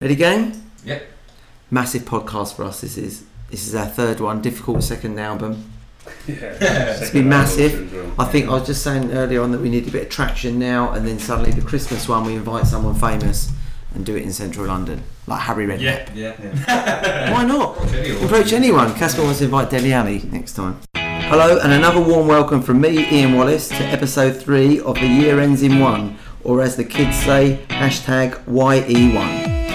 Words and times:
Ready, 0.00 0.14
gang? 0.14 0.62
Yep. 0.84 1.02
Massive 1.72 2.02
podcast 2.02 2.54
for 2.54 2.62
us. 2.62 2.82
This 2.82 2.96
is 2.96 3.24
this 3.50 3.66
is 3.66 3.74
our 3.74 3.86
third 3.86 4.20
one. 4.20 4.40
Difficult 4.40 4.84
second 4.84 5.18
album. 5.18 5.72
Yeah, 6.28 6.54
it's 7.00 7.10
been 7.10 7.28
massive. 7.28 8.18
I 8.18 8.24
think 8.26 8.48
I 8.48 8.52
was 8.52 8.66
just 8.66 8.82
saying 8.84 9.10
earlier 9.10 9.42
on 9.42 9.50
that 9.50 9.60
we 9.60 9.68
need 9.68 9.88
a 9.88 9.90
bit 9.90 10.04
of 10.04 10.08
traction 10.08 10.56
now, 10.58 10.92
and 10.92 11.06
then 11.06 11.18
suddenly 11.18 11.50
the 11.50 11.62
Christmas 11.62 12.08
one 12.08 12.24
we 12.24 12.36
invite 12.36 12.66
someone 12.66 12.94
famous 12.94 13.50
and 13.92 14.06
do 14.06 14.14
it 14.14 14.22
in 14.22 14.32
central 14.32 14.66
London, 14.66 15.02
like 15.26 15.40
Harry 15.40 15.66
Redknapp. 15.66 16.14
Yeah, 16.14 16.36
yeah. 16.40 17.32
Why 17.32 17.44
not? 17.44 17.76
Approach 17.76 17.92
anyone. 17.94 18.24
Approach 18.24 18.52
anyone. 18.52 18.94
Casper 18.94 19.22
wants 19.22 19.38
to 19.40 19.46
invite 19.46 19.68
Dele 19.68 19.92
Alli 19.92 20.20
next 20.30 20.52
time. 20.52 20.80
Hello, 20.94 21.58
and 21.58 21.72
another 21.72 22.00
warm 22.00 22.28
welcome 22.28 22.62
from 22.62 22.80
me, 22.80 23.10
Ian 23.10 23.36
Wallace, 23.36 23.68
to 23.68 23.84
episode 23.84 24.36
three 24.40 24.78
of 24.80 24.94
The 24.94 25.08
Year 25.08 25.40
Ends 25.40 25.62
in 25.62 25.80
One, 25.80 26.16
or 26.44 26.62
as 26.62 26.76
the 26.76 26.84
kids 26.84 27.18
say, 27.18 27.66
hashtag 27.68 28.42
YE1. 28.44 29.67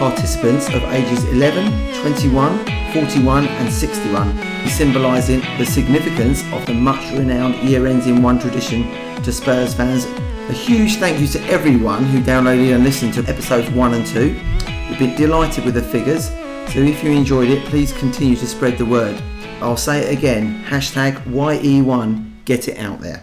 Participants 0.00 0.66
of 0.68 0.82
ages 0.84 1.24
11, 1.24 1.94
21, 2.00 2.58
41, 2.94 3.46
and 3.46 3.70
61, 3.70 4.34
symbolising 4.66 5.40
the 5.58 5.66
significance 5.66 6.42
of 6.54 6.64
the 6.64 6.72
much 6.72 7.12
renowned 7.12 7.54
Year 7.56 7.86
Ends 7.86 8.06
in 8.06 8.22
One 8.22 8.38
tradition 8.38 8.84
to 9.22 9.30
Spurs 9.30 9.74
fans. 9.74 10.06
A 10.48 10.54
huge 10.54 10.96
thank 10.96 11.20
you 11.20 11.26
to 11.26 11.42
everyone 11.50 12.06
who 12.06 12.22
downloaded 12.22 12.74
and 12.74 12.82
listened 12.82 13.12
to 13.12 13.28
episodes 13.28 13.68
1 13.72 13.92
and 13.92 14.06
2. 14.06 14.40
We've 14.88 14.98
been 14.98 15.16
delighted 15.16 15.66
with 15.66 15.74
the 15.74 15.82
figures, 15.82 16.28
so 16.72 16.80
if 16.80 17.04
you 17.04 17.10
enjoyed 17.10 17.50
it, 17.50 17.62
please 17.66 17.92
continue 17.92 18.36
to 18.36 18.46
spread 18.46 18.78
the 18.78 18.86
word. 18.86 19.22
I'll 19.60 19.76
say 19.76 20.00
it 20.00 20.16
again 20.16 20.64
hashtag 20.64 21.22
YE1, 21.24 22.46
get 22.46 22.68
it 22.68 22.78
out 22.78 23.00
there. 23.00 23.22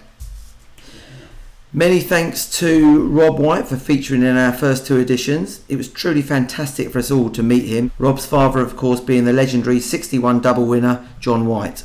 Many 1.77 1.99
thanks 1.99 2.49
to 2.57 3.07
Rob 3.07 3.37
White 3.37 3.67
for 3.67 3.77
featuring 3.77 4.23
in 4.23 4.35
our 4.35 4.51
first 4.51 4.87
two 4.87 4.97
editions. 4.97 5.61
It 5.69 5.75
was 5.75 5.87
truly 5.87 6.23
fantastic 6.23 6.89
for 6.89 6.97
us 6.97 7.11
all 7.11 7.29
to 7.29 7.43
meet 7.43 7.65
him. 7.65 7.91
Rob's 7.99 8.25
father, 8.25 8.61
of 8.61 8.75
course, 8.75 8.99
being 8.99 9.25
the 9.25 9.31
legendary 9.31 9.79
61 9.79 10.39
double 10.39 10.65
winner, 10.65 11.07
John 11.19 11.45
White. 11.45 11.83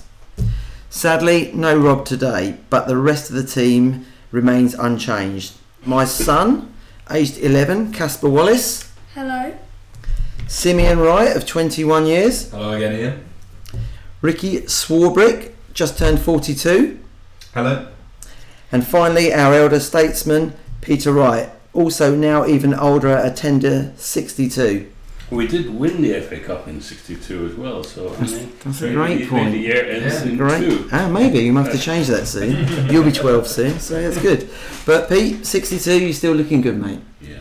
Sadly, 0.89 1.51
no 1.53 1.77
Rob 1.77 2.07
today, 2.07 2.57
but 2.71 2.87
the 2.87 2.97
rest 2.97 3.29
of 3.29 3.37
the 3.37 3.45
team 3.45 4.07
remains 4.31 4.73
unchanged. 4.73 5.53
My 5.85 6.07
son, 6.07 6.73
aged 7.11 7.37
11, 7.37 7.93
Casper 7.93 8.31
Wallace. 8.31 8.91
Hello. 9.13 9.55
Simeon 10.47 11.01
Wright, 11.01 11.37
of 11.37 11.45
21 11.45 12.07
years. 12.07 12.51
Hello 12.51 12.73
again, 12.73 12.95
Ian. 12.95 13.25
Ricky 14.23 14.63
Swarbrick, 14.63 15.53
just 15.75 15.99
turned 15.99 16.19
42. 16.19 16.99
Hello. 17.53 17.92
And 18.73 18.87
finally, 18.87 19.33
our 19.33 19.55
elder 19.55 19.79
statesman, 19.81 20.55
Peter 20.81 21.13
Wright, 21.13 21.51
also 21.75 22.15
now 22.17 22.47
even 22.47 22.75
older 22.75 23.09
at 23.09 23.27
a 23.27 23.35
tender 23.35 23.93
62. 23.97 24.89
We 25.31 25.47
did 25.47 25.75
win 25.75 26.03
the 26.03 26.21
FA 26.21 26.39
Cup 26.41 26.69
in 26.69 26.83
'62 26.83 27.47
as 27.47 27.55
well, 27.55 27.83
so 27.85 28.09
I 28.09 28.11
That's- 28.11 28.33
mean, 28.33 28.53
that's 28.65 28.83
a 28.83 28.93
great 28.93 29.17
maybe 29.21 29.27
point. 29.27 29.53
The 29.53 29.59
year 29.59 29.85
ends 29.91 30.15
Yeah, 30.25 30.31
in 30.31 30.37
Great. 30.37 30.61
two. 30.61 30.89
Ah, 30.93 31.09
maybe 31.09 31.39
you 31.39 31.53
might 31.55 31.63
have 31.65 31.73
to 31.73 31.79
change 31.81 32.09
that 32.09 32.27
soon. 32.27 32.69
You'll 32.91 33.05
be 33.05 33.13
12 33.13 33.47
soon, 33.47 33.79
so 33.81 33.95
that's 34.03 34.19
good. 34.21 34.51
But 34.85 35.09
Pete, 35.09 35.47
62, 35.47 35.99
you're 36.01 36.13
still 36.13 36.35
looking 36.35 36.61
good, 36.61 36.79
mate. 36.79 36.99
Yeah. 37.23 37.39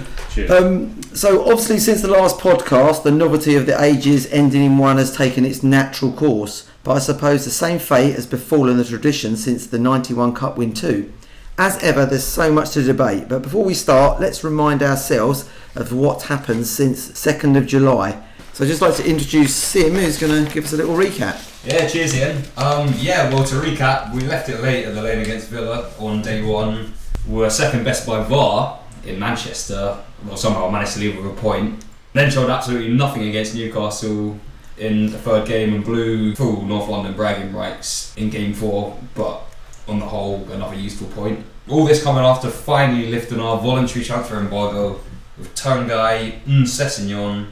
Cheers. 0.30 0.50
Um, 0.50 1.02
so 1.14 1.42
obviously, 1.42 1.78
since 1.78 2.02
the 2.02 2.08
last 2.08 2.38
podcast, 2.38 3.02
the 3.02 3.10
novelty 3.10 3.54
of 3.54 3.66
the 3.66 3.80
ages 3.82 4.26
ending 4.32 4.64
in 4.64 4.78
one 4.78 4.98
has 4.98 5.14
taken 5.14 5.44
its 5.44 5.62
natural 5.62 6.12
course. 6.12 6.68
But 6.84 6.92
I 6.92 6.98
suppose 6.98 7.44
the 7.44 7.50
same 7.50 7.78
fate 7.78 8.14
has 8.14 8.26
befallen 8.26 8.76
the 8.76 8.84
tradition 8.84 9.36
since 9.36 9.66
the 9.66 9.78
91 9.78 10.34
Cup 10.34 10.56
win 10.56 10.72
too. 10.72 11.12
As 11.58 11.80
ever, 11.82 12.06
there's 12.06 12.24
so 12.24 12.50
much 12.50 12.70
to 12.70 12.82
debate. 12.82 13.28
But 13.28 13.42
before 13.42 13.64
we 13.64 13.74
start, 13.74 14.20
let's 14.20 14.42
remind 14.42 14.82
ourselves 14.82 15.48
of 15.74 15.92
what 15.92 16.22
happened 16.22 16.66
since 16.66 17.10
2nd 17.12 17.56
of 17.56 17.66
July. 17.66 18.22
So 18.52 18.64
I'd 18.64 18.68
just 18.68 18.82
like 18.82 18.96
to 18.96 19.08
introduce 19.08 19.54
Sim, 19.54 19.94
who's 19.94 20.18
going 20.18 20.44
to 20.44 20.52
give 20.52 20.64
us 20.64 20.72
a 20.72 20.76
little 20.76 20.96
recap. 20.96 21.48
Yeah, 21.64 21.86
cheers, 21.86 22.16
Ian. 22.16 22.42
Um, 22.56 22.92
yeah, 22.98 23.32
well, 23.32 23.44
to 23.44 23.54
recap, 23.54 24.12
we 24.12 24.22
left 24.22 24.48
it 24.48 24.60
late 24.60 24.84
at 24.84 24.94
the 24.94 25.02
lane 25.02 25.20
against 25.20 25.48
Villa 25.48 25.90
on 25.98 26.20
day 26.20 26.42
one. 26.42 26.92
We 27.28 27.36
were 27.36 27.50
second 27.50 27.84
best 27.84 28.06
by 28.06 28.22
VAR 28.24 28.81
in 29.04 29.18
Manchester. 29.18 29.98
Well, 30.24 30.36
somehow 30.36 30.68
managed 30.70 30.94
to 30.94 31.00
leave 31.00 31.16
with 31.16 31.26
a 31.26 31.40
point. 31.40 31.84
Then 32.12 32.30
showed 32.30 32.50
absolutely 32.50 32.92
nothing 32.92 33.28
against 33.28 33.54
Newcastle 33.54 34.38
in 34.78 35.10
the 35.10 35.18
third 35.18 35.46
game 35.46 35.74
and 35.74 35.84
blew 35.84 36.34
full 36.34 36.62
North 36.62 36.88
London 36.88 37.14
bragging 37.14 37.52
rights 37.52 38.14
in 38.16 38.30
game 38.30 38.52
four, 38.52 38.98
but 39.14 39.42
on 39.88 39.98
the 39.98 40.06
whole, 40.06 40.46
another 40.50 40.74
useful 40.74 41.08
point. 41.08 41.44
All 41.68 41.84
this 41.84 42.02
coming 42.02 42.24
after 42.24 42.50
finally 42.50 43.08
lifting 43.08 43.40
our 43.40 43.58
voluntary 43.58 44.04
transfer 44.04 44.38
embargo 44.38 45.00
with 45.38 45.54
Tanguy, 45.54 46.42
Nsessignon, 46.44 47.48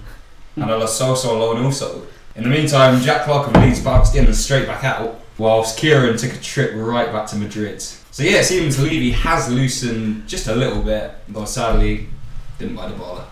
and 0.56 0.70
a 0.70 0.76
Lo 0.76 0.86
Celso 0.86 1.30
alone 1.30 1.64
also. 1.64 2.06
In 2.36 2.44
the 2.44 2.48
meantime, 2.48 3.00
Jack 3.00 3.24
Clarke 3.24 3.48
of 3.48 3.62
Leeds 3.62 3.80
bounced 3.80 4.14
in 4.14 4.26
and 4.26 4.36
straight 4.36 4.66
back 4.66 4.84
out, 4.84 5.20
whilst 5.38 5.78
Kieran 5.78 6.16
took 6.16 6.32
a 6.32 6.38
trip 6.38 6.72
right 6.74 7.12
back 7.12 7.26
to 7.28 7.36
Madrid. 7.36 7.82
So 8.12 8.22
yeah, 8.24 8.38
it 8.40 8.44
seems 8.44 8.78
Levy 8.82 9.12
has 9.12 9.48
loosened 9.50 10.26
just 10.28 10.46
a 10.48 10.54
little 10.54 10.82
bit, 10.82 11.12
but 11.28 11.46
sadly 11.46 12.08
didn't 12.58 12.76
buy 12.76 12.88
the 12.88 12.94
baller. 12.94 13.24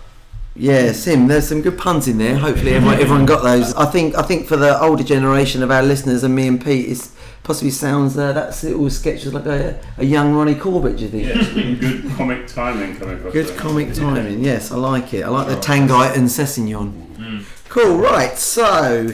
Yeah, 0.55 0.91
Sim, 0.93 1.27
there's 1.27 1.47
some 1.47 1.61
good 1.61 1.77
puns 1.77 2.07
in 2.07 2.17
there. 2.17 2.35
Hopefully, 2.37 2.71
everyone, 2.73 2.95
everyone 2.99 3.25
got 3.25 3.43
those. 3.43 3.73
I 3.75 3.85
think 3.85 4.15
I 4.17 4.21
think 4.23 4.47
for 4.47 4.57
the 4.57 4.81
older 4.81 5.03
generation 5.03 5.63
of 5.63 5.71
our 5.71 5.83
listeners 5.83 6.23
and 6.23 6.35
me 6.35 6.47
and 6.47 6.63
Pete, 6.63 6.89
it 6.89 7.09
possibly 7.43 7.71
sounds 7.71 8.17
uh, 8.17 8.33
that 8.33 8.61
little 8.63 8.89
sketch 8.89 9.23
was 9.25 9.33
like 9.33 9.45
a, 9.45 9.79
a 9.97 10.03
young 10.05 10.33
Ronnie 10.33 10.55
Corbett. 10.55 10.97
Do 10.97 11.03
you 11.03 11.09
think? 11.09 11.27
yeah, 11.27 11.43
some 11.43 11.75
good 11.75 12.11
comic 12.17 12.47
timing 12.47 12.97
coming 12.97 13.17
across. 13.17 13.33
Good 13.33 13.47
there. 13.47 13.57
comic 13.57 13.93
timing. 13.93 14.43
Yes, 14.43 14.71
I 14.71 14.75
like 14.77 15.13
it. 15.13 15.23
I 15.23 15.29
like 15.29 15.47
the 15.47 15.57
Oh. 15.57 15.61
Tanguy 15.61 16.15
and 16.17 16.27
Sessegnon. 16.27 17.43
Cool. 17.69 17.97
Right. 17.97 18.35
So, 18.37 19.11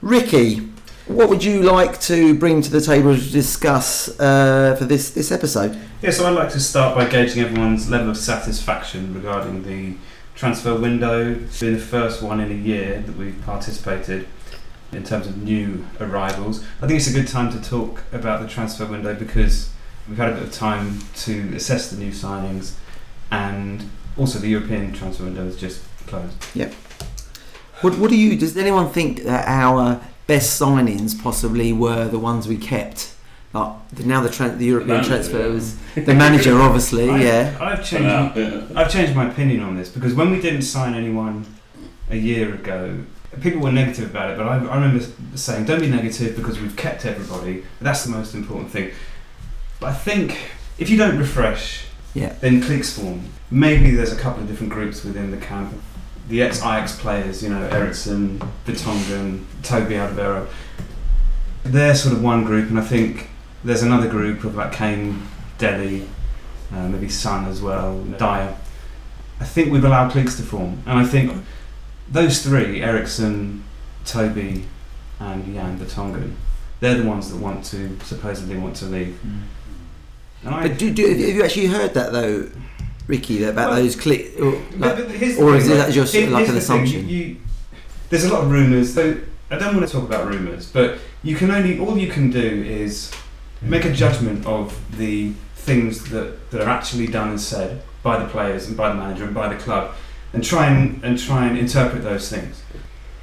Ricky, 0.00 0.67
what 1.08 1.30
would 1.30 1.42
you 1.42 1.62
like 1.62 2.00
to 2.02 2.34
bring 2.34 2.60
to 2.60 2.70
the 2.70 2.80
table 2.80 3.16
to 3.16 3.30
discuss 3.30 4.08
uh, 4.20 4.76
for 4.78 4.84
this 4.84 5.10
this 5.10 5.32
episode? 5.32 5.78
Yeah, 6.02 6.10
so 6.10 6.26
I'd 6.26 6.34
like 6.34 6.50
to 6.50 6.60
start 6.60 6.94
by 6.94 7.08
gauging 7.08 7.42
everyone's 7.42 7.90
level 7.90 8.10
of 8.10 8.16
satisfaction 8.16 9.14
regarding 9.14 9.64
the 9.64 9.96
transfer 10.34 10.78
window. 10.78 11.32
It's 11.32 11.60
been 11.60 11.74
the 11.74 11.80
first 11.80 12.22
one 12.22 12.40
in 12.40 12.52
a 12.52 12.54
year 12.54 13.00
that 13.00 13.16
we've 13.16 13.40
participated 13.44 14.28
in 14.92 15.02
terms 15.02 15.26
of 15.26 15.38
new 15.38 15.86
arrivals. 15.98 16.64
I 16.82 16.86
think 16.86 16.98
it's 16.98 17.08
a 17.08 17.12
good 17.12 17.28
time 17.28 17.50
to 17.52 17.68
talk 17.68 18.02
about 18.12 18.42
the 18.42 18.48
transfer 18.48 18.86
window 18.86 19.14
because 19.14 19.70
we've 20.08 20.18
had 20.18 20.30
a 20.32 20.34
bit 20.34 20.42
of 20.44 20.52
time 20.52 21.00
to 21.16 21.54
assess 21.54 21.90
the 21.90 21.96
new 21.96 22.12
signings 22.12 22.74
and 23.30 23.90
also 24.16 24.38
the 24.38 24.48
European 24.48 24.92
transfer 24.92 25.24
window 25.24 25.44
has 25.44 25.56
just 25.56 25.82
closed. 26.06 26.34
Yep. 26.54 26.72
What, 27.80 27.98
what 27.98 28.10
do 28.10 28.16
you? 28.16 28.36
Does 28.36 28.56
anyone 28.56 28.90
think 28.90 29.24
that 29.24 29.46
our 29.48 30.00
best 30.28 30.60
signings 30.60 31.20
possibly 31.20 31.72
were 31.72 32.06
the 32.06 32.18
ones 32.20 32.46
we 32.46 32.56
kept? 32.56 33.14
Like 33.52 33.72
now 34.04 34.20
the 34.20 34.28
tran 34.28 34.58
the 34.58 34.66
European 34.66 34.98
Manager, 34.98 35.08
transfer 35.08 35.40
yeah. 35.40 35.46
was 35.54 35.76
the 35.96 36.14
manager, 36.14 36.60
obviously. 36.60 37.10
I- 37.10 37.20
yeah. 37.22 37.58
I've 37.60 37.84
changed 37.84 38.04
now, 38.06 38.32
yeah. 38.36 38.66
I've 38.76 38.92
changed 38.92 39.16
my 39.16 39.28
opinion 39.28 39.60
on 39.62 39.74
this 39.76 39.88
because 39.88 40.14
when 40.14 40.30
we 40.30 40.40
didn't 40.40 40.62
sign 40.62 40.94
anyone 40.94 41.44
a 42.10 42.16
year 42.16 42.54
ago, 42.54 43.00
people 43.40 43.60
were 43.62 43.72
negative 43.72 44.10
about 44.10 44.30
it. 44.30 44.36
But 44.36 44.46
I, 44.46 44.56
I 44.58 44.74
remember 44.76 45.04
saying, 45.34 45.64
"Don't 45.64 45.80
be 45.80 45.88
negative 45.88 46.36
because 46.36 46.60
we've 46.60 46.76
kept 46.76 47.04
everybody. 47.06 47.64
That's 47.80 48.04
the 48.04 48.10
most 48.10 48.34
important 48.34 48.70
thing." 48.70 48.90
But 49.80 49.88
I 49.88 49.94
think 49.94 50.36
if 50.78 50.90
you 50.90 50.98
don't 50.98 51.18
refresh, 51.18 51.86
Yeah. 52.14 52.34
then 52.40 52.60
cliques 52.60 52.92
form. 52.98 53.22
Maybe 53.50 53.92
there's 53.92 54.12
a 54.12 54.16
couple 54.16 54.42
of 54.42 54.48
different 54.48 54.72
groups 54.72 55.04
within 55.04 55.30
the 55.30 55.38
camp. 55.38 55.72
The 56.28 56.42
ex-Ajax 56.42 56.98
players, 57.00 57.42
you 57.42 57.48
know, 57.48 57.62
Eriksen, 57.68 58.38
Vertonghen, 58.66 59.44
Toby 59.62 59.94
Alderweireld. 59.94 60.48
They're 61.64 61.94
sort 61.94 62.14
of 62.14 62.22
one 62.22 62.44
group, 62.44 62.68
and 62.68 62.78
I 62.78 62.82
think 62.82 63.30
there's 63.64 63.82
another 63.82 64.08
group 64.08 64.44
of 64.44 64.54
like 64.54 64.72
Kane, 64.72 65.22
Dele, 65.58 66.06
uh, 66.72 66.88
maybe 66.88 67.08
Son 67.08 67.46
as 67.46 67.60
well, 67.60 68.02
Dier. 68.04 68.56
I 69.40 69.44
think 69.44 69.72
we've 69.72 69.84
allowed 69.84 70.10
cliques 70.12 70.36
to 70.36 70.42
form, 70.42 70.82
and 70.86 70.98
I 70.98 71.04
think 71.04 71.32
those 72.10 72.42
three, 72.42 72.82
Eriksen, 72.82 73.64
Toby, 74.04 74.64
and 75.20 75.54
Jan 75.54 75.78
Vertonghen, 75.78 76.34
they're 76.80 76.96
the 76.96 77.08
ones 77.08 77.30
that 77.30 77.38
want 77.38 77.64
to 77.66 77.98
supposedly 78.04 78.56
want 78.56 78.76
to 78.76 78.86
leave. 78.86 79.18
And 80.44 80.54
I, 80.54 80.68
But 80.68 80.78
do, 80.78 80.92
do 80.92 81.06
have 81.08 81.18
you 81.18 81.44
actually 81.44 81.66
heard 81.66 81.94
that 81.94 82.12
though, 82.12 82.48
Ricky, 83.08 83.42
about 83.42 83.70
Well, 83.70 83.82
those 83.82 83.96
click? 83.96 84.38
Or, 84.38 84.52
like, 84.52 84.78
but 84.78 85.10
here's 85.10 85.36
the 85.36 85.42
or 85.42 85.56
is 85.56 85.66
that 85.68 85.92
just 85.92 86.14
like 86.14 86.24
an 86.24 86.46
thing, 86.46 86.56
assumption? 86.56 87.08
You, 87.08 87.16
you, 87.16 87.36
there's 88.10 88.24
a 88.24 88.32
lot 88.32 88.44
of 88.44 88.50
rumours. 88.50 88.94
So 88.94 89.18
I 89.50 89.58
don't 89.58 89.74
want 89.74 89.88
to 89.88 89.92
talk 89.92 90.04
about 90.04 90.28
rumours, 90.28 90.70
but 90.70 90.98
you 91.22 91.34
can 91.34 91.50
only 91.50 91.80
all 91.80 91.96
you 91.98 92.08
can 92.08 92.30
do 92.30 92.38
is 92.40 93.10
make 93.62 93.84
a 93.84 93.92
judgment 93.92 94.46
of 94.46 94.78
the 94.98 95.32
things 95.56 96.10
that, 96.10 96.50
that 96.50 96.60
are 96.60 96.68
actually 96.68 97.06
done 97.06 97.30
and 97.30 97.40
said 97.40 97.82
by 98.02 98.22
the 98.22 98.28
players 98.28 98.68
and 98.68 98.76
by 98.76 98.90
the 98.90 98.94
manager 98.94 99.24
and 99.24 99.34
by 99.34 99.48
the 99.52 99.56
club, 99.60 99.94
and 100.34 100.44
try 100.44 100.66
and 100.66 101.02
and 101.02 101.18
try 101.18 101.46
and 101.46 101.58
interpret 101.58 102.02
those 102.04 102.28
things. 102.28 102.62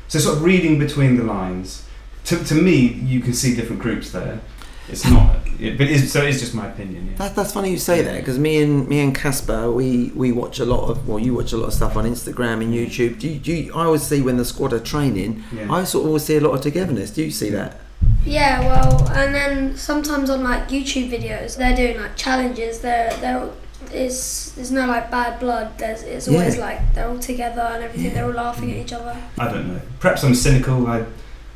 So 0.07 0.19
sort 0.19 0.37
of 0.37 0.43
reading 0.43 0.79
between 0.79 1.15
the 1.15 1.23
lines. 1.23 1.83
To, 2.25 2.43
to 2.43 2.55
me, 2.55 2.75
you 2.87 3.19
can 3.19 3.33
see 3.33 3.55
different 3.55 3.83
groups 3.83 4.11
there. 4.11 4.41
It's 4.89 5.05
not 5.05 5.44
it, 5.59 5.77
but 5.77 5.87
it's, 5.87 6.11
so 6.11 6.21
it's 6.23 6.39
just 6.39 6.53
my 6.53 6.67
opinion. 6.67 7.07
Yeah. 7.11 7.17
That, 7.17 7.35
that's 7.35 7.53
funny 7.53 7.71
you 7.71 7.77
say 7.77 8.01
that 8.01 8.19
because 8.19 8.37
me 8.39 8.61
and 8.61 8.87
me 8.87 8.99
and 9.01 9.15
Casper, 9.15 9.71
we, 9.71 10.11
we 10.15 10.31
watch 10.31 10.59
a 10.59 10.65
lot 10.65 10.89
of 10.89 11.07
well, 11.07 11.19
you 11.19 11.33
watch 11.33 11.53
a 11.53 11.57
lot 11.57 11.67
of 11.67 11.73
stuff 11.73 11.95
on 11.95 12.05
Instagram 12.05 12.61
and 12.63 12.73
YouTube. 12.73 13.19
Do 13.19 13.27
you, 13.29 13.39
do 13.39 13.53
you, 13.53 13.73
I 13.73 13.85
always 13.85 14.03
see 14.03 14.21
when 14.21 14.37
the 14.37 14.45
squad 14.45 14.73
are 14.73 14.79
training, 14.79 15.43
Yeah. 15.53 15.71
I 15.71 15.83
sort 15.83 16.03
of 16.03 16.07
always 16.07 16.23
see 16.23 16.37
a 16.37 16.41
lot 16.41 16.51
of 16.53 16.61
togetherness. 16.61 17.11
Do 17.11 17.23
you 17.23 17.31
see 17.31 17.49
that? 17.51 17.77
Yeah, 18.25 18.59
well, 18.61 19.07
and 19.13 19.33
then 19.35 19.77
sometimes 19.77 20.29
on 20.29 20.43
like 20.43 20.69
YouTube 20.69 21.09
videos, 21.09 21.57
they're 21.57 21.75
doing 21.75 21.97
like 21.99 22.15
challenges. 22.15 22.79
They're 22.79 23.15
they're 23.17 23.49
it's 23.91 24.51
there's 24.51 24.71
no 24.71 24.87
like 24.87 25.11
bad 25.11 25.39
blood. 25.39 25.77
There's 25.77 26.01
it's 26.03 26.27
always 26.27 26.55
Yeah. 26.55 26.61
like 26.65 26.93
they're 26.93 27.07
all 27.07 27.19
together 27.19 27.61
and 27.61 27.83
everything. 27.83 28.07
Yeah. 28.07 28.13
They're 28.15 28.25
all 28.25 28.31
laughing 28.31 28.71
at 28.71 28.77
each 28.77 28.93
other. 28.93 29.15
I 29.37 29.51
don't 29.51 29.67
know. 29.67 29.81
Perhaps 29.99 30.23
I'm 30.23 30.33
cynical. 30.35 30.87
I 30.87 31.05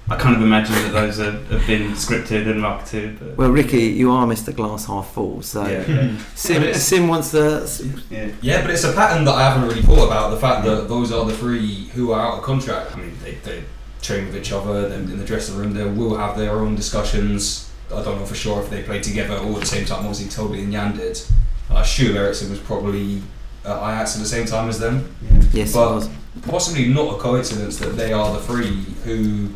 I 0.09 0.15
kind 0.15 0.35
of 0.35 0.41
imagine 0.41 0.73
that 0.75 0.91
those 0.94 1.19
are, 1.19 1.31
have 1.31 1.67
been 1.67 1.91
scripted 1.91 2.50
and 2.50 2.61
marketed. 2.61 3.19
But 3.19 3.38
Well, 3.38 3.51
Ricky, 3.51 3.83
you 3.83 4.11
are 4.11 4.25
Mr. 4.25 4.56
Glass 4.56 4.85
half 4.85 5.13
full, 5.13 5.41
so 5.41 5.65
yeah, 5.67 6.17
Sim, 6.35 6.73
Sim 6.73 7.07
wants 7.07 7.31
to. 7.31 7.67
yeah. 8.09 8.31
Yeah, 8.41 8.61
but 8.61 8.71
it's 8.71 8.83
a 8.83 8.94
pattern 8.94 9.23
that 9.25 9.35
I 9.35 9.44
haven't 9.50 9.67
really 9.69 9.81
thought 9.83 10.06
about. 10.07 10.31
The 10.31 10.38
fact 10.38 10.65
that 10.65 10.88
those 10.88 11.11
are 11.11 11.25
the 11.25 11.35
three 11.35 11.85
who 11.94 12.11
are 12.11 12.19
out 12.21 12.38
of 12.39 12.44
contract. 12.44 12.94
I 12.95 13.00
mean, 13.00 13.15
they, 13.23 13.35
they 13.44 13.63
train 14.01 14.25
with 14.27 14.35
each 14.35 14.51
other 14.51 14.89
then 14.89 15.01
in 15.03 15.17
the 15.19 15.25
dressing 15.25 15.57
room. 15.57 15.73
They 15.73 15.85
will 15.85 16.17
have 16.17 16.38
their 16.38 16.51
own 16.59 16.75
discussions. 16.75 17.69
I 17.94 18.01
don't 18.03 18.19
know 18.19 18.25
for 18.25 18.35
sure 18.35 18.61
if 18.61 18.69
they 18.69 18.83
play 18.83 19.01
together 19.01 19.35
all 19.38 19.53
at 19.56 19.59
the 19.61 19.65
same 19.65 19.85
time. 19.85 20.00
Obviously, 20.00 20.29
Toby 20.29 20.61
and 20.61 20.71
Jan 20.71 20.95
did. 20.97 21.21
I 21.69 21.81
assume 21.81 22.15
Eriksen 22.17 22.50
was 22.50 22.59
probably 22.59 23.21
at 23.65 23.75
Ajax 23.77 24.15
at 24.15 24.21
the 24.21 24.27
same 24.27 24.45
time 24.45 24.69
as 24.69 24.79
them. 24.79 25.13
yeah. 25.21 25.41
Yes, 25.53 25.69
it 25.71 25.73
But- 25.75 25.94
was. 25.95 26.09
Possibly 26.47 26.88
not 26.88 27.15
a 27.15 27.17
coincidence 27.17 27.77
that 27.79 27.97
they 27.97 28.13
are 28.13 28.31
the 28.33 28.39
three 28.39 28.85
who 29.03 29.50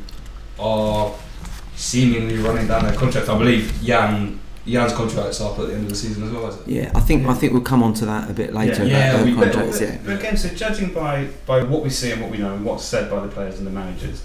are 0.63 1.13
seemingly 1.75 2.37
running 2.37 2.67
down 2.67 2.85
their 2.85 2.95
contract. 2.95 3.29
I 3.29 3.37
believe 3.37 3.73
Jan 3.83 4.39
Jan's 4.65 4.93
contract's 4.93 5.41
up 5.41 5.59
at 5.59 5.67
the 5.67 5.73
end 5.73 5.83
of 5.83 5.89
the 5.89 5.95
season 5.95 6.23
as 6.23 6.31
well. 6.31 6.47
Is 6.47 6.55
it? 6.61 6.67
Yeah, 6.67 6.91
I 6.95 7.01
think 7.01 7.27
I 7.27 7.33
think 7.33 7.51
we'll 7.53 7.61
come 7.61 7.83
on 7.83 7.93
to 7.95 8.05
that 8.05 8.29
a 8.29 8.33
bit 8.33 8.53
later 8.53 8.85
Yeah. 8.85 9.11
about 9.15 9.19
Yeah, 9.19 9.23
we- 9.25 9.33
contracts. 9.41 9.79
but, 9.79 9.87
Yeah, 9.89 9.97
but 10.05 10.19
again, 10.19 10.37
so 10.37 10.49
judging 10.49 10.93
by, 10.93 11.27
by 11.45 11.63
what 11.63 11.83
we 11.83 11.89
see 11.89 12.11
and 12.11 12.21
what 12.21 12.31
we 12.31 12.37
know 12.37 12.53
and 12.53 12.63
what's 12.63 12.85
said 12.85 13.09
by 13.11 13.19
the 13.19 13.27
players 13.27 13.57
and 13.57 13.67
the 13.67 13.71
managers, 13.71 14.23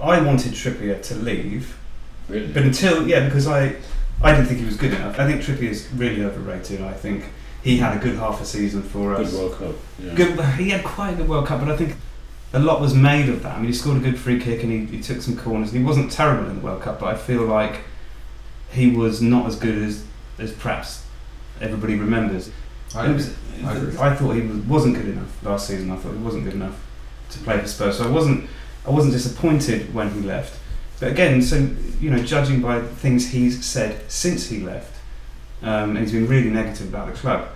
I 0.00 0.20
wanted 0.20 0.52
Trippier 0.52 1.02
to 1.02 1.14
leave, 1.16 1.76
Really? 2.28 2.46
but 2.48 2.62
until 2.62 3.06
yeah, 3.08 3.24
because 3.26 3.46
I 3.48 3.74
I 4.22 4.32
didn't 4.32 4.46
think 4.46 4.60
he 4.60 4.66
was 4.66 4.76
good 4.76 4.94
enough. 4.94 5.18
I 5.18 5.26
think 5.26 5.42
Trippier 5.42 5.70
is 5.70 5.88
really 5.96 6.24
overrated. 6.24 6.80
I 6.82 6.92
think 6.92 7.24
he 7.62 7.78
had 7.78 7.96
a 7.96 8.00
good 8.00 8.16
half 8.16 8.40
a 8.40 8.44
season 8.44 8.82
for 8.82 9.14
us. 9.16 9.30
Good 9.32 9.38
World 9.40 9.58
Cup. 9.58 9.74
Yeah. 9.98 10.14
Good, 10.14 10.40
he 10.60 10.70
had 10.70 10.84
quite 10.84 11.14
a 11.14 11.16
good 11.16 11.28
World 11.28 11.46
Cup, 11.46 11.60
but 11.60 11.68
I 11.70 11.76
think 11.76 11.96
a 12.56 12.60
lot 12.60 12.80
was 12.80 12.94
made 12.94 13.28
of 13.28 13.42
that. 13.42 13.54
I 13.54 13.58
mean, 13.58 13.66
he 13.66 13.72
scored 13.72 13.96
a 13.98 14.00
good 14.00 14.18
free 14.18 14.40
kick 14.40 14.62
and 14.62 14.72
he, 14.72 14.96
he 14.96 15.02
took 15.02 15.20
some 15.22 15.36
corners. 15.36 15.70
And 15.72 15.78
he 15.80 15.84
wasn't 15.84 16.10
terrible 16.10 16.48
in 16.50 16.56
the 16.56 16.62
World 16.62 16.82
Cup, 16.82 17.00
but 17.00 17.06
I 17.14 17.16
feel 17.16 17.42
like 17.42 17.80
he 18.70 18.90
was 18.90 19.20
not 19.22 19.46
as 19.46 19.56
good 19.56 19.76
as, 19.82 20.04
as 20.38 20.52
perhaps 20.52 21.04
everybody 21.60 21.96
remembers. 21.96 22.50
I 22.94 23.08
was- 23.10 23.34
I. 23.64 24.10
I 24.10 24.14
thought 24.14 24.32
he 24.34 24.42
was, 24.42 24.58
wasn't 24.58 24.96
good 24.96 25.08
enough 25.08 25.42
last 25.44 25.66
season. 25.68 25.90
I 25.90 25.96
thought 25.96 26.12
he 26.12 26.18
wasn't 26.18 26.44
good 26.44 26.54
enough 26.54 26.78
to 27.30 27.38
play 27.40 27.58
for 27.58 27.66
Spurs. 27.66 27.98
So 27.98 28.04
I 28.04 28.10
wasn't 28.10 28.48
I 28.86 28.90
wasn't 28.90 29.14
disappointed 29.14 29.92
when 29.94 30.10
he 30.12 30.20
left. 30.20 30.58
But 31.00 31.10
again, 31.12 31.40
so 31.42 31.56
you 32.00 32.10
know, 32.10 32.18
judging 32.22 32.60
by 32.60 32.80
things 32.82 33.30
he's 33.30 33.64
said 33.64 34.10
since 34.10 34.48
he 34.48 34.60
left, 34.60 34.94
um, 35.62 35.90
and 35.90 35.98
he's 35.98 36.12
been 36.12 36.28
really 36.28 36.50
negative 36.50 36.88
about 36.88 37.06
the 37.06 37.12
club. 37.14 37.48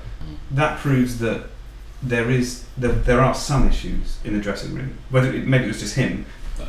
That 0.50 0.79
proves 0.79 1.19
that 1.19 1.44
there 2.02 2.31
is 2.31 2.64
that 2.79 3.05
there 3.05 3.20
are 3.20 3.35
some 3.35 3.69
issues 3.69 4.19
in 4.25 4.35
the 4.35 4.41
dressing 4.41 4.75
room. 4.75 4.97
Whether 5.11 5.32
it, 5.35 5.47
maybe 5.47 5.64
it 5.64 5.69
was 5.69 5.81
just 5.81 5.94
him. 5.97 6.25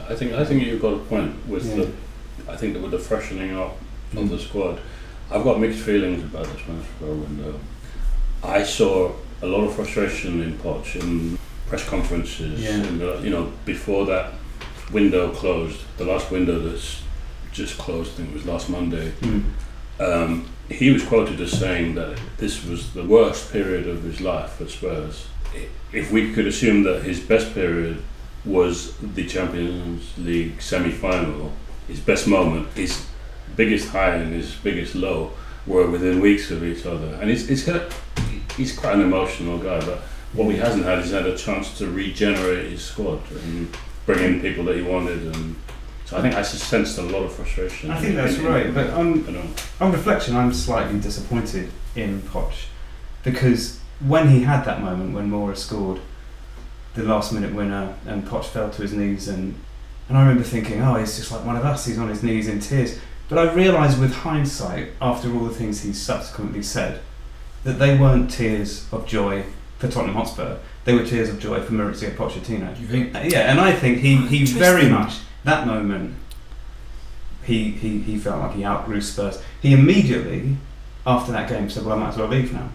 I 0.09 0.15
think 0.15 0.33
I 0.33 0.43
think 0.45 0.63
you've 0.63 0.81
got 0.81 0.93
a 0.93 0.99
point 0.99 1.35
with 1.47 1.65
Yeah. 1.65 1.85
the. 1.85 2.51
I 2.51 2.57
think 2.57 2.73
that 2.73 2.81
with 2.81 2.91
the 2.91 2.99
freshening 2.99 3.55
up 3.55 3.77
of 4.15 4.29
the 4.29 4.39
squad, 4.39 4.79
I've 5.29 5.43
got 5.43 5.59
mixed 5.59 5.79
feelings 5.79 6.23
about 6.23 6.45
this 6.47 6.61
transfer 6.61 7.05
window. 7.05 7.59
I 8.43 8.63
saw 8.63 9.13
a 9.41 9.45
lot 9.45 9.63
of 9.63 9.75
frustration 9.75 10.41
in 10.41 10.57
Poch 10.57 10.95
in 10.95 11.37
press 11.67 11.87
conferences. 11.87 12.59
Yeah. 12.61 12.71
and, 12.75 13.01
uh, 13.01 13.17
you 13.19 13.29
know, 13.29 13.51
before 13.65 14.05
that 14.07 14.33
window 14.91 15.31
closed, 15.31 15.79
the 15.97 16.03
last 16.05 16.31
window 16.31 16.59
that's 16.59 17.03
just 17.53 17.77
closed, 17.77 18.11
I 18.13 18.15
think 18.17 18.29
it 18.29 18.33
was 18.33 18.45
last 18.45 18.69
Monday. 18.69 19.13
Um, 19.99 20.47
he 20.71 20.91
was 20.91 21.03
quoted 21.03 21.39
as 21.41 21.57
saying 21.57 21.95
that 21.95 22.19
this 22.37 22.65
was 22.65 22.93
the 22.93 23.03
worst 23.03 23.51
period 23.51 23.87
of 23.87 24.03
his 24.03 24.21
life 24.21 24.61
at 24.61 24.69
Spurs. 24.69 25.27
If 25.91 26.11
we 26.11 26.33
could 26.33 26.47
assume 26.47 26.83
that 26.83 27.03
his 27.03 27.19
best 27.19 27.53
period 27.53 28.01
was 28.45 28.95
the 28.97 29.27
Champions 29.27 30.17
League 30.17 30.61
semi-final, 30.61 31.51
his 31.87 31.99
best 31.99 32.27
moment, 32.27 32.71
his 32.73 33.05
biggest 33.55 33.89
high 33.89 34.15
and 34.15 34.33
his 34.33 34.55
biggest 34.55 34.95
low 34.95 35.31
were 35.67 35.87
within 35.87 36.21
weeks 36.21 36.49
of 36.51 36.63
each 36.63 36.85
other. 36.85 37.19
And 37.21 37.29
got, 37.65 37.93
he's 38.57 38.77
quite 38.77 38.95
an 38.95 39.01
emotional 39.01 39.57
guy, 39.57 39.79
but 39.85 39.99
what 40.33 40.49
he 40.49 40.57
hasn't 40.57 40.85
had 40.85 40.99
is 40.99 41.11
had 41.11 41.25
a 41.25 41.37
chance 41.37 41.77
to 41.79 41.87
regenerate 41.91 42.71
his 42.71 42.83
squad 42.83 43.19
and 43.43 43.75
bring 44.05 44.23
in 44.23 44.41
people 44.41 44.63
that 44.65 44.77
he 44.77 44.81
wanted. 44.81 45.35
And 45.35 45.55
so 46.11 46.17
I 46.17 46.21
think 46.21 46.35
I 46.35 46.39
just 46.41 46.67
sensed 46.67 46.97
a 46.97 47.03
lot 47.03 47.23
of 47.23 47.31
frustration. 47.33 47.89
I 47.89 48.01
think 48.01 48.15
that's 48.17 48.35
in- 48.37 48.45
right. 48.45 48.73
But 48.73 48.89
on 48.89 49.25
you 49.25 49.31
know, 49.31 49.43
on 49.79 49.93
reflection, 49.93 50.35
I'm 50.35 50.53
slightly 50.53 50.99
disappointed 50.99 51.71
in 51.95 52.21
Poch 52.23 52.65
because 53.23 53.79
when 54.05 54.27
he 54.27 54.41
had 54.43 54.65
that 54.65 54.81
moment 54.81 55.13
when 55.13 55.31
Moura 55.31 55.55
scored 55.55 56.01
the 56.95 57.03
last 57.03 57.31
minute 57.31 57.53
winner 57.55 57.95
and 58.05 58.27
Poch 58.27 58.43
fell 58.43 58.69
to 58.71 58.81
his 58.81 58.91
knees 58.91 59.29
and 59.29 59.55
and 60.09 60.17
I 60.17 60.21
remember 60.23 60.43
thinking, 60.43 60.81
oh, 60.81 60.95
he's 60.95 61.15
just 61.15 61.31
like 61.31 61.45
one 61.45 61.55
of 61.55 61.63
us. 61.63 61.85
He's 61.85 61.97
on 61.97 62.09
his 62.09 62.21
knees 62.23 62.49
in 62.49 62.59
tears. 62.59 62.99
But 63.29 63.37
I 63.39 63.53
realised 63.53 63.97
with 63.97 64.13
hindsight, 64.13 64.89
after 64.99 65.33
all 65.33 65.45
the 65.45 65.53
things 65.55 65.83
he 65.83 65.93
subsequently 65.93 66.61
said, 66.61 66.99
that 67.63 67.79
they 67.79 67.97
weren't 67.97 68.29
tears 68.29 68.85
of 68.91 69.07
joy 69.07 69.45
for 69.79 69.87
Tottenham 69.87 70.15
Hotspur. 70.15 70.57
They 70.83 70.93
were 70.93 71.05
tears 71.05 71.29
of 71.29 71.39
joy 71.39 71.61
for 71.61 71.71
Maurizio 71.71 72.13
Pochettino. 72.13 72.77
You 72.81 72.87
think? 72.87 73.15
Uh, 73.15 73.19
Yeah, 73.19 73.49
and 73.49 73.61
I 73.61 73.71
think 73.71 73.99
he, 73.99 74.17
he 74.27 74.43
very 74.43 74.89
much 74.89 75.19
that 75.43 75.67
moment 75.67 76.15
he, 77.43 77.71
he 77.71 77.99
he 77.99 78.17
felt 78.17 78.41
like 78.41 78.55
he 78.55 78.63
outgrew 78.63 79.01
Spurs. 79.01 79.41
He 79.61 79.73
immediately 79.73 80.57
after 81.05 81.31
that 81.31 81.49
game 81.49 81.69
said, 81.69 81.85
"Well, 81.85 81.97
I 81.97 81.99
might 81.99 82.09
as 82.09 82.17
well 82.17 82.27
leave 82.27 82.53
now." 82.53 82.69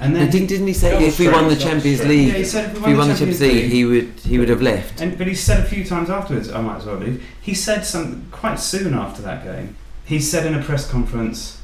And 0.00 0.14
then 0.14 0.30
didn't, 0.30 0.48
didn't 0.48 0.66
he 0.66 0.72
say 0.74 1.06
if 1.06 1.18
we 1.18 1.28
won 1.28 1.48
the 1.48 1.56
strange, 1.56 1.82
that 1.82 1.90
was 1.90 1.98
Champions. 1.98 2.06
League, 2.06 2.28
yeah, 2.28 2.34
he 2.34 2.44
said 2.44 2.76
if 2.76 2.86
we 2.86 2.94
won 2.94 3.08
the 3.08 3.14
Champions 3.14 3.40
League, 3.40 3.70
he 3.70 3.84
would 3.84 4.12
he 4.24 4.38
would 4.38 4.48
have 4.48 4.62
left. 4.62 5.00
and 5.00 5.16
but 5.16 5.26
he 5.26 5.34
said 5.34 5.60
a 5.60 5.68
few 5.68 5.84
times 5.84 6.10
afterwards, 6.10 6.50
"I 6.50 6.60
might 6.60 6.78
as 6.78 6.86
well 6.86 6.96
leave." 6.96 7.24
He 7.40 7.54
said 7.54 7.84
some 7.84 8.26
quite 8.30 8.58
soon 8.58 8.94
after 8.94 9.22
that 9.22 9.44
game. 9.44 9.76
He 10.04 10.20
said 10.20 10.46
in 10.46 10.54
a 10.54 10.62
press 10.62 10.88
conference, 10.88 11.60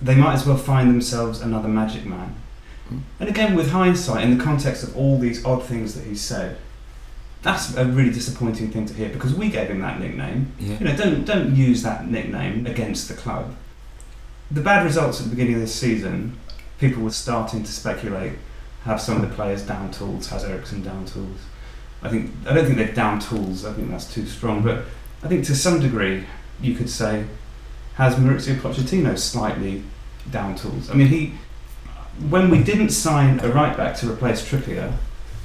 "They 0.00 0.14
might 0.14 0.34
as 0.34 0.46
well 0.46 0.56
find 0.56 0.90
themselves 0.90 1.40
another 1.40 1.68
Magic 1.68 2.04
Man." 2.04 2.34
Mm. 2.90 3.00
And 3.20 3.28
again, 3.28 3.54
with 3.54 3.70
hindsight, 3.70 4.24
in 4.24 4.36
the 4.36 4.42
context 4.42 4.82
of 4.82 4.96
all 4.96 5.18
these 5.18 5.44
odd 5.44 5.64
things 5.64 5.94
that 5.94 6.04
he 6.04 6.14
said, 6.14 6.58
that's 7.42 7.76
a 7.76 7.84
really 7.84 8.10
disappointing 8.10 8.70
thing 8.70 8.86
to 8.86 8.94
hear 8.94 9.08
because 9.08 9.34
we 9.34 9.48
gave 9.48 9.68
him 9.68 9.80
that 9.80 9.98
nickname. 9.98 10.52
Yeah. 10.58 10.78
You 10.78 10.84
know, 10.86 10.96
don't 10.96 11.24
don't 11.24 11.56
use 11.56 11.82
that 11.82 12.08
nickname 12.08 12.66
against 12.66 13.08
the 13.08 13.14
club. 13.14 13.54
The 14.50 14.60
bad 14.60 14.84
results 14.84 15.20
at 15.20 15.24
the 15.24 15.30
beginning 15.30 15.54
of 15.54 15.60
this 15.60 15.74
season, 15.74 16.38
people 16.78 17.02
were 17.02 17.10
starting 17.10 17.62
to 17.62 17.72
speculate. 17.72 18.32
Have 18.84 19.00
some 19.00 19.22
of 19.22 19.28
the 19.28 19.34
players 19.34 19.62
down 19.62 19.90
tools? 19.90 20.28
Has 20.28 20.44
Eriksen 20.44 20.82
down 20.82 21.04
tools? 21.04 21.38
I 22.02 22.08
think 22.08 22.30
I 22.46 22.54
don't 22.54 22.64
think 22.64 22.76
they're 22.76 22.92
down 22.92 23.20
tools. 23.20 23.64
I 23.64 23.72
think 23.72 23.90
that's 23.90 24.12
too 24.12 24.26
strong. 24.26 24.62
But 24.62 24.84
I 25.22 25.28
think 25.28 25.44
to 25.46 25.54
some 25.54 25.80
degree, 25.80 26.24
you 26.60 26.74
could 26.74 26.90
say, 26.90 27.24
has 27.94 28.16
Maurizio 28.16 28.56
Pochettino 28.56 29.18
slightly 29.18 29.84
down 30.30 30.54
tools? 30.56 30.90
I 30.90 30.94
mean, 30.94 31.08
he 31.08 31.34
when 32.28 32.50
we 32.50 32.62
didn't 32.62 32.90
sign 32.90 33.40
a 33.40 33.48
right 33.48 33.76
back 33.76 33.96
to 33.96 34.10
replace 34.10 34.46
Trippier, 34.46 34.94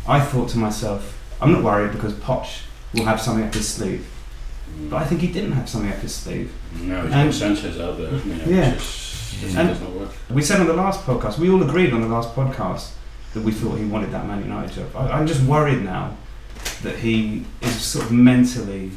I 0.08 0.20
thought 0.20 0.50
to 0.50 0.58
myself, 0.58 1.15
I'm 1.42 1.52
not 1.52 1.64
worried 1.64 1.92
because 1.92 2.14
Poch 2.14 2.62
will 2.94 3.06
have 3.06 3.20
something 3.22 3.46
up 3.46 3.54
his 3.54 3.68
sleeve. 3.68 4.08
But 4.90 4.98
I 4.98 5.06
think 5.06 5.22
he 5.22 5.28
didn't 5.28 5.54
have 5.54 5.70
something 5.70 5.92
up 5.92 6.00
his 6.00 6.14
sleeve. 6.14 6.52
No, 6.82 7.02
he's 7.04 7.14
And- 7.14 7.30
got 7.32 7.34
Sanchez 7.34 7.80
out 7.80 7.98
there. 7.98 8.12
You 8.12 8.36
know, 8.36 8.44
Yeah. 8.46 8.70
It 8.74 8.80
just 8.80 9.56
doesn't, 9.56 9.84
And-. 9.88 10.10
We 10.30 10.42
said 10.42 10.60
on 10.60 10.68
the 10.68 10.74
last 10.74 11.06
podcast, 11.06 11.38
we 11.38 11.50
all 11.50 11.62
agreed 11.64 11.94
on 11.94 12.02
the 12.02 12.08
last 12.08 12.34
podcast 12.36 12.90
that 13.34 13.44
we 13.44 13.52
thought 13.52 13.76
he 13.78 13.86
wanted 13.86 14.12
that 14.12 14.26
Man 14.28 14.42
United 14.44 14.72
job. 14.74 14.88
I, 14.96 15.10
I'm 15.18 15.28
just 15.28 15.42
worried 15.42 15.84
now 15.84 16.16
that 16.84 16.98
he 16.98 17.46
is 17.62 17.74
sort 17.82 18.06
of 18.06 18.12
mentally 18.12 18.92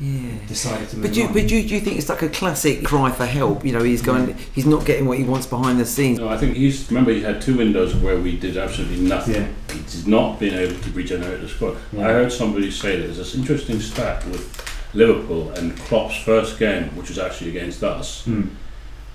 Yeah. 0.00 0.32
decided 0.48 0.88
to 0.88 0.96
move 0.96 1.04
But 1.06 1.14
do 1.14 1.20
you, 1.20 1.26
on. 1.28 1.32
but 1.32 1.42
do 1.46 1.62
do 1.62 1.74
you 1.74 1.80
think 1.80 1.96
it's 1.98 2.08
like 2.08 2.22
a 2.22 2.28
classic 2.28 2.84
cry 2.84 3.12
for 3.12 3.24
help? 3.26 3.64
You 3.64 3.72
know, 3.72 3.82
he's 3.84 4.02
going, 4.02 4.34
he's 4.52 4.66
not 4.66 4.84
getting 4.84 5.06
what 5.06 5.18
he 5.18 5.22
wants 5.24 5.46
behind 5.46 5.78
the 5.78 5.84
scenes. 5.86 6.18
No, 6.18 6.28
I 6.28 6.36
think 6.38 6.56
he's. 6.56 6.88
Remember, 6.90 7.12
he 7.12 7.22
had 7.22 7.40
two 7.40 7.56
windows 7.56 7.94
where 7.94 8.18
we 8.18 8.36
did 8.36 8.56
absolutely 8.56 9.00
nothing. 9.00 9.34
yeah, 9.34 9.48
He's 9.72 10.06
not 10.06 10.40
been 10.40 10.54
able 10.54 10.80
to 10.80 10.90
regenerate 10.90 11.40
the 11.40 11.48
squad. 11.48 11.76
Yeah. 11.92 12.00
I 12.08 12.12
heard 12.12 12.32
somebody 12.32 12.70
say 12.70 12.96
that 12.96 13.04
there's 13.04 13.18
this 13.18 13.34
interesting 13.36 13.78
stat 13.80 14.24
with 14.26 14.58
Liverpool 14.94 15.50
and 15.52 15.76
Klopp's 15.78 16.16
first 16.16 16.58
game, 16.58 16.88
which 16.96 17.08
was 17.08 17.18
actually 17.18 17.50
against 17.50 17.82
us. 17.84 18.24
Hmm. 18.24 18.48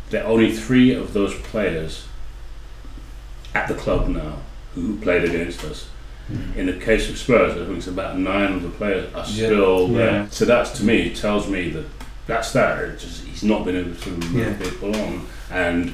There 0.10 0.24
are 0.24 0.28
only 0.28 0.56
three 0.56 0.94
of 0.94 1.12
those 1.12 1.34
players 1.36 2.06
at 3.54 3.68
the 3.68 3.74
club 3.76 4.08
now 4.08 4.38
who 4.74 4.98
played 5.00 5.26
against 5.26 5.64
us. 5.66 5.90
In 6.56 6.66
the 6.66 6.74
case 6.74 7.10
of 7.10 7.18
Spurs, 7.18 7.54
I 7.54 7.66
think 7.66 7.78
it's 7.78 7.88
about 7.88 8.18
nine 8.20 8.54
of 8.54 8.64
the 8.64 8.70
players 8.70 9.14
are 9.14 9.20
Yeah. 9.20 9.24
still 9.48 9.88
there. 9.88 10.12
Yeah. 10.12 10.28
So 10.30 10.46
that's 10.46 10.72
to 10.80 10.84
me 10.84 11.14
tells 11.14 11.48
me 11.48 11.70
that 11.72 11.86
that's 12.26 12.52
that. 12.54 12.80
It's 12.84 13.04
just, 13.04 13.24
he's 13.26 13.44
not 13.44 13.64
been 13.64 13.78
able 13.78 13.96
to 13.96 14.10
move 14.10 14.34
Yeah. 14.36 14.54
people 14.54 14.94
on 14.96 15.26
and 15.52 15.94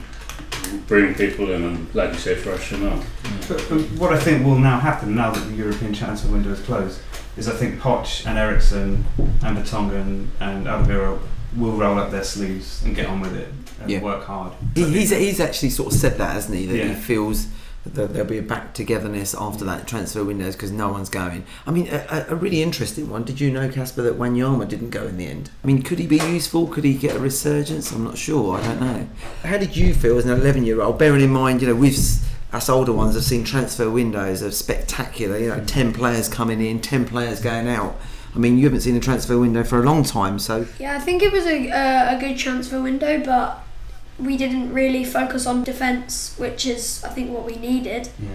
bring 0.87 1.13
people 1.13 1.51
in 1.51 1.63
and, 1.63 1.87
like 1.93 2.13
you 2.13 2.19
say, 2.19 2.35
freshen 2.35 2.85
up. 2.87 2.99
But, 3.47 3.63
but 3.69 3.79
what 3.99 4.11
I 4.13 4.17
think 4.19 4.43
will 4.45 4.57
now 4.57 4.79
happen 4.79 5.13
now 5.15 5.31
that 5.31 5.41
the 5.47 5.53
European 5.55 5.93
transfer 5.93 6.29
window 6.31 6.51
is 6.51 6.59
closed 6.61 6.99
is 7.37 7.47
I 7.47 7.51
think 7.53 7.79
Poch 7.79 8.25
and 8.25 8.37
Eriksen 8.37 9.05
and 9.43 9.57
Vertonghen 9.57 10.27
and 10.39 10.67
Alvaro 10.67 11.19
will 11.55 11.73
roll 11.73 11.99
up 11.99 12.09
their 12.09 12.23
sleeves 12.23 12.81
and 12.83 12.95
get 12.95 13.05
on 13.07 13.19
with 13.21 13.35
it 13.35 13.49
and 13.81 13.91
Yeah. 13.91 14.01
work 14.01 14.23
hard. 14.25 14.53
He, 14.73 14.85
he's, 14.85 15.11
he's 15.11 15.39
actually 15.39 15.69
sort 15.69 15.93
of 15.93 15.99
said 15.99 16.17
that, 16.17 16.31
hasn't 16.33 16.57
he? 16.57 16.65
That 16.65 16.87
he 16.87 16.93
feels 16.95 17.45
that 17.45 17.51
there'll 17.85 18.25
be 18.29 18.37
a 18.37 18.41
back 18.43 18.73
togetherness 18.73 19.35
after 19.35 19.65
that 19.65 19.87
transfer 19.87 20.23
windows 20.23 20.55
because 20.55 20.71
no 20.71 20.89
one's 20.89 21.09
going. 21.09 21.45
I 21.67 21.71
mean, 21.71 21.87
a, 21.89 22.25
a- 22.29 22.35
really 22.35 22.61
interesting 22.63 23.09
one. 23.09 23.23
Did 23.23 23.39
you 23.39 23.51
know, 23.51 23.69
Casper, 23.69 24.01
that 24.03 24.17
Wanyama 24.17 24.67
didn't 24.67 24.89
go 24.91 25.05
in 25.05 25.17
the 25.17 25.27
end? 25.27 25.49
I 25.63 25.67
mean, 25.67 25.81
could 25.81 25.99
he 25.99 26.07
be 26.07 26.17
useful? 26.17 26.67
Could 26.67 26.83
he 26.83 26.93
get 26.93 27.15
a 27.15 27.19
resurgence? 27.19 27.91
I'm 27.91 28.03
not 28.03 28.17
sure. 28.17 28.57
I 28.57 28.63
don't 28.63 28.79
know. 28.81 29.07
How 29.43 29.57
did 29.57 29.75
you 29.75 29.93
feel 29.93 30.17
as 30.17 30.25
an 30.25 30.31
11 30.39 30.63
year 30.65 30.81
old? 30.81 30.97
Bearing 30.97 31.21
in 31.21 31.29
mind, 31.29 31.61
you 31.61 31.67
know, 31.67 31.75
we've 31.75 31.97
us 32.53 32.69
older 32.69 32.93
ones 32.93 33.15
have 33.15 33.23
seen 33.23 33.43
transfer 33.43 33.89
windows 33.89 34.41
of 34.41 34.53
spectacular. 34.53 35.37
You 35.37 35.49
know, 35.49 35.63
10 35.65 35.91
players 35.93 36.29
coming 36.29 36.61
in, 36.61 36.79
10 36.81 37.05
players 37.05 37.39
going 37.41 37.67
out. 37.67 37.99
I 38.35 38.39
mean, 38.39 38.57
you 38.57 38.63
haven't 38.65 38.81
seen 38.81 38.95
a 38.95 38.99
transfer 38.99 39.37
window 39.37 39.63
for 39.63 39.79
a 39.79 39.83
long 39.83 40.03
time, 40.03 40.39
so 40.39 40.65
Yeah, 40.79 40.95
I 40.95 40.99
think 40.99 41.21
it 41.21 41.31
was 41.31 41.45
a, 41.45 41.69
uh, 41.69 42.17
a 42.17 42.19
good 42.19 42.37
transfer 42.37 42.81
window, 42.81 43.23
but 43.23 43.63
we 44.19 44.37
didn't 44.37 44.71
really 44.73 45.03
focus 45.03 45.45
on 45.45 45.63
defence, 45.63 46.35
which 46.37 46.65
is 46.65 47.03
I 47.03 47.09
think 47.09 47.31
what 47.31 47.45
we 47.45 47.55
needed 47.55 48.09
Yeah. 48.19 48.29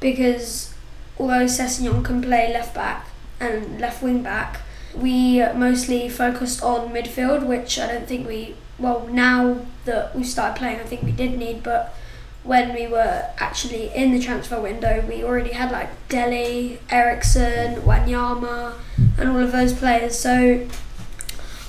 because 0.00 0.74
although 1.18 1.46
Sessegnon 1.46 2.04
can 2.04 2.20
play 2.22 2.52
left 2.52 2.74
back 2.74 3.06
and 3.38 3.80
left 3.80 4.02
wing 4.02 4.22
back, 4.22 4.60
we 4.94 5.40
mostly 5.54 6.08
focused 6.08 6.62
on 6.62 6.90
midfield, 6.92 7.46
which 7.46 7.78
I 7.78 7.86
don't 7.86 8.06
think 8.08 8.26
we 8.26 8.54
well 8.78 9.06
now 9.10 9.60
that 9.84 10.16
we 10.16 10.24
started 10.24 10.58
playing, 10.58 10.80
I 10.80 10.84
think 10.84 11.02
we 11.02 11.12
did 11.12 11.38
need, 11.38 11.62
but 11.62 11.94
when 12.42 12.74
we 12.74 12.86
were 12.86 13.26
actually 13.38 13.90
in 13.94 14.12
the 14.12 14.18
transfer 14.18 14.58
window, 14.60 15.04
we 15.06 15.22
already 15.22 15.52
had 15.52 15.70
like 15.70 15.90
Dele, 16.08 16.78
Eriksen, 16.90 17.82
Wanyama, 17.82 18.72
and 19.18 19.28
all 19.28 19.38
of 19.38 19.52
those 19.52 19.74
players. 19.74 20.18
So 20.18 20.66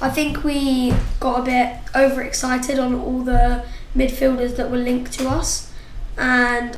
I 0.02 0.10
think 0.10 0.44
we 0.44 0.94
got 1.20 1.42
a 1.42 1.44
bit 1.44 1.78
overexcited 1.96 2.80
on 2.80 2.96
all 2.96 3.22
the 3.22 3.64
midfielders 3.96 4.56
that 4.56 4.72
were 4.72 4.78
linked 4.78 5.14
to 5.14 5.30
us, 5.30 5.72
and 6.18 6.76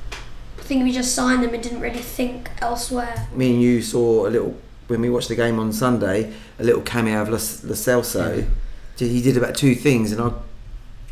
I 0.59 0.61
think 0.61 0.83
we 0.83 0.91
just 0.91 1.15
signed 1.15 1.41
them 1.41 1.53
and 1.53 1.63
didn't 1.63 1.79
really 1.79 1.99
think 1.99 2.49
elsewhere. 2.61 3.27
me 3.33 3.53
and 3.53 3.61
you 3.61 3.81
saw 3.81 4.27
a 4.27 4.29
little 4.29 4.59
when 4.87 4.99
we 4.99 5.09
watched 5.09 5.29
the 5.29 5.35
game 5.35 5.57
on 5.57 5.71
Sunday, 5.71 6.33
a 6.59 6.63
little 6.63 6.81
cameo 6.81 7.21
of 7.21 7.29
Lo 7.29 7.37
Celso. 7.37 8.45
He 8.97 9.21
did 9.21 9.37
about 9.37 9.55
two 9.55 9.73
things, 9.73 10.11
and 10.11 10.21
I 10.21 10.33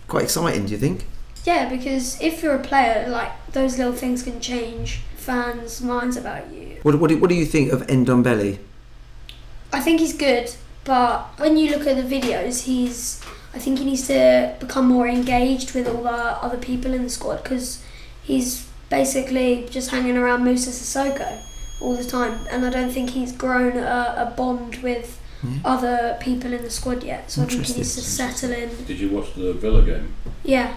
quite 0.07 0.23
exciting. 0.23 0.65
Do 0.65 0.73
you 0.73 0.77
think? 0.77 1.07
Yeah, 1.45 1.69
because 1.69 2.21
if 2.21 2.43
you're 2.43 2.55
a 2.55 2.59
player, 2.59 3.07
like 3.09 3.31
those 3.53 3.77
little 3.77 3.93
things 3.93 4.21
can 4.21 4.41
change 4.41 4.99
fans' 5.15 5.81
minds 5.81 6.17
about 6.17 6.51
you. 6.53 6.77
What, 6.83 6.99
what, 6.99 7.09
do, 7.09 7.17
what 7.17 7.29
do 7.29 7.35
you 7.35 7.45
think 7.45 7.71
of 7.71 7.87
Ndombele? 7.87 8.59
I 9.73 9.79
think 9.79 10.01
he's 10.01 10.13
good, 10.13 10.53
but 10.83 11.25
when 11.39 11.57
you 11.57 11.71
look 11.77 11.88
at 11.88 11.95
the 11.95 12.15
videos, 12.19 12.63
he's. 12.63 13.21
I 13.53 13.59
think 13.59 13.79
he 13.79 13.85
needs 13.85 14.07
to 14.07 14.55
become 14.61 14.88
more 14.88 15.07
engaged 15.09 15.73
with 15.75 15.85
all 15.85 16.03
the 16.03 16.09
other 16.09 16.57
people 16.57 16.93
in 16.93 17.03
the 17.03 17.09
squad 17.09 17.43
because 17.43 17.83
he's 18.23 18.65
basically 18.89 19.67
just 19.69 19.89
hanging 19.91 20.15
around 20.15 20.45
Moussa 20.45 20.69
Sissoko 20.69 21.41
all 21.81 21.95
the 21.97 22.03
time, 22.05 22.39
and 22.50 22.65
I 22.65 22.69
don't 22.69 22.91
think 22.91 23.09
he's 23.09 23.33
grown 23.33 23.75
a, 23.75 24.15
a 24.31 24.33
bond 24.38 24.77
with 24.77 25.19
Yeah. 25.43 25.57
other 25.65 26.17
people 26.21 26.53
in 26.53 26.61
the 26.63 26.69
squad 26.69 27.03
yet. 27.03 27.29
So 27.31 27.41
I 27.41 27.45
think 27.45 27.65
he 27.65 27.73
needs 27.73 27.95
to 27.95 28.01
settle 28.01 28.51
in. 28.53 28.69
Did 28.85 29.00
you 29.01 29.09
watch 29.09 29.33
the 29.33 29.51
Villa 29.53 29.81
game? 29.83 30.13
Yeah, 30.43 30.73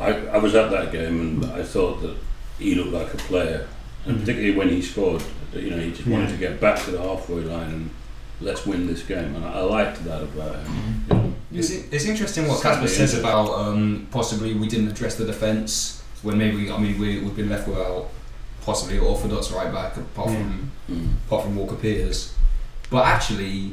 I, 0.00 0.08
I 0.28 0.38
was 0.38 0.54
at 0.56 0.70
that 0.72 0.90
game 0.90 1.20
and 1.20 1.44
I 1.52 1.62
thought 1.62 2.00
that 2.02 2.16
he 2.58 2.74
looked 2.74 2.92
like 2.92 3.12
a 3.14 3.18
player, 3.18 3.68
and 4.04 4.16
Mhm. 4.16 4.20
particularly 4.20 4.56
when 4.56 4.68
he 4.70 4.82
scored, 4.82 5.22
you 5.54 5.70
know, 5.70 5.78
he 5.78 5.90
just 5.92 6.08
wanted 6.08 6.30
Yeah. 6.30 6.34
to 6.36 6.38
get 6.38 6.60
back 6.60 6.82
to 6.86 6.90
the 6.90 6.98
halfway 7.02 7.42
line 7.42 7.70
and 7.70 7.90
let's 8.40 8.64
win 8.66 8.86
this 8.86 9.02
game, 9.02 9.34
and 9.36 9.44
I, 9.44 9.54
I 9.54 9.60
liked 9.60 10.04
that 10.04 10.22
about 10.22 10.56
him. 10.56 11.04
You 11.08 11.14
know. 11.14 11.34
It's, 11.52 11.70
it's 11.70 12.04
interesting 12.04 12.46
what 12.46 12.62
Casper 12.62 12.86
says 12.86 13.14
it? 13.14 13.20
about 13.20 13.48
um, 13.50 14.06
possibly 14.10 14.54
we 14.54 14.68
didn't 14.68 14.88
address 14.88 15.16
the 15.16 15.24
defence 15.24 16.02
when 16.22 16.36
maybe 16.38 16.70
I 16.70 16.78
mean 16.78 16.98
we, 16.98 17.20
we've 17.20 17.34
been 17.36 17.48
left 17.48 17.66
without 17.68 18.08
possibly 18.62 18.98
orthodox 18.98 19.50
right 19.50 19.72
back 19.72 19.96
apart 19.96 20.30
from 20.30 20.70
Mm. 20.90 21.16
apart 21.26 21.44
from 21.44 21.54
Walker 21.54 21.76
Peters. 21.76 22.32
But 22.88 23.04
actually, 23.04 23.72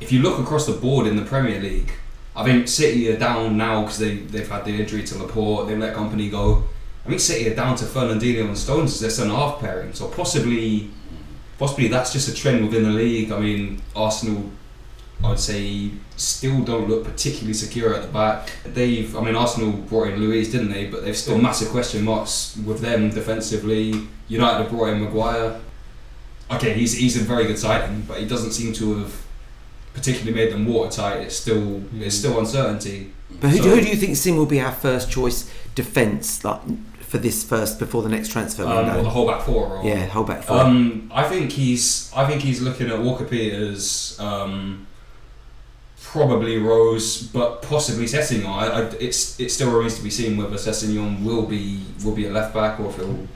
if 0.00 0.10
you 0.10 0.22
look 0.22 0.38
across 0.38 0.64
the 0.64 0.72
board 0.72 1.06
in 1.06 1.14
the 1.16 1.22
Premier 1.22 1.60
League, 1.60 1.92
I 2.34 2.42
think 2.42 2.68
City 2.68 3.10
are 3.12 3.18
down 3.18 3.58
now 3.58 3.82
because 3.82 3.98
they 3.98 4.16
they've 4.16 4.48
had 4.48 4.64
the 4.64 4.70
injury 4.80 5.02
to 5.04 5.18
Laporte. 5.18 5.68
They've 5.68 5.78
let 5.78 5.94
Kompany 5.94 6.30
go. 6.30 6.64
I 7.04 7.08
think 7.10 7.20
City 7.20 7.50
are 7.50 7.54
down 7.54 7.76
to 7.76 7.84
Fernandinho 7.84 8.46
and 8.46 8.56
Stones 8.56 8.94
as 8.94 9.00
their 9.00 9.10
centre 9.10 9.34
half 9.34 9.60
pairing. 9.60 9.92
So 9.92 10.08
possibly, 10.08 10.88
possibly 11.64 11.88
that's 11.88 12.12
just 12.12 12.28
a 12.28 12.34
trend 12.34 12.62
within 12.62 12.82
the 12.82 12.90
league. 12.90 13.32
I 13.32 13.38
mean, 13.38 13.80
Arsenal, 13.96 14.50
I'd 15.24 15.40
say, 15.40 15.92
still 16.14 16.62
don't 16.62 16.90
look 16.90 17.04
particularly 17.04 17.54
secure 17.54 17.94
at 17.94 18.02
the 18.02 18.08
back. 18.08 18.52
They've, 18.66 19.16
I 19.16 19.22
mean, 19.22 19.34
Arsenal 19.34 19.72
brought 19.72 20.08
in 20.08 20.20
Luiz, 20.20 20.52
didn't 20.52 20.70
they? 20.70 20.88
But 20.88 21.04
they've 21.04 21.16
still 21.16 21.38
massive 21.38 21.68
question 21.68 22.04
marks 22.04 22.58
with 22.66 22.80
them 22.80 23.08
defensively. 23.08 24.06
United 24.28 24.64
have 24.64 24.70
brought 24.70 24.90
in 24.90 25.02
Maguire. 25.02 25.58
Okay, 26.50 26.74
he's 26.74 26.92
he's 26.98 27.16
a 27.16 27.24
very 27.24 27.46
good 27.46 27.58
signing, 27.58 28.02
but 28.02 28.18
he 28.18 28.26
doesn't 28.26 28.52
seem 28.52 28.74
to 28.74 28.98
have 28.98 29.24
particularly 29.94 30.34
made 30.34 30.52
them 30.52 30.66
watertight. 30.66 31.22
It's 31.22 31.36
still 31.36 31.82
it's 31.98 32.16
mm. 32.16 32.18
still 32.18 32.38
uncertainty. 32.38 33.14
But 33.40 33.50
who, 33.52 33.56
So- 33.56 33.70
who 33.70 33.80
do 33.80 33.88
you 33.88 33.96
think 33.96 34.16
Sim 34.16 34.36
will 34.36 34.44
be 34.44 34.60
our 34.60 34.72
first 34.72 35.10
choice 35.10 35.50
defence 35.74 36.44
like 36.44 36.60
for 37.14 37.18
this 37.18 37.44
first 37.44 37.78
before 37.78 38.02
the 38.02 38.08
next 38.08 38.32
transfer 38.32 38.64
Um, 38.64 38.88
or 38.88 39.02
the 39.04 39.08
whole 39.08 39.28
back 39.28 39.42
four. 39.42 39.76
Or, 39.76 39.84
yeah, 39.84 40.04
hold 40.06 40.26
back 40.26 40.42
four. 40.42 40.58
Um, 40.58 41.12
I 41.14 41.22
think 41.22 41.52
he's. 41.52 42.10
I 42.12 42.26
think 42.26 42.42
he's 42.42 42.60
looking 42.60 42.90
at 42.90 43.00
Walker 43.00 43.24
Peters, 43.24 44.18
um, 44.18 44.84
probably 46.02 46.58
Rose, 46.58 47.22
but 47.22 47.62
possibly 47.62 48.06
Sessegnon. 48.06 48.46
I, 48.46 48.66
I, 48.66 48.80
it's 48.98 49.38
it 49.38 49.52
still 49.52 49.70
remains 49.70 49.96
to 49.98 50.02
be 50.02 50.10
seen 50.10 50.36
whether 50.36 50.56
Sessegnon 50.56 51.22
will 51.22 51.46
be 51.46 51.84
will 52.04 52.16
be 52.16 52.26
a 52.26 52.32
left 52.32 52.52
back 52.52 52.80
or 52.80 52.88
if 52.88 52.96
he'll 52.96 53.28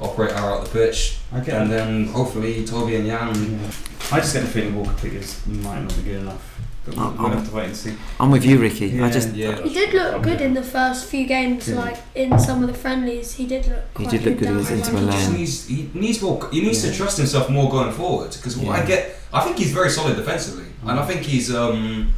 operate 0.00 0.32
out 0.32 0.64
the 0.64 0.70
pitch, 0.70 1.18
I 1.30 1.40
get 1.40 1.60
and 1.60 1.70
then 1.70 2.06
hopefully 2.06 2.64
Toby 2.64 2.96
and 2.96 3.06
Jan. 3.06 3.34
Yeah. 3.34 3.70
I 4.12 4.20
just 4.20 4.32
get 4.32 4.40
the 4.40 4.48
feeling 4.48 4.74
Walker 4.76 4.94
Peters 5.02 5.46
might 5.46 5.82
not 5.82 5.94
be 5.94 6.04
good 6.04 6.22
enough. 6.22 6.58
But 6.86 6.96
we'll, 6.96 7.10
we'll 7.12 7.28
have 7.28 7.48
to 7.48 7.54
wait 7.54 7.66
and 7.66 7.76
see. 7.76 7.94
I'm 8.18 8.30
with 8.30 8.44
you, 8.44 8.58
Ricky. 8.58 9.00
I 9.02 9.10
just 9.10 9.34
Yeah, 9.34 9.60
he 9.62 9.72
did 9.72 9.92
look 9.92 10.22
good 10.22 10.40
in 10.40 10.54
the 10.54 10.62
first 10.62 11.04
few 11.06 11.26
games. 11.26 11.68
Yeah. 11.68 11.76
Like 11.76 11.98
in 12.14 12.38
some 12.38 12.62
of 12.62 12.68
the 12.68 12.74
friendlies, 12.74 13.34
he 13.34 13.46
did 13.46 13.66
look. 13.66 13.84
He 13.98 14.04
Quite 14.06 14.10
did 14.10 14.22
look 14.24 14.38
good 14.38 14.44
down 14.46 14.58
against 14.60 14.88
Inter 14.90 15.00
line. 15.00 15.12
He 15.12 15.16
just 15.18 15.32
needs 15.32 15.66
he 15.68 15.90
needs 16.00 16.22
more. 16.22 16.48
He 16.50 16.60
needs 16.62 16.82
Yeah. 16.84 16.90
to 16.90 16.96
trust 16.96 17.18
himself 17.18 17.50
more 17.50 17.70
going 17.70 17.92
forward 17.92 18.30
because 18.32 18.56
Yeah. 18.56 18.70
I 18.70 18.84
get. 18.86 19.16
I 19.32 19.40
think 19.44 19.58
he's 19.58 19.72
very 19.72 19.90
solid 19.90 20.16
defensively, 20.16 20.64
and 20.86 20.98
I 20.98 21.04
think 21.06 21.20
he's 21.22 21.54
um, 21.54 22.12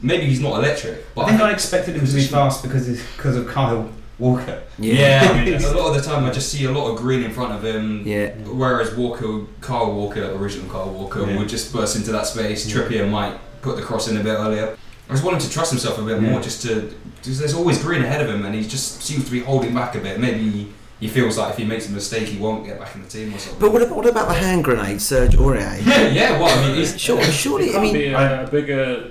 maybe 0.00 0.24
he's 0.26 0.40
not 0.40 0.54
electric, 0.58 1.14
but 1.14 1.26
I 1.26 1.28
think 1.30 1.40
I 1.42 1.52
expected 1.52 1.94
him 1.96 2.06
to 2.06 2.12
be 2.14 2.22
fast 2.22 2.62
because 2.62 2.88
of, 2.88 2.98
because 3.16 3.36
of 3.36 3.46
Kyle 3.46 3.88
Walker. 4.18 4.60
Yeah, 4.78 5.28
I 5.30 5.44
mean, 5.44 5.54
a 5.62 5.70
lot 5.72 5.94
of 5.94 6.02
the 6.02 6.10
time 6.10 6.24
I 6.24 6.30
just 6.30 6.48
see 6.50 6.64
a 6.64 6.72
lot 6.72 6.90
of 6.90 6.96
green 6.98 7.22
in 7.22 7.30
front 7.32 7.52
of 7.52 7.64
him. 7.64 8.02
yeah. 8.06 8.30
Whereas 8.46 8.94
Walker, 8.96 9.44
Kyle 9.60 9.92
Walker, 9.92 10.32
original 10.32 10.68
Kyle 10.70 10.90
Walker, 10.90 11.20
Yeah. 11.30 11.38
would 11.38 11.48
just 11.48 11.72
burst 11.72 11.94
into 11.96 12.10
that 12.12 12.26
space. 12.26 12.66
Yeah. 12.66 12.74
Trippier 12.82 13.08
might 13.08 13.38
put 13.62 13.76
the 13.76 13.82
cross 13.82 14.08
in 14.08 14.16
a 14.16 14.22
bit 14.22 14.34
earlier. 14.34 14.76
I 15.08 15.12
just 15.12 15.24
want 15.24 15.36
him 15.36 15.42
to 15.42 15.50
trust 15.50 15.70
himself 15.72 15.98
a 15.98 16.02
bit 16.02 16.22
Yeah. 16.22 16.30
more, 16.30 16.40
just 16.40 16.62
to. 16.62 16.92
Because 17.16 17.38
there's 17.38 17.54
always 17.54 17.82
green 17.82 18.02
ahead 18.02 18.22
of 18.22 18.28
him, 18.30 18.44
and 18.44 18.54
he 18.54 18.62
just 18.66 19.02
seems 19.02 19.24
to 19.24 19.30
be 19.30 19.40
holding 19.40 19.74
back 19.74 19.94
a 19.94 19.98
bit. 19.98 20.18
Maybe 20.20 20.72
he 21.00 21.08
feels 21.08 21.36
like 21.36 21.50
if 21.52 21.56
he 21.58 21.64
makes 21.64 21.88
a 21.88 21.92
mistake, 21.92 22.28
he 22.28 22.38
won't 22.38 22.64
get 22.64 22.78
back 22.78 22.94
in 22.94 23.02
the 23.02 23.08
team 23.08 23.34
or 23.34 23.38
something. 23.38 23.60
But 23.60 23.72
what 23.72 23.82
about, 23.82 23.96
what 23.96 24.06
about 24.06 24.28
the 24.28 24.34
hand 24.34 24.64
grenade, 24.64 25.00
Serge 25.02 25.32
Aurier? 25.36 25.84
yeah, 25.86 26.08
yeah. 26.08 26.38
Well, 26.40 26.58
I 26.58 26.66
mean, 26.68 26.76
he's, 26.76 26.98
Sure, 26.98 27.20
It 27.20 27.24
surely. 27.32 27.74
I 27.76 27.80
mean, 27.80 27.92
be 27.92 28.14
uh, 28.14 28.42
a, 28.42 28.44
a 28.44 28.50
bigger 28.50 29.10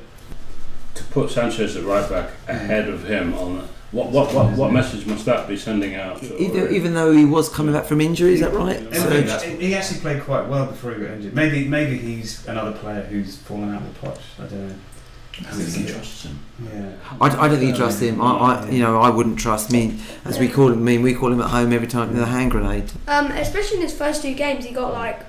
to 0.95 1.03
put 1.05 1.29
Sanchez 1.31 1.75
at 1.75 1.83
right 1.83 2.09
back 2.09 2.29
ahead 2.47 2.87
of 2.89 3.05
him 3.05 3.33
on. 3.35 3.67
What 3.91 4.11
what 4.11 4.33
what, 4.33 4.55
what 4.55 4.71
message 4.71 5.05
must 5.07 5.25
that 5.25 5.47
be 5.47 5.57
sending 5.57 5.95
out? 5.95 6.21
to 6.21 6.69
even, 6.69 6.93
though 6.93 7.11
he 7.11 7.25
was 7.25 7.49
coming 7.49 7.73
back 7.73 7.85
from 7.85 8.01
injury, 8.01 8.35
is 8.35 8.41
that 8.41 8.53
right? 8.53 8.77
And 8.77 8.93
And 8.93 9.29
think 9.29 9.59
he, 9.61 9.67
he 9.67 9.75
actually 9.75 10.01
played 10.01 10.21
quite 10.23 10.47
well 10.47 10.67
before 10.67 10.93
he 10.93 11.01
got 11.01 11.11
injured. 11.11 11.33
Maybe 11.33 11.67
maybe 11.67 11.97
he's 11.97 12.47
another 12.47 12.71
player 12.71 13.01
who's 13.03 13.37
fallen 13.37 13.73
out 13.73 13.81
of 13.81 14.01
the 14.01 14.07
Poch. 14.07 14.19
I 14.37 14.47
don't 14.47 14.67
know. 14.67 14.75
I 15.39 15.51
think 15.51 15.87
he 15.87 15.91
trusts 15.93 16.25
him. 16.25 16.39
Yeah. 16.71 16.91
I, 17.21 17.25
I 17.27 17.47
don't 17.47 17.59
think 17.59 17.71
you 17.71 17.75
trust 17.75 18.01
him. 18.01 18.21
I, 18.21 18.33
I, 18.33 18.69
you 18.69 18.83
know, 18.83 18.99
I 18.99 19.09
wouldn't 19.09 19.39
trust 19.39 19.71
me, 19.71 19.97
as 20.25 20.37
we 20.37 20.49
call 20.49 20.67
him. 20.67 20.79
I 20.79 20.81
mean, 20.81 21.01
we 21.01 21.13
call 21.13 21.31
him 21.31 21.39
at 21.39 21.49
home 21.49 21.71
every 21.71 21.87
time 21.87 22.13
the 22.13 22.25
hand 22.25 22.51
grenade. 22.51 22.91
Um, 23.07 23.27
especially 23.31 23.77
in 23.77 23.83
his 23.83 23.97
first 23.97 24.21
two 24.21 24.33
games, 24.33 24.65
he 24.65 24.73
got 24.73 24.93
like 24.93 25.25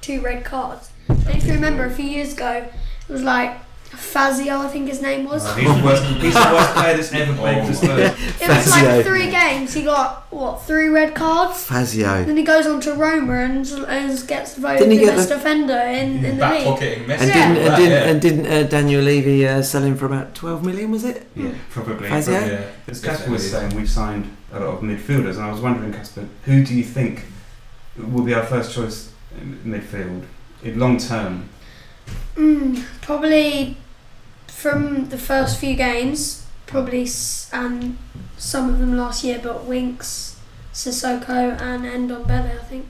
two 0.00 0.20
red 0.20 0.44
cards. 0.44 0.90
And 1.08 1.30
if 1.30 1.46
you 1.46 1.54
remember, 1.54 1.84
a 1.84 1.90
few 1.90 2.04
years 2.04 2.34
ago, 2.34 2.68
it 3.08 3.12
was 3.12 3.22
like 3.22 3.58
Fazio, 3.98 4.58
I 4.58 4.68
think 4.68 4.88
his 4.88 5.02
name 5.02 5.24
was. 5.26 5.44
Oh, 5.46 5.52
he's, 5.54 5.68
the 5.76 5.84
worst, 5.84 6.04
he's 6.04 6.32
the 6.34 6.40
worst 6.40 6.72
player 6.74 6.96
that's 6.96 7.12
ever 7.12 7.34
played 7.34 7.64
for 7.66 7.70
Oh 7.70 7.74
Spurs. 7.74 7.98
It 8.40 8.48
was 8.48 8.70
Fazio. 8.72 8.96
like 8.96 9.04
three 9.06 9.30
games. 9.30 9.74
He 9.74 9.82
got 9.82 10.26
what 10.32 10.62
three 10.62 10.88
red 10.88 11.14
cards. 11.14 11.64
Fazio. 11.64 12.24
Then 12.24 12.36
he 12.36 12.42
goes 12.42 12.66
on 12.66 12.80
to 12.82 12.94
Roma 12.94 13.34
and, 13.40 13.66
and 13.66 14.26
gets 14.28 14.54
voted 14.56 14.78
Didn't 14.78 14.92
he 14.92 14.98
the 14.98 15.04
get 15.06 15.16
best 15.16 15.28
the- 15.28 15.34
defender 15.36 15.74
in, 15.78 16.24
in 16.24 16.36
the 16.36 16.40
Back 16.40 16.54
league. 16.54 16.64
pocketing 16.64 17.04
Messi. 17.04 17.18
And 17.20 17.32
didn't, 17.32 17.56
and 17.58 17.76
didn't, 17.76 18.08
and 18.08 18.20
didn't 18.22 18.46
uh, 18.46 18.68
Daniel 18.68 19.02
Levy 19.02 19.46
uh, 19.46 19.62
sell 19.62 19.82
him 19.82 19.96
for 19.96 20.06
about 20.06 20.34
12 20.34 20.64
million, 20.64 20.90
was 20.90 21.04
it? 21.04 21.26
Yeah, 21.36 21.52
probably. 21.70 22.08
Fazio? 22.08 22.38
probably. 22.38 22.54
Yeah. 22.54 22.70
As 22.86 23.00
Casper 23.04 23.30
was 23.30 23.50
saying, 23.50 23.76
we've 23.76 23.90
signed 23.90 24.34
a 24.52 24.60
lot 24.60 24.74
of 24.74 24.80
midfielders, 24.80 25.34
and 25.34 25.42
I 25.42 25.50
was 25.52 25.60
wondering, 25.60 25.92
Casper, 25.92 26.26
who 26.44 26.64
do 26.64 26.74
you 26.74 26.84
think 26.84 27.24
will 27.96 28.24
be 28.24 28.32
our 28.32 28.44
first 28.46 28.74
choice 28.74 29.12
in 29.38 29.58
midfield 29.64 30.24
in 30.62 30.78
long 30.78 30.96
term? 30.98 31.48
Mm, 32.36 32.82
probably 33.02 33.76
from 34.62 35.08
the 35.10 35.18
first 35.18 35.58
few 35.60 35.74
games, 35.76 36.44
probably 36.66 37.04
s- 37.04 37.48
and 37.52 37.96
some 38.36 38.68
of 38.70 38.78
them 38.80 38.96
last 38.96 39.22
year, 39.22 39.38
but 39.42 39.64
Winks, 39.64 40.36
Sissoko, 40.74 41.40
and 41.60 41.84
Ndombele, 41.84 42.60
I 42.60 42.64
think. 42.64 42.88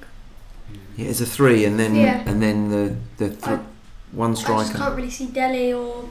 Yeah, 0.96 1.08
it's 1.10 1.20
a 1.20 1.26
three, 1.26 1.64
and 1.66 1.78
then 1.78 1.94
Yeah. 1.94 2.22
and 2.30 2.40
then 2.42 2.58
the 2.70 2.84
the 3.18 3.28
th- 3.30 3.42
I- 3.44 3.58
one 4.12 4.30
I 4.30 4.34
just 4.34 4.42
striker. 4.44 4.78
can't 4.78 4.96
really 4.96 5.10
see 5.10 5.26
Dele 5.26 5.72
or 5.74 6.04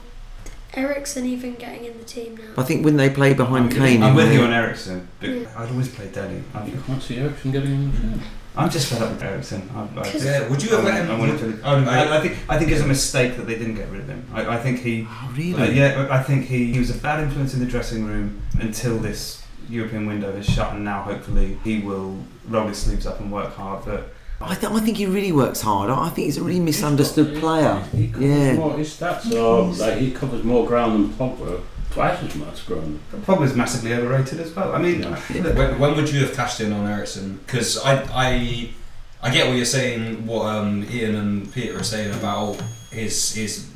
Eriksen 0.74 1.24
even 1.26 1.54
getting 1.64 1.84
in 1.86 1.94
the 1.98 2.04
team 2.04 2.36
now. 2.36 2.62
I 2.62 2.64
think 2.64 2.84
when 2.84 2.96
they 2.96 3.10
play 3.10 3.34
behind 3.34 3.64
I'm- 3.72 3.76
Kane, 3.80 4.02
I'm 4.02 4.10
in 4.10 4.16
with 4.16 4.28
the- 4.28 4.34
you 4.34 4.42
on 4.42 4.52
Eriksen, 4.52 5.08
but 5.20 5.28
Yeah. 5.28 5.46
I'd 5.58 5.70
always 5.70 5.88
play 5.88 6.06
Dele. 6.06 6.34
You 6.36 6.44
I'm, 6.54 6.82
can't 6.86 7.02
see 7.02 7.16
Eriksen 7.18 7.50
getting 7.52 7.72
in 7.72 7.90
the 7.90 7.98
team. 7.98 8.22
I'm 8.58 8.70
just 8.70 8.88
fed 8.88 9.02
up 9.02 9.10
with 9.12 9.22
Eriksen. 9.22 9.70
I, 9.74 9.80
I, 10.00 10.12
Yeah, 10.16 10.48
would 10.48 10.62
you 10.62 10.70
have 10.70 10.80
I, 10.80 10.88
let 10.88 10.94
him- 11.04 11.10
I, 11.10 11.18
wanted 11.18 11.38
to, 11.38 11.66
I, 11.66 12.16
I 12.18 12.20
think 12.20 12.36
I 12.48 12.58
think 12.58 12.70
it's 12.72 12.80
a 12.82 12.86
mistake 12.86 13.36
that 13.36 13.46
they 13.46 13.54
didn't 13.56 13.76
get 13.76 13.88
rid 13.90 14.00
of 14.00 14.08
him. 14.08 14.26
I, 14.34 14.56
I 14.56 14.58
think 14.58 14.80
he 14.80 15.06
Oh, 15.08 15.32
really? 15.36 15.54
Uh, 15.62 15.66
yeah, 15.70 16.08
I 16.10 16.22
think 16.22 16.46
he, 16.46 16.72
he 16.72 16.78
was 16.78 16.90
a 16.90 16.98
bad 16.98 17.22
influence 17.22 17.54
in 17.54 17.60
the 17.60 17.66
dressing 17.66 18.04
room 18.04 18.42
until 18.60 18.98
this 18.98 19.42
European 19.70 20.06
window 20.06 20.30
is 20.30 20.46
shut, 20.46 20.72
and 20.74 20.84
now 20.84 21.02
hopefully 21.02 21.58
he 21.64 21.80
will 21.80 22.16
roll 22.48 22.66
his 22.68 22.78
sleeves 22.78 23.06
up 23.06 23.20
and 23.20 23.30
work 23.30 23.54
hard. 23.54 23.84
But 23.84 24.12
I, 24.40 24.54
th- 24.54 24.72
I 24.72 24.80
think 24.80 24.96
he 24.96 25.06
really 25.06 25.32
works 25.32 25.60
hard. 25.60 25.90
I 25.90 26.06
I 26.06 26.10
think 26.10 26.26
he's 26.26 26.38
a 26.38 26.42
really 26.42 26.60
misunderstood 26.60 27.38
player. 27.40 27.74
He 27.94 28.08
covers 28.08 28.26
Yeah. 28.28 28.52
more, 28.54 28.76
his 28.78 28.90
stats 28.96 29.30
are 29.34 29.62
like 29.84 29.98
he 29.98 30.10
covers 30.10 30.42
more 30.44 30.66
ground 30.66 30.92
than 30.94 31.12
Pogba, 31.12 31.60
twice 31.90 32.22
as 32.22 32.34
much 32.36 32.66
ground. 32.66 33.00
Pogba's 33.26 33.54
massively 33.54 33.94
overrated 33.94 34.40
as 34.40 34.54
well. 34.54 34.74
I 34.74 34.78
mean, 34.78 35.02
Yeah. 35.02 35.18
When, 35.54 35.78
when 35.78 35.96
would 35.96 36.10
you 36.10 36.20
have 36.20 36.34
cashed 36.34 36.60
in 36.60 36.72
on 36.72 36.86
Eriksen? 36.86 37.40
Because 37.46 37.78
I, 37.78 38.02
I, 38.12 38.70
I 39.22 39.30
get 39.30 39.48
what 39.48 39.56
you're 39.56 39.64
saying. 39.64 40.26
What 40.26 40.46
um, 40.46 40.86
Ian 40.90 41.14
and 41.16 41.52
Peter 41.52 41.78
are 41.78 41.84
saying 41.84 42.14
about 42.14 42.60
his 42.90 43.34
his 43.34 43.68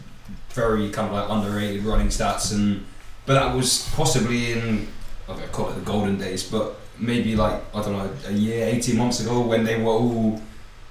very 0.51 0.91
kind 0.91 1.09
of 1.09 1.15
like 1.15 1.29
underrated 1.29 1.85
running 1.85 2.09
stats, 2.09 2.53
and 2.55 2.85
but 3.27 3.35
that 3.35 3.55
was 3.55 3.89
possibly 3.95 4.53
in 4.53 4.89
I 5.29 5.37
don't 5.37 5.53
call 5.53 5.71
it 5.71 5.75
the 5.75 5.81
golden 5.81 6.19
days, 6.19 6.49
but 6.49 6.77
maybe 6.99 7.35
like 7.37 7.61
I 7.75 7.83
don't 7.83 7.93
know 7.93 8.11
a 8.29 8.33
year, 8.33 8.67
eighteen 8.67 8.97
months 8.99 9.21
ago 9.21 9.41
when 9.41 9.65
they 9.65 9.81
were 9.81 9.93
all 9.93 10.41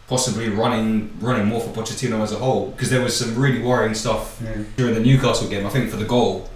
possibly 0.08 0.50
running 0.50 1.18
running 1.22 1.48
more 1.48 1.62
for 1.62 1.70
Pochettino 1.70 2.22
as 2.22 2.34
a 2.34 2.38
whole. 2.38 2.72
Because 2.72 2.90
there 2.90 3.02
was 3.02 3.18
some 3.18 3.36
really 3.36 3.62
worrying 3.62 3.94
stuff 3.94 4.42
yeah. 4.44 4.64
during 4.76 4.94
the 4.94 5.00
Newcastle 5.00 5.48
game, 5.48 5.66
I 5.66 5.70
think 5.70 5.90
for 5.90 5.98
the 5.98 6.06
goal, 6.06 6.50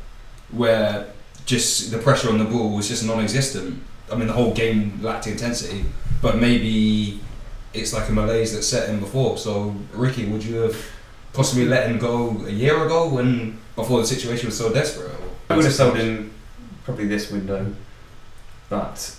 where 0.52 1.08
just 1.46 1.92
the 1.92 1.98
pressure 1.98 2.30
on 2.30 2.38
the 2.38 2.46
ball 2.46 2.76
was 2.76 2.88
just 2.88 3.06
non-existent. 3.06 3.82
I 4.12 4.16
mean, 4.16 4.28
the 4.28 4.34
whole 4.34 4.54
game 4.54 5.00
lacked 5.02 5.28
intensity, 5.28 5.86
but 6.22 6.38
maybe 6.38 7.20
it's 7.74 7.94
like 7.94 8.10
a 8.10 8.12
malaise 8.12 8.54
that 8.56 8.64
set 8.64 8.90
in 8.90 9.00
before. 9.00 9.38
So, 9.38 9.76
Ricky, 9.94 10.26
would 10.26 10.44
you 10.44 10.56
have 10.58 10.78
possibly 11.34 11.66
let 11.66 11.90
him 11.90 12.00
go 12.00 12.46
a 12.46 12.52
year 12.52 12.86
ago 12.86 13.10
when 13.10 13.60
before 13.76 14.00
the 14.00 14.08
situation 14.08 14.48
was 14.48 14.58
so 14.58 14.74
desperate? 14.74 15.12
I 15.50 15.56
would 15.56 15.66
have 15.66 15.74
sold 15.74 15.98
him 15.98 16.32
probably 16.84 17.08
this 17.08 17.32
window, 17.32 17.74
but 18.70 19.16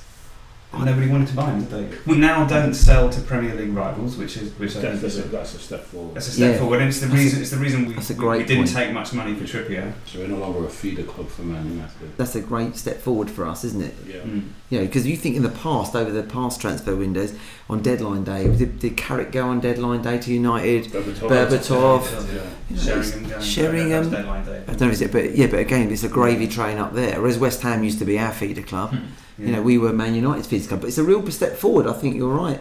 nobody 0.84 1.08
wanted 1.08 1.28
to 1.28 1.34
buy 1.34 1.50
him, 1.50 1.64
did 1.64 1.70
they? 1.90 1.98
We 2.06 2.18
now 2.18 2.46
don't 2.46 2.74
sell 2.74 3.08
to 3.10 3.20
Premier 3.22 3.54
League 3.54 3.72
rivals, 3.74 4.16
which 4.16 4.36
is 4.36 4.52
which 4.58 4.76
I 4.76 4.80
think 4.80 5.00
That's, 5.00 5.14
is 5.14 5.18
a, 5.18 5.24
a, 5.24 5.28
that's 5.28 5.54
a 5.54 5.58
step 5.58 5.84
forward. 5.84 6.14
that's 6.14 6.28
a 6.28 6.32
step 6.32 6.52
Yeah. 6.54 6.58
forward, 6.60 6.80
and 6.80 6.88
it's 6.88 7.00
the 7.00 7.06
That's 7.06 7.18
a- 7.20 7.24
reason 7.24 7.40
it's 7.42 7.50
the 7.50 7.56
reason 7.58 7.80
we, 7.86 7.94
we- 7.94 7.94
we 8.38 8.44
didn't 8.44 8.64
point. 8.64 8.68
take 8.76 8.92
much 8.92 9.12
money 9.12 9.34
for 9.34 9.44
Trippier. 9.44 9.92
So 10.06 10.18
we're 10.20 10.28
no 10.28 10.36
longer 10.36 10.64
a 10.66 10.68
feeder 10.68 11.02
club 11.04 11.28
for 11.28 11.42
Man 11.42 11.66
United. 11.70 12.16
That's 12.16 12.34
a 12.34 12.40
great 12.40 12.76
step 12.76 12.98
forward 13.00 13.30
for 13.30 13.46
us, 13.46 13.64
isn't 13.64 13.82
it? 13.82 13.94
Yeah. 14.06 14.16
Mm. 14.20 14.48
You 14.70 14.78
know, 14.80 14.84
because 14.86 15.06
you 15.06 15.16
think 15.16 15.36
in 15.36 15.42
the 15.42 15.48
past, 15.48 15.94
over 15.94 16.10
the 16.10 16.22
past 16.24 16.60
transfer 16.60 16.96
windows, 16.96 17.32
on 17.70 17.82
deadline 17.82 18.24
day, 18.24 18.48
did, 18.56 18.78
did 18.80 18.96
Carrick 18.96 19.30
go 19.32 19.46
on 19.48 19.60
deadline 19.60 20.02
day 20.02 20.18
to 20.18 20.32
United? 20.32 20.86
Berbatov. 20.86 21.28
Berbatov. 21.30 22.34
Yeah. 22.34 22.42
You 22.68 22.76
know, 22.76 23.02
Sheringham, 23.02 23.40
Sheringham. 23.42 23.90
that 23.90 23.98
was 24.00 24.10
deadline 24.10 24.44
day. 24.44 24.62
I 24.66 24.74
don't 24.74 24.80
know 24.88 24.90
if 24.90 25.02
it, 25.02 25.12
but 25.12 25.36
yeah, 25.36 25.46
but 25.46 25.60
again, 25.60 25.90
it's 25.92 26.02
a 26.02 26.08
gravy 26.08 26.48
train 26.48 26.78
up 26.78 26.94
there. 26.94 27.20
Whereas 27.20 27.38
West 27.38 27.62
Ham 27.62 27.84
used 27.84 27.98
to 28.00 28.04
be 28.04 28.18
our 28.18 28.32
feeder 28.32 28.62
club. 28.62 28.96
You 29.38 29.52
know, 29.52 29.62
we 29.62 29.76
were 29.76 29.92
Man 29.92 30.14
United's 30.14 30.46
feeder 30.46 30.66
club, 30.66 30.80
but 30.80 30.86
it's 30.88 30.98
a 30.98 31.04
real 31.04 31.28
step 31.30 31.56
forward. 31.56 31.86
I 31.86 31.92
think 31.92 32.16
you're 32.16 32.34
right. 32.34 32.60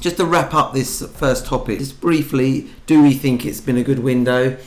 Just 0.00 0.16
to 0.18 0.26
wrap 0.26 0.52
up 0.52 0.74
this 0.74 1.06
first 1.16 1.46
topic, 1.46 1.78
just 1.78 2.00
briefly, 2.00 2.68
do 2.86 3.02
we 3.02 3.14
think 3.14 3.46
it's 3.46 3.60
been 3.60 3.78
a 3.78 3.82
good 3.82 4.00
window, 4.00 4.58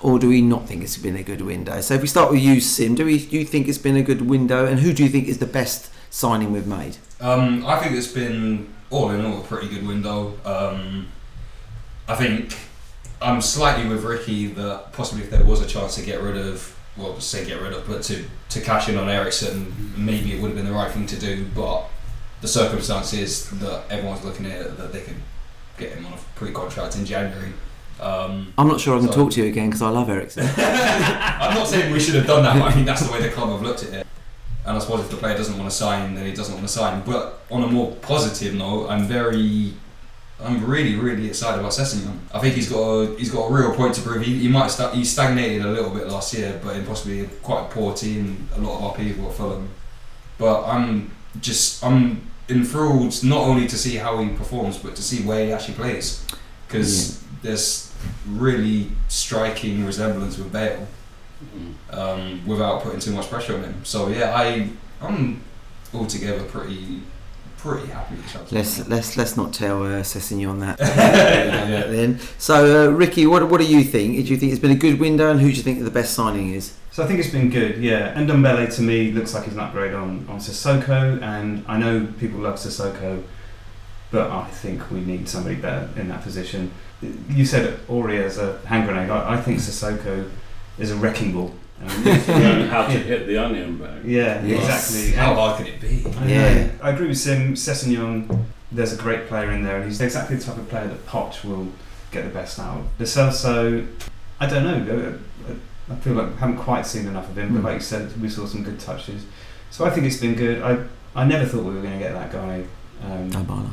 or 0.00 0.18
do 0.18 0.28
we 0.28 0.40
not 0.42 0.66
think 0.66 0.82
it's 0.82 0.96
been 0.96 1.16
a 1.16 1.22
good 1.22 1.42
window? 1.42 1.80
So 1.80 1.94
if 1.94 2.00
we 2.00 2.08
start 2.08 2.32
with 2.32 2.40
you, 2.40 2.60
Sim, 2.60 2.94
do 2.94 3.04
we 3.04 3.24
do 3.24 3.38
you 3.38 3.44
think 3.44 3.68
it's 3.68 3.78
been 3.78 3.96
a 3.96 4.02
good 4.02 4.22
window, 4.22 4.66
and 4.66 4.80
who 4.80 4.92
do 4.92 5.04
you 5.04 5.08
think 5.08 5.28
is 5.28 5.38
the 5.38 5.46
best 5.46 5.92
signing 6.10 6.50
we've 6.52 6.66
made? 6.66 6.96
Um, 7.20 7.64
I 7.66 7.78
think 7.78 7.94
it's 7.94 8.08
been 8.12 8.72
all 8.90 9.10
in 9.10 9.24
all 9.24 9.40
a 9.40 9.44
pretty 9.44 9.68
good 9.68 9.86
window. 9.86 10.38
Um, 10.44 11.06
I 12.08 12.16
think 12.16 12.56
I'm 13.22 13.40
slightly 13.40 13.88
with 13.88 14.02
Ricky 14.02 14.46
that 14.48 14.92
possibly 14.92 15.22
if 15.22 15.30
there 15.30 15.44
was 15.44 15.60
a 15.60 15.66
chance 15.66 15.94
to 15.96 16.02
get 16.02 16.20
rid 16.20 16.36
of, 16.36 16.76
well, 16.96 17.18
say 17.20 17.44
get 17.46 17.60
rid 17.60 17.72
of, 17.72 17.86
but 17.86 18.02
to, 18.04 18.24
to 18.50 18.60
cash 18.60 18.88
in 18.88 18.96
on 18.96 19.08
Eriksen, 19.08 19.92
maybe 19.96 20.32
it 20.32 20.40
would 20.40 20.48
have 20.48 20.56
been 20.56 20.66
the 20.66 20.72
right 20.72 20.90
thing 20.90 21.06
to 21.06 21.18
do. 21.18 21.46
But 21.54 21.84
the 22.40 22.48
circumstances 22.48 23.48
that 23.60 23.84
everyone's 23.90 24.24
looking 24.24 24.46
at 24.46 24.76
that 24.76 24.92
they 24.92 25.00
could 25.00 25.16
get 25.78 25.92
him 25.92 26.06
on 26.06 26.14
a 26.14 26.18
pre-contract 26.36 26.96
in 26.96 27.04
January. 27.04 27.52
Um, 28.00 28.54
I'm 28.56 28.68
not 28.68 28.80
sure 28.80 28.96
I 28.96 29.00
can 29.00 29.08
So- 29.08 29.14
talk 29.14 29.32
to 29.32 29.42
you 29.42 29.48
again 29.48 29.68
because 29.68 29.82
I 29.82 29.90
love 29.90 30.08
Eriksen. 30.08 30.48
I'm 30.56 31.54
not 31.54 31.66
saying 31.68 31.92
we 31.92 32.00
should 32.00 32.14
have 32.14 32.26
done 32.26 32.42
that, 32.44 32.54
but 32.58 32.68
I 32.68 32.72
think 32.72 32.86
that's 32.86 33.02
the 33.06 33.12
way 33.12 33.20
the 33.20 33.28
club 33.28 33.50
have 33.50 33.62
looked 33.62 33.82
at 33.84 33.92
it. 33.92 34.06
And 34.64 34.76
I 34.76 34.80
suppose 34.80 35.00
if 35.00 35.10
the 35.10 35.16
player 35.16 35.36
doesn't 35.36 35.56
want 35.58 35.70
to 35.70 35.76
sign, 35.76 36.14
then 36.14 36.26
he 36.26 36.32
doesn't 36.32 36.54
want 36.54 36.66
to 36.66 36.72
sign. 36.72 37.02
But 37.04 37.40
on 37.50 37.62
a 37.62 37.66
more 37.66 37.92
positive 37.96 38.54
note, 38.54 38.88
I'm 38.88 39.04
very, 39.06 39.74
I'm 40.42 40.64
really, 40.64 40.96
really 40.96 41.26
excited 41.26 41.60
about 41.60 41.72
Sessegnon. 41.72 42.18
I 42.32 42.38
think 42.38 42.54
he's 42.54 42.68
got 42.68 42.80
a, 42.80 43.16
he's 43.16 43.30
got 43.30 43.50
a 43.50 43.52
real 43.52 43.74
point 43.74 43.94
to 43.96 44.02
prove. 44.02 44.22
He, 44.24 44.38
he 44.38 44.48
might 44.48 44.68
sta- 44.68 44.92
he 44.92 45.04
stagnated 45.04 45.64
a 45.64 45.68
little 45.70 45.90
bit 45.90 46.06
last 46.08 46.32
year, 46.34 46.58
but 46.64 46.76
in 46.76 46.86
possibly 46.86 47.26
quite 47.42 47.62
a 47.66 47.68
poor 47.68 47.94
team. 47.94 48.48
A 48.56 48.60
lot 48.60 48.78
of 48.78 48.84
our 48.84 48.94
people 48.94 49.28
at 49.28 49.34
Fulham. 49.34 49.68
But 50.38 50.64
I'm 50.64 51.10
just 51.40 51.84
I'm 51.84 52.30
enthralled 52.48 53.22
not 53.22 53.42
only 53.42 53.66
to 53.68 53.76
see 53.76 53.96
how 53.96 54.18
he 54.22 54.30
performs, 54.30 54.78
but 54.78 54.96
to 54.96 55.02
see 55.02 55.22
where 55.22 55.44
he 55.44 55.52
actually 55.52 55.74
plays, 55.74 56.26
because 56.66 57.22
there's 57.42 57.94
really 58.26 58.90
striking 59.08 59.84
resemblance 59.84 60.38
with 60.38 60.52
Bale 60.52 60.86
um, 61.90 62.46
without 62.46 62.82
putting 62.82 63.00
too 63.00 63.12
much 63.12 63.28
pressure 63.28 63.54
on 63.56 63.64
him. 63.64 63.84
So 63.84 64.08
yeah, 64.08 64.34
I 64.34 64.70
I'm 65.02 65.42
altogether 65.92 66.44
pretty 66.44 67.02
pretty 67.60 67.88
happy 67.88 68.14
with 68.16 68.32
Chelsea. 68.32 68.54
Let's 68.56 68.88
let's 68.88 69.16
let's 69.16 69.36
not 69.36 69.52
tell 69.52 69.82
uh, 69.82 70.02
Sessegnon 70.02 70.60
that. 70.60 70.78
Yeah. 71.70 71.86
then. 71.86 72.18
So 72.38 72.88
uh, 72.88 72.90
Ricky, 72.92 73.26
what 73.26 73.48
what 73.50 73.60
do 73.60 73.66
you 73.66 73.84
think? 73.84 74.16
Do 74.16 74.32
you 74.32 74.36
think 74.36 74.52
it's 74.52 74.60
been 74.60 74.70
a 74.70 74.82
good 74.86 74.98
window, 74.98 75.30
and 75.30 75.40
who 75.40 75.50
do 75.50 75.56
you 75.56 75.62
think 75.62 75.84
the 75.84 75.90
best 75.90 76.14
signing 76.14 76.54
is? 76.54 76.74
So 76.92 77.04
I 77.04 77.06
think 77.06 77.20
it's 77.20 77.30
been 77.30 77.50
good, 77.50 77.78
yeah. 77.78 78.12
And 78.18 78.28
Ndombele 78.28 78.74
to 78.76 78.82
me 78.82 79.12
looks 79.12 79.32
like 79.34 79.44
he's 79.44 79.54
an 79.54 79.60
upgrade 79.60 79.94
on, 79.94 80.26
on 80.28 80.38
Sissoko, 80.40 81.22
and 81.22 81.64
I 81.68 81.78
know 81.78 82.08
people 82.18 82.40
love 82.40 82.56
Sissoko, 82.56 83.22
but 84.10 84.30
I 84.30 84.46
think 84.46 84.90
we 84.90 85.00
need 85.00 85.28
somebody 85.28 85.54
better 85.54 85.88
in 85.96 86.08
that 86.08 86.22
position. 86.22 86.72
You 87.28 87.46
said 87.46 87.78
Aurier 87.86 88.24
as 88.24 88.38
a 88.38 88.58
hand 88.66 88.86
grenade. 88.88 89.08
I, 89.08 89.34
I 89.34 89.40
think 89.40 89.58
Sissoko 89.58 90.28
is 90.78 90.90
a 90.90 90.96
wrecking 90.96 91.32
ball. 91.32 91.54
Um, 91.80 92.04
Learn 92.04 92.68
how 92.68 92.86
to 92.86 92.92
hit 92.92 93.26
the 93.26 93.38
onion 93.38 93.78
bag. 93.78 94.04
yeah, 94.04 94.42
Yes. 94.44 94.90
exactly. 94.94 95.12
How 95.18 95.34
hard 95.34 95.56
can 95.58 95.66
it 95.66 95.80
be? 95.80 96.04
I, 96.18 96.26
Yeah. 96.26 96.54
know. 96.54 96.70
I 96.82 96.90
agree 96.90 97.08
with 97.08 97.18
Sim. 97.18 97.54
Sessegnon, 97.54 98.44
there's 98.70 98.92
a 98.92 98.96
great 98.96 99.28
player 99.28 99.50
in 99.52 99.62
there, 99.64 99.76
and 99.76 99.84
he's 99.86 100.00
exactly 100.00 100.36
the 100.36 100.44
type 100.44 100.58
of 100.58 100.68
player 100.68 100.88
that 100.88 101.06
Poch 101.06 101.42
will 101.44 101.68
get 102.12 102.24
the 102.24 102.30
best 102.30 102.58
out 102.58 102.76
of. 102.78 102.84
The 102.98 103.04
Celso, 103.04 103.86
I 104.38 104.46
don't 104.46 104.64
know. 104.64 105.14
I- 105.48 105.92
I 105.92 105.96
feel 105.96 106.12
like 106.14 106.28
I 106.36 106.40
haven't 106.40 106.58
quite 106.58 106.86
seen 106.86 107.06
enough 107.08 107.28
of 107.30 107.36
him, 107.36 107.52
but 107.54 107.62
Mm. 107.62 107.64
like 107.64 107.74
you 107.74 107.80
said, 107.80 108.12
we 108.22 108.28
saw 108.28 108.46
some 108.46 108.62
good 108.62 108.78
touches. 108.78 109.22
So 109.72 109.84
I 109.84 109.90
think 109.90 110.06
it's 110.06 110.18
been 110.18 110.34
good. 110.34 110.62
I 110.62 110.76
I 111.16 111.24
never 111.24 111.44
thought 111.44 111.64
we 111.64 111.74
were 111.74 111.80
going 111.80 111.94
to 111.94 111.98
get 111.98 112.12
that 112.14 112.30
guy, 112.30 112.62
um, 113.04 113.28
Dybala. 113.32 113.70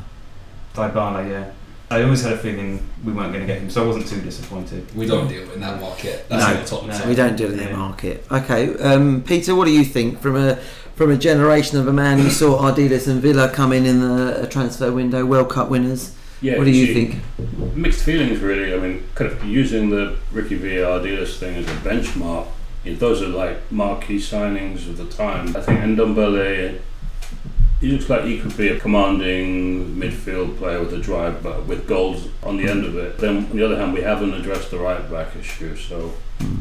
Dybala. 0.73 1.29
Yeah, 1.29 1.43
I 1.89 2.03
always 2.03 2.21
had 2.21 2.33
a 2.33 2.37
feeling 2.37 2.85
we 3.05 3.13
weren't 3.13 3.31
going 3.31 3.47
to 3.47 3.51
get 3.51 3.61
him, 3.61 3.69
so 3.69 3.83
I 3.83 3.87
wasn't 3.87 4.07
too 4.07 4.19
disappointed. 4.21 4.85
We 4.93 5.05
don't 5.07 5.27
deal 5.29 5.49
in 5.51 5.61
that 5.61 5.79
market. 5.79 6.27
That's 6.27 6.43
No, 6.43 6.51
in 6.53 6.59
the 6.61 6.67
top. 6.69 6.85
no. 7.03 7.09
We 7.09 7.15
don't 7.15 7.37
deal 7.37 7.49
in 7.51 7.57
the 7.57 7.63
Yeah. 7.63 7.75
market. 7.77 8.25
Okay, 8.29 8.75
um, 8.79 9.21
Peter, 9.25 9.55
what 9.55 9.65
do 9.65 9.71
you 9.71 9.85
think 9.85 10.21
from 10.21 10.35
a 10.35 10.57
from 10.97 11.11
a 11.11 11.15
generation 11.15 11.77
of 11.79 11.87
a 11.87 11.93
man 11.93 12.17
who 12.17 12.29
saw 12.29 12.59
Ardiles 12.59 13.07
and 13.07 13.21
Villa 13.21 13.47
come 13.49 13.71
in 13.71 13.85
in 13.85 14.01
the 14.01 14.47
transfer 14.49 14.91
window, 14.91 15.23
World 15.25 15.47
Cup 15.49 15.69
winners? 15.69 16.11
Yeah, 16.41 16.57
what 16.57 16.65
do 16.65 16.71
you 16.71 16.87
see, 16.87 16.93
think? 16.93 17.75
Mixed 17.75 18.01
feelings, 18.03 18.39
really. 18.41 18.73
I 18.73 18.77
mean, 18.79 19.03
kind 19.15 19.31
of 19.31 19.43
using 19.45 19.89
the 19.91 20.15
Ricky 20.33 20.55
VAR 20.55 20.99
dealers 21.01 21.37
thing 21.37 21.55
as 21.55 21.65
a 21.67 21.75
benchmark. 21.87 22.47
You 22.83 22.93
know, 22.93 22.97
those 22.97 23.21
are 23.21 23.27
like 23.27 23.71
marquee 23.71 24.17
signings 24.17 24.87
of 24.89 24.97
the 24.97 25.05
time. 25.05 25.55
I 25.55 25.61
think 25.61 25.79
Ndombele, 25.81 26.79
he 27.79 27.91
looks 27.91 28.09
like 28.09 28.23
he 28.23 28.39
could 28.39 28.57
be 28.57 28.69
a 28.69 28.79
commanding 28.79 29.95
midfield 29.95 30.57
player 30.57 30.79
with 30.79 30.93
a 30.93 30.97
drive, 30.97 31.43
but 31.43 31.65
with 31.65 31.87
goals 31.87 32.27
on 32.41 32.57
the 32.57 32.67
end 32.67 32.83
of 32.83 32.97
it. 32.97 33.19
Then, 33.19 33.37
on 33.37 33.55
the 33.55 33.63
other 33.63 33.77
hand, 33.77 33.93
we 33.93 34.01
haven't 34.01 34.33
addressed 34.33 34.71
the 34.71 34.79
right 34.79 35.09
back 35.11 35.35
issue, 35.35 35.75
so 35.75 36.13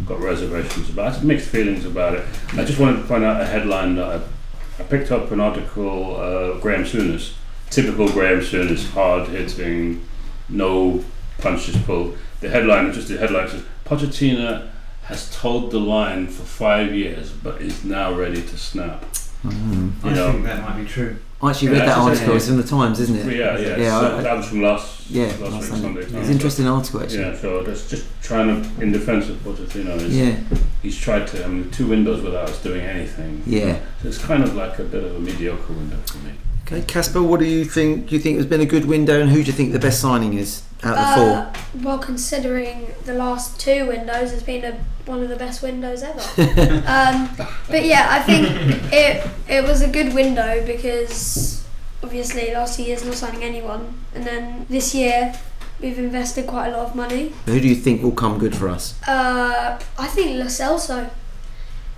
got 0.04 0.20
reservations 0.20 0.90
about 0.90 1.16
it. 1.16 1.24
Mixed 1.24 1.48
feelings 1.48 1.86
about 1.86 2.14
it. 2.14 2.24
I 2.52 2.64
just 2.64 2.78
wanted 2.78 3.00
to 3.00 3.08
point 3.08 3.24
out 3.24 3.40
a 3.40 3.46
headline 3.46 3.96
that 3.96 4.20
I, 4.20 4.82
I 4.82 4.86
picked 4.86 5.10
up 5.10 5.30
an 5.30 5.40
article, 5.40 6.16
uh, 6.16 6.58
Graham 6.60 6.84
Souness, 6.84 7.32
typical 7.70 8.08
Graham 8.10 8.40
Souness, 8.40 8.90
hard 8.90 9.28
hitting, 9.28 10.06
no 10.50 11.02
punches 11.38 11.76
pulled. 11.78 12.16
The 12.40 12.50
headline, 12.50 12.92
just 12.92 13.08
the 13.08 13.16
headline 13.16 13.48
says, 13.48 13.64
Pochettino 13.86 14.68
has 15.04 15.34
told 15.34 15.70
the 15.70 15.80
line 15.80 16.26
for 16.26 16.42
five 16.42 16.94
years, 16.94 17.30
but 17.30 17.62
is 17.62 17.84
now 17.84 18.12
ready 18.12 18.42
to 18.42 18.58
snap. 18.58 19.04
Mm. 19.44 20.04
You 20.04 20.10
I 20.10 20.14
know. 20.14 20.32
think 20.32 20.44
that 20.44 20.62
might 20.62 20.80
be 20.82 20.86
true. 20.88 21.16
I 21.42 21.50
actually 21.50 21.68
Yeah, 21.72 21.78
read 21.80 21.88
that 21.88 21.98
article. 21.98 22.36
It's 22.36 22.48
in 22.48 22.56
the 22.56 22.62
Times, 22.62 22.98
isn't 22.98 23.16
it? 23.28 23.36
Yeah, 23.36 23.58
yeah. 23.58 23.76
Yeah, 23.76 24.00
so 24.00 24.16
I- 24.18 24.22
that 24.22 24.36
was 24.38 24.46
from 24.48 24.62
last, 24.62 25.10
Yeah, 25.10 25.24
last, 25.26 25.40
last 25.40 25.52
week, 25.52 25.62
Sunday. 25.82 26.02
Sunday. 26.02 26.18
It's 26.18 26.28
an 26.28 26.32
interesting 26.32 26.66
article 26.66 27.02
actually. 27.02 27.18
Yeah, 27.20 27.36
so 27.36 27.62
that's 27.62 27.90
just 27.90 28.06
trying 28.22 28.62
to, 28.62 28.82
in 28.82 28.90
defence 28.92 29.28
of 29.28 29.36
Pochettino, 29.44 29.96
is 30.00 30.16
Yeah, 30.16 30.36
he's 30.82 30.96
tried 30.98 31.26
to, 31.28 31.44
I 31.44 31.48
mean, 31.48 31.70
two 31.70 31.86
windows 31.86 32.22
without 32.22 32.48
us 32.48 32.62
doing 32.62 32.80
anything. 32.80 33.42
yeah. 33.46 33.76
So 34.02 34.08
it's 34.08 34.18
kind 34.18 34.42
of 34.44 34.54
like 34.56 34.78
a 34.78 34.84
bit 34.84 35.04
of 35.04 35.14
a 35.16 35.20
mediocre 35.20 35.72
window 35.74 35.96
for 36.06 36.18
me. 36.18 36.32
Okay, 36.66 36.82
Casper, 36.82 37.22
what 37.22 37.38
do 37.38 37.46
you 37.46 37.64
think? 37.64 38.08
Do 38.08 38.16
you 38.16 38.20
think 38.20 38.38
it's 38.38 38.48
been 38.48 38.60
a 38.60 38.66
good 38.66 38.86
window, 38.86 39.20
and 39.20 39.30
who 39.30 39.36
do 39.36 39.46
you 39.46 39.52
think 39.52 39.72
the 39.72 39.78
best 39.78 40.00
signing 40.00 40.34
is 40.34 40.64
out 40.82 40.98
of 40.98 40.98
the 40.98 41.14
four? 41.14 41.30
Uh, 41.30 41.54
well, 41.84 41.98
considering 41.98 42.92
the 43.04 43.14
last 43.14 43.60
two 43.60 43.86
windows, 43.86 44.32
it's 44.32 44.42
been 44.42 44.64
a, 44.64 44.72
one 45.08 45.22
of 45.22 45.28
the 45.28 45.36
best 45.36 45.62
windows 45.62 46.02
ever. 46.02 46.18
um, 46.88 47.30
but 47.68 47.84
yeah, 47.84 48.08
I 48.10 48.20
think 48.20 48.48
it 48.92 49.30
it 49.48 49.62
was 49.62 49.80
a 49.80 49.88
good 49.88 50.12
window 50.12 50.66
because 50.66 51.64
obviously 52.02 52.52
last 52.52 52.80
year's 52.80 53.04
not 53.04 53.14
signing 53.14 53.44
anyone, 53.44 53.94
and 54.12 54.26
then 54.26 54.66
this 54.68 54.92
year 54.92 55.38
we've 55.80 56.00
invested 56.00 56.48
quite 56.48 56.70
a 56.70 56.76
lot 56.76 56.86
of 56.86 56.96
money. 56.96 57.32
Who 57.44 57.60
do 57.60 57.68
you 57.68 57.76
think 57.76 58.02
will 58.02 58.10
come 58.10 58.38
good 58.38 58.56
for 58.56 58.68
us? 58.68 59.00
Uh, 59.06 59.80
I 59.96 60.06
think 60.08 60.36
Lo 60.36 60.46
Celso, 60.46 61.10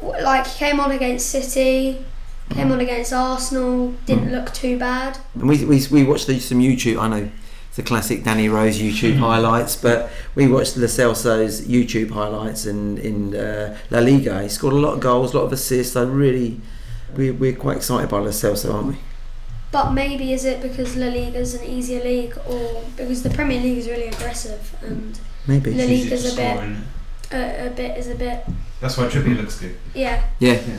like 0.03 0.47
he 0.47 0.59
came 0.59 0.79
on 0.79 0.91
against 0.91 1.31
City, 1.31 2.05
came 2.51 2.73
on 2.73 2.81
against 2.81 3.13
Arsenal, 3.13 3.95
didn't 4.07 4.29
hmm. 4.29 4.35
look 4.35 4.53
too 4.53 4.79
bad. 4.79 5.19
And 5.35 5.49
we, 5.49 5.65
we, 5.65 5.83
we 5.91 6.05
watched 6.05 6.27
the, 6.27 6.39
some 6.39 6.61
YouTube. 6.61 7.01
I 7.01 7.09
know 7.09 7.31
it's 7.69 7.77
the 7.77 7.83
classic 7.83 8.25
Danny 8.25 8.49
Rose 8.49 8.79
YouTube 8.79 9.15
hmm. 9.15 9.21
highlights, 9.21 9.77
but 9.77 10.11
we 10.35 10.49
watched 10.49 10.77
Lo 10.77 10.87
Celso's 10.87 11.63
YouTube 11.63 12.11
highlights 12.11 12.67
in 12.67 12.99
in 12.99 13.35
uh, 13.35 13.77
La 13.91 14.01
Liga. 14.01 14.43
He 14.43 14.49
scored 14.49 14.75
a 14.75 14.79
lot 14.79 14.95
of 14.95 15.01
goals, 15.01 15.35
a 15.35 15.39
lot 15.39 15.45
of 15.45 15.53
assists. 15.53 15.97
I 15.97 16.03
really, 16.03 16.61
we, 17.17 17.31
we're 17.31 17.57
quite 17.57 17.77
excited 17.77 18.09
by 18.11 18.19
Lo 18.19 18.31
Celso, 18.31 18.75
aren't 18.75 18.89
we? 18.89 18.97
But 19.71 19.93
maybe 19.93 20.33
is 20.33 20.47
it 20.47 20.63
because 20.63 20.97
La 20.97 21.09
Liga 21.09 21.39
is 21.39 21.55
an 21.55 21.65
easier 21.65 22.03
league, 22.03 22.37
or 22.49 22.85
because 22.97 23.23
the 23.23 23.31
Premier 23.31 23.61
League 23.61 23.79
is 23.79 23.89
really 23.89 24.09
aggressive 24.09 24.75
and 24.83 25.21
Maybe. 25.49 25.73
La 25.73 25.83
It's 25.83 25.91
easy 25.91 26.05
Liga's 26.05 26.33
a 26.33 26.37
bit, 26.37 26.57
score, 26.57 26.65
isn't 26.65 26.77
uh, 27.33 27.37
it? 27.37 27.61
a, 27.61 27.67
a 27.67 27.71
bit 27.71 27.99
is 27.99 28.09
a 28.09 28.15
bit, 28.15 28.45
That's 28.81 28.97
why 28.97 29.07
Trippier 29.07 29.37
looks 29.39 29.59
good. 29.59 29.75
yeah. 29.95 30.23
Yeah, 30.39 30.53
Yeah. 30.53 30.79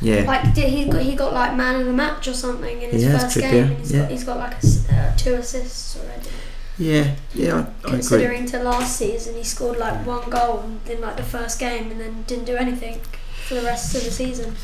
Yeah. 0.00 0.22
Like 0.22 0.54
did 0.54 0.68
he 0.70 0.84
got 0.86 1.02
he 1.02 1.14
got 1.14 1.32
like 1.32 1.54
man 1.56 1.80
of 1.80 1.86
the 1.86 1.92
match 1.92 2.28
or 2.28 2.34
something 2.34 2.82
in 2.82 2.90
his 2.90 3.02
He 3.02 3.08
has, 3.08 3.22
first 3.22 3.36
Trippier, 3.36 3.50
game, 3.50 3.70
and 3.70 3.78
he's 3.78 3.92
yeah. 3.92 4.00
got 4.02 4.10
he's 4.10 4.24
got 4.24 4.36
like 4.38 4.52
a 4.52 4.56
s 4.56 4.90
uh, 4.90 5.14
two 5.16 5.34
assists 5.34 5.96
already. 5.98 6.28
Yeah, 6.78 7.14
yeah, 7.34 7.54
I, 7.54 7.56
I 7.56 7.60
agree. 7.60 7.90
Considering 7.90 8.46
to 8.46 8.62
last 8.62 8.96
season, 8.96 9.34
he 9.34 9.42
scored 9.42 9.78
like 9.78 10.06
one 10.06 10.28
goal 10.28 10.64
in 10.88 11.00
like 11.00 11.16
the 11.16 11.22
first 11.22 11.58
game, 11.58 11.90
and 11.90 12.00
then 12.00 12.24
didn't 12.26 12.44
do 12.44 12.56
anything 12.56 13.00
for 13.46 13.54
the 13.54 13.62
rest 13.62 13.94
of 13.94 14.04
the 14.04 14.10
season. 14.10 14.54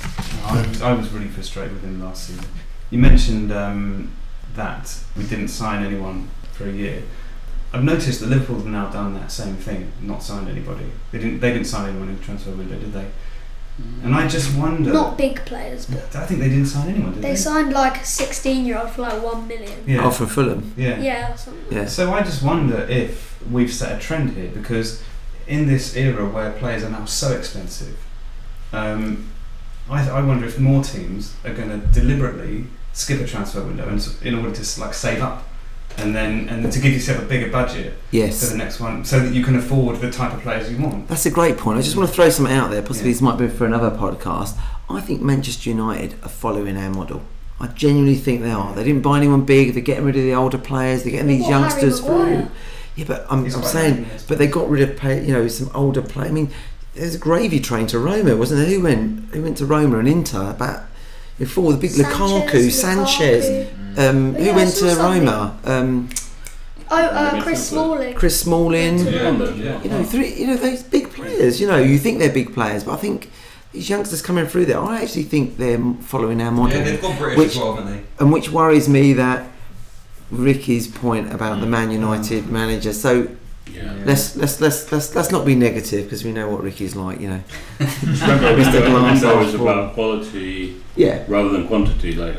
I 0.44 0.66
was, 0.66 0.82
I 0.82 0.92
was 0.92 1.08
really 1.10 1.28
frustrated 1.28 1.72
with 1.72 1.84
him 1.84 2.02
last 2.02 2.26
season. 2.26 2.44
You 2.90 2.98
mentioned 2.98 3.50
um, 3.52 4.10
that 4.54 4.98
we 5.16 5.24
didn't 5.24 5.48
sign 5.48 5.84
anyone 5.84 6.28
for 6.52 6.68
a 6.68 6.72
year. 6.72 7.02
I've 7.72 7.84
noticed 7.84 8.20
that 8.20 8.28
Liverpool 8.28 8.56
have 8.56 8.66
now 8.66 8.90
done 8.90 9.14
that 9.14 9.32
same 9.32 9.56
thing, 9.56 9.92
not 10.02 10.22
signed 10.22 10.48
anybody. 10.48 10.84
They 11.10 11.18
didn't. 11.18 11.40
They 11.40 11.52
didn't 11.52 11.68
sign 11.68 11.88
anyone 11.88 12.10
in 12.10 12.18
the 12.18 12.22
transfer 12.22 12.50
window, 12.50 12.78
did 12.78 12.92
they? 12.92 13.06
And 14.02 14.14
I 14.14 14.28
just 14.28 14.56
wonder. 14.56 14.92
Not 14.92 15.16
big 15.16 15.36
players, 15.46 15.86
but 15.86 16.14
I 16.14 16.26
think 16.26 16.40
they 16.40 16.48
didn't 16.48 16.66
sign 16.66 16.88
anyone, 16.90 17.14
did 17.14 17.22
they? 17.22 17.30
they 17.30 17.36
signed 17.36 17.72
like 17.72 18.02
a 18.02 18.04
16 18.04 18.66
year 18.66 18.78
old 18.78 18.90
for 18.90 19.02
like 19.02 19.22
one 19.22 19.48
million. 19.48 19.82
Yeah. 19.86 20.04
Oh, 20.04 20.10
for 20.10 20.26
Fulham. 20.26 20.74
yeah. 20.76 21.00
Yeah, 21.00 21.32
or 21.32 21.36
something. 21.36 21.76
Yeah. 21.76 21.86
So 21.86 22.12
I 22.12 22.22
just 22.22 22.42
wonder 22.42 22.82
if 22.82 23.42
we've 23.50 23.72
set 23.72 23.96
a 23.96 24.00
trend 24.00 24.30
here 24.30 24.50
because 24.50 25.02
in 25.46 25.66
this 25.66 25.96
era 25.96 26.28
where 26.28 26.52
players 26.52 26.84
are 26.84 26.90
now 26.90 27.06
so 27.06 27.32
expensive, 27.32 27.96
um, 28.72 29.30
I, 29.90 30.08
I 30.08 30.22
wonder 30.22 30.46
if 30.46 30.58
more 30.58 30.82
teams 30.84 31.34
are 31.44 31.54
going 31.54 31.70
to 31.70 31.78
deliberately 31.88 32.66
skip 32.92 33.20
a 33.20 33.26
transfer 33.26 33.62
window 33.62 33.88
and, 33.88 34.16
in 34.22 34.34
order 34.34 34.52
to 34.52 34.80
like 34.80 34.94
save 34.94 35.22
up 35.22 35.44
and 35.98 36.14
then 36.14 36.48
and 36.48 36.72
to 36.72 36.80
give 36.80 36.92
yourself 36.92 37.22
a 37.22 37.26
bigger 37.26 37.50
budget 37.50 37.94
yes. 38.10 38.40
for 38.44 38.52
the 38.52 38.58
next 38.58 38.80
one 38.80 39.04
so 39.04 39.20
that 39.20 39.32
you 39.32 39.44
can 39.44 39.56
afford 39.56 40.00
the 40.00 40.10
type 40.10 40.32
of 40.32 40.40
players 40.40 40.70
you 40.70 40.78
want. 40.78 41.08
That's 41.08 41.26
a 41.26 41.30
great 41.30 41.58
point. 41.58 41.78
I 41.78 41.82
just 41.82 41.96
want 41.96 42.08
to 42.08 42.14
throw 42.14 42.28
something 42.30 42.54
out 42.54 42.70
there. 42.70 42.82
Possibly 42.82 43.10
Yeah. 43.10 43.14
this 43.14 43.22
might 43.22 43.38
be 43.38 43.48
for 43.48 43.66
another 43.66 43.90
podcast. 43.90 44.56
I 44.88 45.00
think 45.00 45.22
Manchester 45.22 45.70
United 45.70 46.14
are 46.22 46.28
following 46.28 46.76
our 46.76 46.90
model. 46.90 47.22
I 47.60 47.68
genuinely 47.68 48.16
think 48.16 48.42
they 48.42 48.50
are. 48.50 48.74
They 48.74 48.84
didn't 48.84 49.02
buy 49.02 49.18
anyone 49.18 49.44
big. 49.44 49.74
They're 49.74 49.82
getting 49.82 50.04
rid 50.04 50.16
of 50.16 50.22
the 50.22 50.34
older 50.34 50.58
players. 50.58 51.02
They're 51.04 51.12
getting 51.12 51.28
these 51.28 51.42
What, 51.42 51.50
youngsters 51.50 52.00
through. 52.00 52.48
Yeah, 52.96 53.04
but 53.06 53.24
I'm, 53.30 53.44
I'm 53.44 53.50
saying, 53.50 53.94
young, 54.02 54.06
but 54.28 54.38
they 54.38 54.46
got 54.46 54.68
rid 54.68 54.82
of 54.88 54.96
play, 54.96 55.24
you 55.24 55.32
know 55.32 55.48
some 55.48 55.70
older 55.74 56.02
play. 56.02 56.26
I 56.26 56.30
mean, 56.30 56.50
there's 56.94 57.14
a 57.14 57.18
gravy 57.18 57.60
train 57.60 57.86
to 57.88 57.98
Roma, 57.98 58.36
wasn't 58.36 58.60
there? 58.60 58.68
Who 58.68 58.82
went? 58.82 59.32
Who 59.32 59.42
went 59.42 59.56
to 59.58 59.66
Roma 59.66 59.98
and 59.98 60.08
Inter? 60.08 60.50
About 60.50 60.84
before 61.38 61.72
the 61.72 61.78
big 61.78 61.90
Lukaku, 61.92 62.70
Sanchez. 62.70 63.44
Lukaku. 63.44 63.98
Um, 63.98 64.34
who 64.34 64.44
yeah, 64.44 64.52
I 64.52 64.56
went 64.56 64.70
saw 64.70 64.86
to 64.86 64.94
something. 64.94 65.24
Roma? 65.26 65.58
Um, 65.64 66.08
Oh, 66.94 66.96
uh, 66.98 67.42
Chris. 67.42 67.68
Smalling. 67.68 68.14
Chris 68.14 68.38
Smalling. 68.40 68.98
Yeah, 68.98 69.30
yeah. 69.54 69.82
You 69.82 69.88
know, 69.88 70.02
three. 70.04 70.34
You 70.34 70.48
know, 70.48 70.56
those 70.56 70.82
big 70.82 71.10
players. 71.10 71.58
You 71.58 71.66
know, 71.66 71.78
you 71.78 71.96
think 71.98 72.18
they're 72.18 72.30
big 72.32 72.52
players, 72.52 72.84
but 72.84 72.92
I 72.92 72.96
think 72.96 73.30
these 73.72 73.88
youngsters 73.88 74.20
coming 74.20 74.46
through 74.46 74.66
there, 74.66 74.78
I 74.78 75.00
actually 75.00 75.22
think 75.22 75.56
they're 75.56 75.80
following 76.02 76.42
our 76.42 76.50
model, 76.50 76.76
Yeah, 76.76 76.84
they've 76.84 77.00
gone 77.00 77.16
British 77.16 77.38
Which- 77.38 77.48
as 77.52 77.56
well, 77.56 77.76
haven't 77.76 77.92
they? 77.92 78.02
and 78.20 78.30
which 78.30 78.50
worries 78.50 78.90
me 78.90 79.14
that 79.14 79.48
Ricky's 80.30 80.86
point 80.86 81.32
about 81.32 81.60
the 81.60 81.66
Man 81.66 81.90
United 81.90 82.48
manager. 82.50 82.92
So 82.92 83.28
Yeah. 83.70 83.94
let's 84.04 84.36
let's 84.36 84.60
let's 84.60 84.90
let's 84.92 85.14
let's 85.14 85.30
not 85.30 85.46
be 85.46 85.54
negative 85.54 86.04
because 86.04 86.24
we 86.24 86.32
know 86.32 86.48
what 86.50 86.62
Ricky's 86.62 86.94
like. 86.96 87.20
You 87.20 87.28
know. 87.30 87.42
Just 87.78 88.02
remember, 88.22 88.56
Mr. 88.62 88.72
window, 88.74 89.00
Glass 89.00 89.22
window 89.22 89.40
is 89.42 89.54
about 89.54 89.94
quality 89.94 90.76
Yeah. 90.96 91.24
rather 91.28 91.48
than 91.50 91.66
quantity. 91.68 92.12
Like 92.14 92.34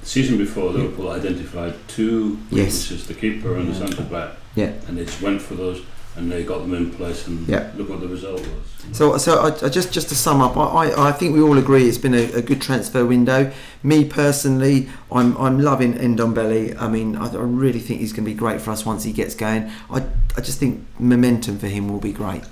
the 0.00 0.06
season 0.06 0.38
before, 0.38 0.70
Liverpool 0.70 1.10
identified 1.10 1.74
two 1.88 2.38
Yes. 2.50 2.50
weaknesses: 2.90 3.06
the 3.06 3.14
keeper 3.14 3.56
and 3.56 3.68
the 3.68 3.74
centre 3.74 4.02
back. 4.04 4.36
Yeah. 4.54 4.72
And 4.86 4.96
they 4.98 5.04
just 5.04 5.20
went 5.20 5.40
for 5.42 5.54
those, 5.54 5.82
and 6.18 6.30
they 6.30 6.44
got 6.44 6.62
them 6.62 6.74
in 6.74 6.90
place, 6.90 7.26
and 7.26 7.46
Yeah. 7.48 7.70
look 7.76 7.88
what 7.88 8.00
the 8.00 8.08
result 8.08 8.40
was. 8.40 8.96
So, 8.96 9.16
so 9.18 9.38
I, 9.40 9.66
I 9.66 9.68
just 9.68 9.92
just 9.92 10.08
to 10.08 10.14
sum 10.14 10.40
up, 10.40 10.56
I, 10.56 11.08
I, 11.08 11.12
think 11.12 11.34
we 11.34 11.42
all 11.42 11.58
agree 11.58 11.88
it's 11.88 11.98
been 11.98 12.14
a, 12.14 12.32
a 12.32 12.42
good 12.42 12.60
transfer 12.60 13.04
window. 13.04 13.52
Me 13.82 14.04
personally, 14.04 14.88
I'm 15.12 15.36
I'm 15.36 15.60
loving 15.60 15.94
Ndombele. 15.94 16.80
I 16.80 16.88
mean, 16.88 17.16
I, 17.16 17.26
I 17.28 17.36
really 17.36 17.80
think 17.80 18.00
he's 18.00 18.12
going 18.12 18.24
to 18.24 18.30
be 18.30 18.36
great 18.36 18.60
for 18.60 18.70
us 18.70 18.86
once 18.86 19.04
he 19.04 19.12
gets 19.12 19.34
going. 19.34 19.70
I 19.90 20.04
I 20.36 20.40
just 20.40 20.58
think 20.58 20.84
momentum 20.98 21.58
for 21.58 21.66
him 21.68 21.88
will 21.88 22.00
be 22.00 22.12
great. 22.12 22.42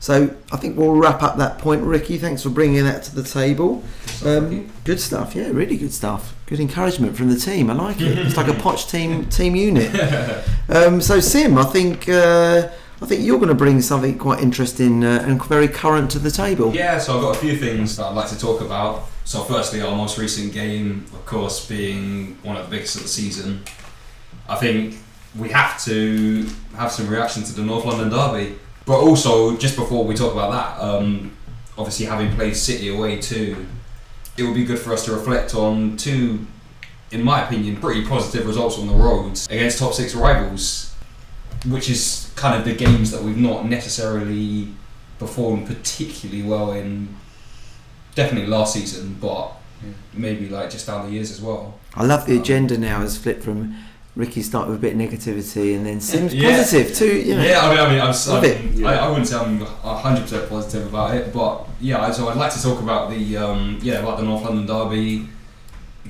So 0.00 0.34
I 0.50 0.56
think 0.56 0.78
we'll 0.78 0.94
wrap 0.94 1.22
up 1.22 1.36
that 1.36 1.58
point, 1.58 1.82
Ricky. 1.82 2.16
Thanks 2.16 2.42
for 2.42 2.48
bringing 2.48 2.82
that 2.84 3.02
to 3.04 3.14
the 3.14 3.22
table. 3.22 3.84
Um, 4.24 4.70
good 4.84 4.98
stuff, 4.98 5.34
yeah, 5.36 5.48
really 5.48 5.76
good 5.76 5.92
stuff. 5.92 6.34
Good 6.46 6.58
encouragement 6.58 7.16
from 7.18 7.28
the 7.28 7.36
team. 7.38 7.68
I 7.68 7.74
like 7.74 8.00
it. 8.00 8.18
It's 8.18 8.36
like 8.36 8.48
a 8.48 8.52
Poch 8.64 8.90
team 8.90 9.26
team 9.26 9.54
unit. 9.54 9.94
Um, 10.70 11.02
so 11.02 11.20
Sim, 11.20 11.58
I 11.58 11.64
think 11.64 12.08
uh, 12.08 12.70
I 13.02 13.06
think 13.06 13.24
you're 13.24 13.38
going 13.38 13.48
to 13.48 13.54
bring 13.54 13.80
something 13.80 14.18
quite 14.18 14.42
interesting 14.42 15.04
uh, 15.04 15.24
and 15.26 15.42
very 15.44 15.68
current 15.68 16.10
to 16.10 16.18
the 16.18 16.30
table. 16.30 16.74
Yeah, 16.74 16.98
so 16.98 17.16
I've 17.16 17.22
got 17.22 17.36
a 17.36 17.38
few 17.38 17.56
things 17.56 17.96
that 17.96 18.04
I'd 18.04 18.14
like 18.14 18.28
to 18.28 18.38
talk 18.38 18.60
about. 18.60 19.04
So, 19.24 19.42
firstly, 19.42 19.80
our 19.80 19.94
most 19.96 20.18
recent 20.18 20.52
game, 20.52 21.06
of 21.12 21.24
course, 21.24 21.64
being 21.66 22.36
one 22.42 22.56
of 22.56 22.68
the 22.68 22.70
biggest 22.70 22.96
of 22.96 23.02
the 23.02 23.08
season. 23.08 23.62
I 24.48 24.56
think 24.56 24.96
we 25.38 25.48
have 25.50 25.82
to 25.84 26.46
have 26.76 26.90
some 26.90 27.08
reaction 27.08 27.42
to 27.44 27.54
the 27.54 27.62
North 27.62 27.84
London 27.84 28.10
derby. 28.10 28.58
But 28.84 28.98
also, 28.98 29.56
just 29.56 29.76
before 29.76 30.04
we 30.04 30.14
talk 30.14 30.32
about 30.32 30.50
that, 30.50 30.84
um, 30.84 31.36
obviously 31.78 32.06
having 32.06 32.34
played 32.34 32.56
City 32.56 32.88
away 32.94 33.20
too, 33.20 33.66
it 34.36 34.42
would 34.42 34.54
be 34.54 34.64
good 34.64 34.78
for 34.78 34.92
us 34.92 35.04
to 35.04 35.12
reflect 35.12 35.54
on 35.54 35.96
two, 35.96 36.46
in 37.12 37.22
my 37.22 37.44
opinion, 37.44 37.76
pretty 37.76 38.04
positive 38.04 38.46
results 38.46 38.78
on 38.78 38.86
the 38.88 38.94
road 38.94 39.38
against 39.48 39.78
top 39.78 39.94
six 39.94 40.14
rivals, 40.14 40.94
which 41.66 41.88
is 41.88 42.29
kind 42.40 42.56
of 42.58 42.64
the 42.64 42.74
games 42.74 43.10
that 43.10 43.22
we've 43.22 43.36
not 43.36 43.66
necessarily 43.66 44.68
performed 45.18 45.66
particularly 45.66 46.42
well 46.42 46.72
in 46.72 47.14
definitely 48.14 48.48
last 48.48 48.72
season, 48.74 49.16
but 49.20 49.52
Yeah. 49.84 49.90
maybe 50.14 50.48
like 50.48 50.70
just 50.70 50.86
down 50.86 51.06
the 51.06 51.12
years 51.12 51.30
as 51.30 51.40
well. 51.40 51.74
I 51.94 52.04
love 52.04 52.26
the 52.26 52.36
agenda 52.38 52.78
now 52.78 53.00
has 53.00 53.16
flipped 53.18 53.42
from 53.44 53.74
Ricky 54.16 54.42
started 54.42 54.70
with 54.70 54.78
a 54.78 54.80
bit 54.80 54.94
of 54.94 54.98
negativity 54.98 55.74
and 55.76 55.86
then 55.86 56.00
Sim's 56.00 56.34
Yeah. 56.34 56.56
positive 56.56 56.94
too. 56.96 57.16
You 57.28 57.36
know. 57.36 57.42
Yeah, 57.44 57.60
I 57.64 57.68
mean, 57.70 57.78
I 57.78 57.88
mean, 57.90 58.00
I'm, 58.00 58.14
I'm- 58.34 58.44
it. 58.44 58.84
I, 58.84 58.94
I 58.96 59.08
wouldn't 59.08 59.26
say 59.28 59.36
I'm 59.36 59.60
100 59.60 60.22
percent 60.22 60.48
positive 60.48 60.86
about 60.88 61.14
it, 61.14 61.32
but 61.32 61.66
yeah. 61.80 62.10
So 62.10 62.28
I'd 62.28 62.36
like 62.36 62.52
to 62.54 62.62
talk 62.62 62.80
about 62.80 63.10
the 63.10 63.36
um, 63.36 63.78
yeah, 63.82 64.00
about 64.00 64.16
the 64.18 64.24
North 64.24 64.42
London 64.44 64.66
derby, 64.66 65.28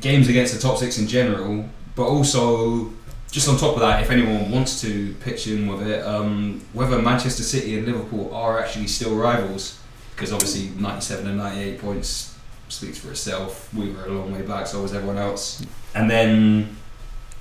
games 0.00 0.28
against 0.28 0.54
the 0.54 0.60
top 0.60 0.78
six 0.78 0.98
in 0.98 1.06
general, 1.08 1.66
but 1.94 2.04
also 2.04 2.90
just 3.30 3.48
on 3.48 3.56
top 3.56 3.74
of 3.74 3.80
that, 3.80 4.02
if 4.02 4.10
anyone 4.10 4.50
wants 4.50 4.80
to 4.80 5.14
pitch 5.20 5.46
in 5.46 5.68
with 5.68 5.86
it, 5.86 6.04
um, 6.04 6.60
whether 6.72 7.00
Manchester 7.00 7.42
City 7.42 7.78
and 7.78 7.86
Liverpool 7.86 8.34
are 8.34 8.60
actually 8.60 8.88
still 8.88 9.14
rivals, 9.14 9.78
because 10.14 10.32
obviously 10.32 10.70
97 10.80 11.26
and 11.26 11.38
98 11.38 11.80
points 11.80 12.36
speaks 12.68 12.98
for 12.98 13.10
itself. 13.10 13.72
We 13.72 13.90
were 13.90 14.06
a 14.06 14.08
long 14.08 14.32
way 14.32 14.42
back, 14.42 14.66
so 14.66 14.82
was 14.82 14.94
everyone 14.94 15.18
else, 15.18 15.64
and 15.94 16.10
then 16.10 16.76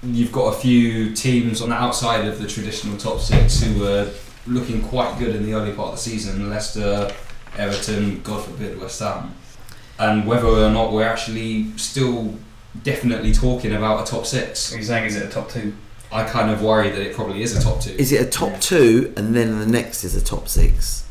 you've 0.03 0.31
got 0.31 0.55
a 0.55 0.59
few 0.59 1.13
teams 1.13 1.61
on 1.61 1.69
the 1.69 1.75
outside 1.75 2.25
of 2.25 2.39
the 2.39 2.47
traditional 2.47 2.97
top 2.97 3.19
six 3.19 3.61
who 3.61 3.79
were 3.79 4.11
looking 4.47 4.81
quite 4.81 5.17
good 5.19 5.35
in 5.35 5.43
the 5.43 5.53
early 5.53 5.73
part 5.73 5.89
of 5.89 5.95
the 5.95 6.01
season 6.01 6.49
Leicester, 6.49 7.13
Everton, 7.57 8.21
God 8.21 8.45
forbid, 8.45 8.79
West 8.79 8.99
Ham. 8.99 9.33
And 9.97 10.25
whether 10.25 10.47
or 10.47 10.69
not 10.69 10.93
we're 10.93 11.07
actually 11.07 11.77
still 11.77 12.35
definitely 12.83 13.33
talking 13.33 13.73
about 13.73 14.07
a 14.07 14.11
top 14.11 14.25
six, 14.25 14.73
Are 14.73 14.77
you 14.77 14.83
saying 14.83 15.05
is 15.05 15.15
it 15.15 15.25
a 15.25 15.29
top 15.29 15.49
two? 15.49 15.73
I 16.11 16.23
kind 16.23 16.49
of 16.49 16.61
worry 16.63 16.89
that 16.89 16.99
it 17.01 17.15
probably 17.15 17.43
is 17.43 17.55
a 17.55 17.61
top 17.61 17.81
two. 17.81 17.91
Is 17.91 18.11
it 18.11 18.21
a 18.25 18.29
top 18.29 18.59
two 18.61 19.13
and 19.17 19.35
then 19.35 19.59
the 19.59 19.65
next 19.65 20.03
is 20.03 20.15
a 20.15 20.23
top 20.23 20.47
six? 20.47 21.05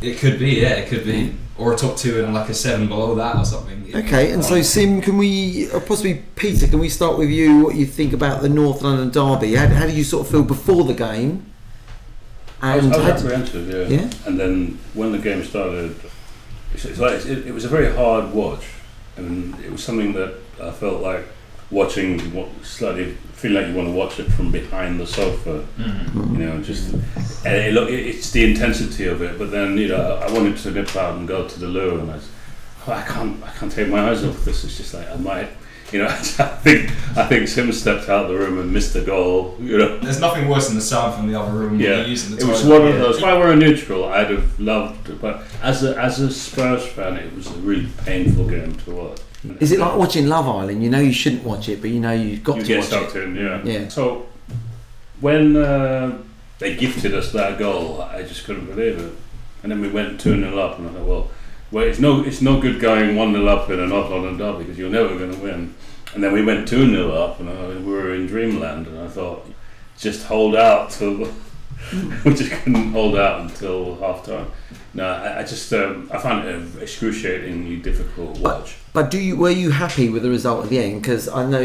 It 0.00 0.18
could 0.18 0.38
be, 0.38 0.60
yeah, 0.60 0.74
it 0.74 0.88
could 0.88 1.04
be. 1.04 1.34
Or 1.58 1.72
a 1.72 1.76
top 1.76 1.96
two 1.96 2.22
and 2.22 2.34
like 2.34 2.50
a 2.50 2.54
seven 2.54 2.86
below 2.88 3.14
that 3.14 3.36
or 3.36 3.44
something. 3.44 3.90
Okay, 3.94 4.30
and 4.32 4.44
so 4.44 4.60
Sim, 4.60 5.00
can 5.00 5.16
we, 5.16 5.70
or 5.70 5.80
possibly 5.80 6.22
Peter, 6.34 6.66
can 6.66 6.78
we 6.78 6.90
start 6.90 7.16
with 7.16 7.30
you? 7.30 7.64
What 7.64 7.76
you 7.76 7.86
think 7.86 8.12
about 8.12 8.42
the 8.42 8.48
North 8.50 8.82
London 8.82 9.08
derby? 9.10 9.54
How, 9.54 9.66
how 9.68 9.86
did 9.86 9.94
you 9.94 10.04
sort 10.04 10.26
of 10.26 10.30
feel 10.30 10.42
before 10.42 10.84
the 10.84 10.92
game? 10.92 11.46
I 12.60 12.76
was, 12.76 12.84
And 12.84 12.94
I 12.94 12.98
was 12.98 13.06
had- 13.06 13.16
apprehensive, 13.16 13.90
yeah. 13.90 14.00
yeah, 14.00 14.10
And 14.26 14.38
then 14.38 14.78
when 14.94 15.12
the 15.12 15.18
game 15.18 15.44
started, 15.44 15.94
it's, 16.74 16.84
it's 16.84 16.98
like 16.98 17.24
it, 17.24 17.46
it 17.46 17.52
was 17.54 17.64
a 17.64 17.68
very 17.68 17.94
hard 17.94 18.32
watch, 18.32 18.64
and 19.16 19.58
it 19.60 19.72
was 19.72 19.82
something 19.82 20.12
that 20.12 20.34
I 20.62 20.70
felt 20.70 21.02
like 21.02 21.26
watching, 21.70 22.18
what 22.32 22.48
slightly 22.62 23.16
feel 23.32 23.52
like 23.52 23.66
you 23.68 23.74
want 23.74 23.88
to 23.88 23.92
watch 23.92 24.18
it 24.18 24.30
from 24.32 24.50
behind 24.50 24.98
the 24.98 25.06
sofa. 25.06 25.64
Mhm. 25.78 26.38
You 26.38 26.46
know, 26.46 26.62
just 26.62 26.92
and 27.44 27.54
it, 27.54 27.74
look, 27.74 27.90
it's 27.90 28.30
the 28.30 28.44
intensity 28.50 29.06
of 29.06 29.20
it. 29.22 29.38
But 29.38 29.50
then 29.50 29.76
you 29.76 29.88
know, 29.88 30.20
I 30.22 30.30
wanted 30.32 30.56
to 30.58 30.70
nip 30.70 30.94
out 30.96 31.16
and 31.16 31.28
go 31.28 31.46
to 31.46 31.60
the 31.60 31.66
loo, 31.66 32.00
and 32.00 32.10
I, 32.10 32.14
was, 32.14 32.28
oh, 32.86 32.92
I 32.92 33.02
can't, 33.02 33.42
I 33.44 33.50
can't 33.50 33.70
take 33.72 33.88
my 33.88 34.08
eyes 34.10 34.24
off 34.24 34.44
this. 34.44 34.64
It's 34.64 34.76
just 34.76 34.94
like 34.94 35.10
I 35.10 35.16
might, 35.16 35.48
you 35.92 35.98
know. 35.98 36.06
I 36.08 36.20
think, 36.22 36.90
I 37.16 37.26
think 37.26 37.48
Sim 37.48 37.70
stepped 37.72 38.08
out 38.08 38.24
of 38.24 38.28
the 38.30 38.38
room 38.38 38.58
and 38.58 38.72
missed 38.72 38.94
the 38.94 39.02
goal. 39.02 39.56
You 39.60 39.78
know. 39.78 39.98
There's 39.98 40.20
nothing 40.20 40.48
worse 40.48 40.68
than 40.68 40.76
the 40.76 40.82
sound 40.82 41.14
from 41.14 41.30
the 41.30 41.38
other 41.38 41.52
room 41.52 41.78
Yeah, 41.78 41.90
when 41.90 41.98
you're 41.98 42.08
using 42.08 42.36
the 42.36 42.42
It 42.42 42.48
was 42.48 42.64
one 42.64 42.86
of 42.86 42.94
those. 42.94 43.18
If 43.18 43.24
I 43.24 43.36
were 43.36 43.52
a 43.52 43.56
neutral, 43.56 44.04
I'd 44.06 44.30
have 44.30 44.58
loved 44.58 45.10
it. 45.10 45.20
But 45.20 45.42
as 45.62 45.84
a 45.84 45.96
as 45.98 46.20
a 46.20 46.30
Spurs 46.30 46.86
fan, 46.86 47.16
it 47.16 47.34
was 47.34 47.48
a 47.48 47.54
really 47.56 47.88
painful 48.04 48.48
game 48.48 48.74
to 48.76 48.90
watch. 48.92 49.20
Is 49.60 49.72
it 49.72 49.78
like 49.78 49.96
watching 49.96 50.26
Love 50.28 50.48
Island? 50.48 50.82
You 50.82 50.90
know 50.90 51.00
you 51.00 51.12
shouldn't 51.12 51.44
watch 51.44 51.68
it, 51.68 51.80
but 51.80 51.90
you 51.90 52.00
know 52.00 52.12
you've 52.12 52.44
got 52.44 52.56
you 52.56 52.62
to 52.62 52.68
get 52.68 52.78
watch 52.78 52.88
sucked 52.88 53.16
it. 53.16 53.24
in? 53.24 53.36
Yeah. 53.36 53.62
Yeah. 53.64 53.88
So 53.88 54.26
when 55.20 55.56
uh, 55.56 56.18
they 56.58 56.76
gifted 56.76 57.14
us 57.14 57.32
that 57.32 57.58
goal, 57.58 58.02
I 58.02 58.22
just 58.22 58.44
couldn't 58.44 58.66
believe 58.66 58.98
it. 58.98 59.12
And 59.62 59.72
then 59.72 59.80
we 59.80 59.88
went 59.88 60.20
two 60.20 60.38
0 60.38 60.58
up, 60.58 60.78
and 60.78 60.88
I 60.88 60.92
thought, 60.92 61.06
well, 61.06 61.30
well, 61.70 61.84
it's 61.84 61.98
no 61.98 62.22
it's 62.22 62.40
no 62.40 62.60
good 62.60 62.80
going 62.80 63.16
one 63.16 63.32
0 63.32 63.46
up 63.46 63.68
in 63.70 63.80
a 63.80 63.86
North 63.86 64.10
London 64.10 64.36
derby 64.36 64.64
because 64.64 64.78
you're 64.78 64.90
never 64.90 65.18
going 65.18 65.32
to 65.32 65.40
win. 65.40 65.74
And 66.14 66.22
then 66.22 66.32
we 66.32 66.42
went 66.42 66.68
two 66.68 66.88
0 66.88 67.10
up, 67.12 67.40
and 67.40 67.48
I, 67.48 67.68
we 67.68 67.92
were 67.92 68.14
in 68.14 68.26
dreamland, 68.26 68.86
and 68.86 68.98
I 69.00 69.08
thought, 69.08 69.46
just 69.98 70.26
hold 70.26 70.56
out 70.56 70.90
till. 70.90 71.28
we 72.24 72.34
just 72.34 72.50
couldn't 72.50 72.92
hold 72.92 73.16
out 73.16 73.42
until 73.42 73.96
half 73.96 74.24
time. 74.24 74.50
No, 74.94 75.06
I, 75.06 75.40
I 75.40 75.42
just 75.42 75.72
um, 75.74 76.08
I 76.12 76.18
found 76.18 76.48
it 76.48 76.54
an 76.54 76.72
excruciatingly 76.80 77.76
difficult 77.76 78.38
watch. 78.38 78.76
But 78.96 79.10
do 79.10 79.20
you 79.20 79.36
were 79.36 79.50
you 79.50 79.72
happy 79.72 80.08
with 80.08 80.22
the 80.22 80.30
result 80.30 80.64
at 80.64 80.70
the 80.70 80.78
end? 80.78 81.02
Because 81.02 81.28
I 81.28 81.44
know 81.44 81.60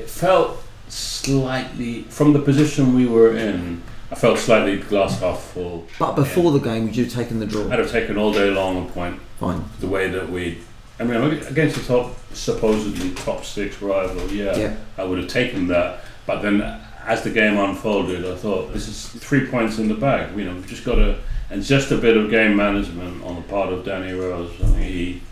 It 0.00 0.10
felt 0.10 0.60
slightly 0.88 2.02
from 2.08 2.32
the 2.32 2.40
position 2.40 2.96
we 2.96 3.06
were 3.06 3.36
in. 3.36 3.84
I 4.10 4.16
felt 4.16 4.40
slightly 4.40 4.78
glass 4.78 5.20
half 5.20 5.40
full. 5.40 5.86
But 6.00 6.16
before 6.16 6.50
the 6.50 6.58
game, 6.58 6.86
would 6.86 6.96
you 6.96 7.04
have 7.04 7.14
taken 7.14 7.38
the 7.38 7.46
draw? 7.46 7.70
I'd 7.70 7.78
have 7.78 7.92
taken 7.92 8.18
all 8.18 8.32
day 8.32 8.50
long 8.50 8.84
a 8.84 8.90
point 8.90 9.20
Fine. 9.38 9.64
the 9.78 9.86
way 9.86 10.08
that 10.08 10.28
we. 10.28 10.58
I 10.98 11.04
mean, 11.04 11.22
against 11.44 11.76
the 11.76 11.84
top, 11.84 12.16
supposedly 12.34 13.14
top 13.14 13.44
six 13.44 13.80
rival, 13.80 14.28
yeah, 14.28 14.56
Yeah. 14.56 14.76
I 14.98 15.04
would 15.04 15.18
have 15.18 15.28
taken 15.28 15.68
that. 15.68 16.00
But 16.26 16.42
then, 16.42 16.62
as 17.06 17.22
the 17.22 17.30
game 17.30 17.56
unfolded, 17.58 18.24
I 18.26 18.34
thought 18.34 18.72
this 18.72 18.88
is 18.88 19.06
three 19.06 19.46
points 19.46 19.78
in 19.78 19.86
the 19.86 19.94
bag. 19.94 20.36
You 20.36 20.46
know, 20.46 20.54
we've 20.54 20.66
just 20.66 20.84
got 20.84 20.96
to, 20.96 21.20
and 21.48 21.62
just 21.62 21.92
a 21.92 21.96
bit 21.96 22.16
of 22.16 22.28
game 22.28 22.56
management 22.56 23.22
on 23.22 23.36
the 23.36 23.42
part 23.42 23.72
of 23.72 23.84
Danny 23.84 24.12
Rose. 24.12 24.50
I 24.60 24.66
mean, 24.66 24.82
he 24.82 25.22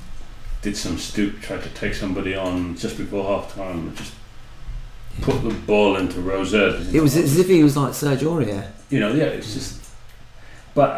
did 0.63 0.77
some 0.77 0.99
stoop, 0.99 1.41
tried 1.41 1.63
to 1.63 1.69
take 1.71 1.95
somebody 1.95 2.35
on 2.35 2.77
just 2.77 2.97
before 2.99 3.25
half 3.25 3.55
time, 3.55 3.79
and 3.89 3.97
just 3.97 4.13
put 5.23 5.43
the 5.43 5.51
ball 5.51 5.97
into 5.97 6.21
Rosette. 6.21 6.95
It 6.95 7.01
was 7.01 7.17
as 7.17 7.39
if 7.39 7.49
he 7.49 7.63
was 7.63 7.77
like 7.77 7.95
Serge 7.95 8.21
Aurier. 8.21 8.71
you 8.91 9.01
know, 9.01 9.13
yeah, 9.13 9.25
it's 9.25 9.55
just. 9.55 9.81
But 10.75 10.91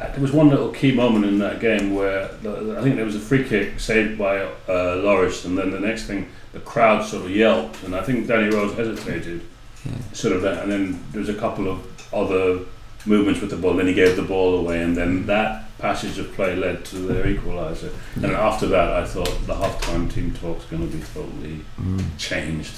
uh, 0.00 0.10
there 0.12 0.20
was 0.20 0.32
one 0.32 0.48
little 0.48 0.70
key 0.72 0.92
moment 0.92 1.24
in 1.26 1.38
that 1.40 1.60
game 1.60 1.94
where 1.94 2.28
the, 2.42 2.76
I 2.78 2.82
think 2.82 2.96
there 2.96 3.04
was 3.04 3.16
a 3.16 3.20
free 3.20 3.44
kick 3.44 3.78
saved 3.80 4.18
by 4.18 4.42
uh, 4.68 4.96
Loris, 4.96 5.44
and 5.44 5.58
then 5.58 5.70
the 5.70 5.80
next 5.80 6.04
thing 6.04 6.28
the 6.52 6.60
crowd 6.60 7.04
sort 7.04 7.24
of 7.26 7.30
yelped, 7.30 7.82
and 7.84 7.94
I 7.94 8.02
think 8.02 8.26
Danny 8.26 8.48
Rose 8.54 8.74
hesitated, 8.74 9.42
Yeah. 9.84 9.92
sort 10.12 10.34
of, 10.34 10.42
that, 10.42 10.62
and 10.62 10.72
then 10.72 11.04
there 11.12 11.20
was 11.20 11.28
a 11.28 11.34
couple 11.34 11.68
of 11.68 11.86
other 12.12 12.60
movements 13.06 13.40
with 13.40 13.50
the 13.50 13.56
ball. 13.56 13.74
Then 13.74 13.86
he 13.86 13.94
gave 13.94 14.16
the 14.16 14.22
ball 14.22 14.56
away, 14.58 14.82
and 14.82 14.96
then 14.96 15.26
that 15.26 15.69
passage 15.80 16.18
of 16.18 16.32
play 16.34 16.54
led 16.56 16.84
to 16.86 16.96
their 16.96 17.24
equaliser. 17.24 17.90
And 18.16 18.26
after 18.26 18.66
that, 18.68 18.90
I 18.92 19.04
thought 19.06 19.46
the 19.46 19.54
half-time 19.54 20.08
team 20.08 20.32
talk's 20.34 20.64
going 20.66 20.88
to 20.90 20.96
be 20.96 21.02
totally 21.14 21.60
Mm. 21.80 22.04
changed. 22.18 22.72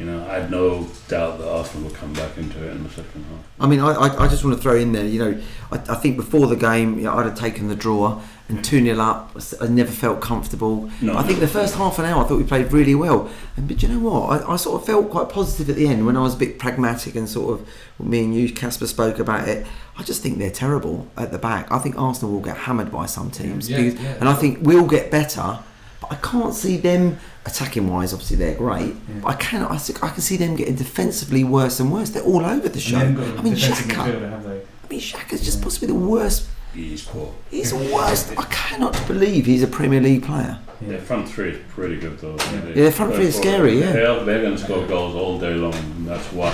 You 0.00 0.06
know, 0.06 0.24
I 0.26 0.38
had 0.40 0.50
no 0.50 0.88
doubt 1.08 1.36
that 1.40 1.46
Arsenal 1.46 1.88
would 1.90 1.94
come 1.94 2.14
back 2.14 2.38
into 2.38 2.56
it 2.66 2.70
in 2.70 2.82
the 2.84 2.88
second 2.88 3.22
half. 3.24 3.44
I 3.60 3.66
mean, 3.66 3.80
I, 3.80 3.92
I, 3.92 4.24
I 4.24 4.28
just 4.28 4.42
want 4.42 4.56
to 4.56 4.62
throw 4.62 4.74
in 4.74 4.92
there, 4.92 5.04
you 5.04 5.18
know, 5.18 5.42
I, 5.70 5.74
I 5.76 5.94
think 5.96 6.16
before 6.16 6.46
the 6.46 6.56
game, 6.56 6.96
you 6.96 7.04
know, 7.04 7.12
I'd 7.18 7.26
have 7.26 7.38
taken 7.38 7.68
the 7.68 7.74
draw 7.76 8.22
and 8.48 8.64
2 8.64 8.82
0 8.82 8.98
up. 8.98 9.36
I 9.60 9.66
never 9.66 9.90
felt 9.92 10.22
comfortable. 10.22 10.90
No, 11.02 11.18
I 11.18 11.22
think 11.22 11.40
the 11.40 11.46
first 11.46 11.74
half 11.74 11.98
an 11.98 12.06
hour, 12.06 12.24
I 12.24 12.26
thought 12.26 12.38
we 12.38 12.44
played 12.44 12.72
really 12.72 12.94
well. 12.94 13.28
And 13.58 13.68
But 13.68 13.82
you 13.82 13.88
know 13.90 13.98
what? 13.98 14.42
I, 14.42 14.54
I 14.54 14.56
sort 14.56 14.80
of 14.80 14.86
felt 14.86 15.10
quite 15.10 15.28
positive 15.28 15.68
at 15.68 15.76
the 15.76 15.86
end 15.86 16.06
when 16.06 16.16
I 16.16 16.22
was 16.22 16.34
a 16.34 16.38
bit 16.38 16.58
pragmatic 16.58 17.14
and 17.14 17.28
sort 17.28 17.60
of, 17.60 17.68
me 17.98 18.24
and 18.24 18.34
you, 18.34 18.50
Casper, 18.54 18.86
spoke 18.86 19.18
about 19.18 19.48
it. 19.48 19.66
I 19.98 20.02
just 20.02 20.22
think 20.22 20.38
they're 20.38 20.50
terrible 20.50 21.08
at 21.18 21.30
the 21.30 21.38
back. 21.38 21.70
I 21.70 21.78
think 21.78 21.98
Arsenal 21.98 22.32
will 22.32 22.40
get 22.40 22.56
hammered 22.56 22.90
by 22.90 23.04
some 23.04 23.30
teams. 23.30 23.68
Yeah, 23.68 23.82
because- 23.82 24.00
yeah, 24.02 24.14
and 24.18 24.30
I 24.30 24.34
think 24.34 24.60
we'll 24.62 24.86
get 24.88 25.10
better. 25.10 25.58
But 26.00 26.12
I 26.12 26.16
can't 26.16 26.54
see 26.54 26.76
them 26.78 27.18
attacking 27.44 27.88
wise. 27.90 28.12
Obviously, 28.12 28.36
they're 28.36 28.56
great. 28.56 28.86
Yeah. 28.94 29.20
But 29.22 29.28
I 29.28 29.34
can 29.34 29.62
I, 29.64 29.76
see- 29.76 29.94
I 30.02 30.08
can 30.08 30.20
see 30.22 30.36
them 30.36 30.56
getting 30.56 30.74
defensively 30.76 31.44
worse 31.44 31.78
and 31.80 31.92
worse. 31.92 32.10
They're 32.10 32.22
all 32.22 32.44
over 32.44 32.68
the 32.68 32.80
show. 32.80 32.98
they 32.98 33.06
haven't 33.06 33.16
got 33.16 33.26
a 33.36 33.38
I 33.38 33.42
mean, 33.42 33.54
defensive 33.54 33.86
Xhaka. 33.86 34.04
midfielder, 34.06 34.30
have 34.30 34.44
they? 34.44 34.60
I 34.60 34.88
mean, 34.88 35.00
Xhaka's 35.00 35.44
just 35.44 35.62
possibly 35.62 35.88
the 35.88 35.94
worst. 35.94 36.48
He's 36.74 37.02
poor. 37.04 37.34
He's 37.50 37.70
the 37.72 37.92
worst. 37.94 38.32
I 38.38 38.44
cannot 38.44 38.96
believe 39.08 39.44
he's 39.46 39.62
a 39.62 39.66
Premier 39.66 40.00
League 40.00 40.22
player. 40.24 40.58
Their 40.80 41.00
front 41.00 41.28
three 41.28 41.50
is 41.50 41.58
pretty 41.68 41.98
good 41.98 42.18
though. 42.20 42.36
Yeah. 42.36 42.60
They- 42.60 42.68
Yeah, 42.68 42.74
their 42.84 42.92
front 42.92 43.14
three 43.14 43.26
is 43.26 43.36
scary, 43.36 43.78
yeah. 43.80 43.92
They're, 43.92 44.24
they're 44.24 44.42
going 44.42 44.56
to 44.56 44.62
score 44.62 44.86
goals 44.86 45.14
all 45.14 45.38
day 45.38 45.54
long, 45.54 45.74
and 45.74 46.06
that's 46.06 46.32
why. 46.32 46.50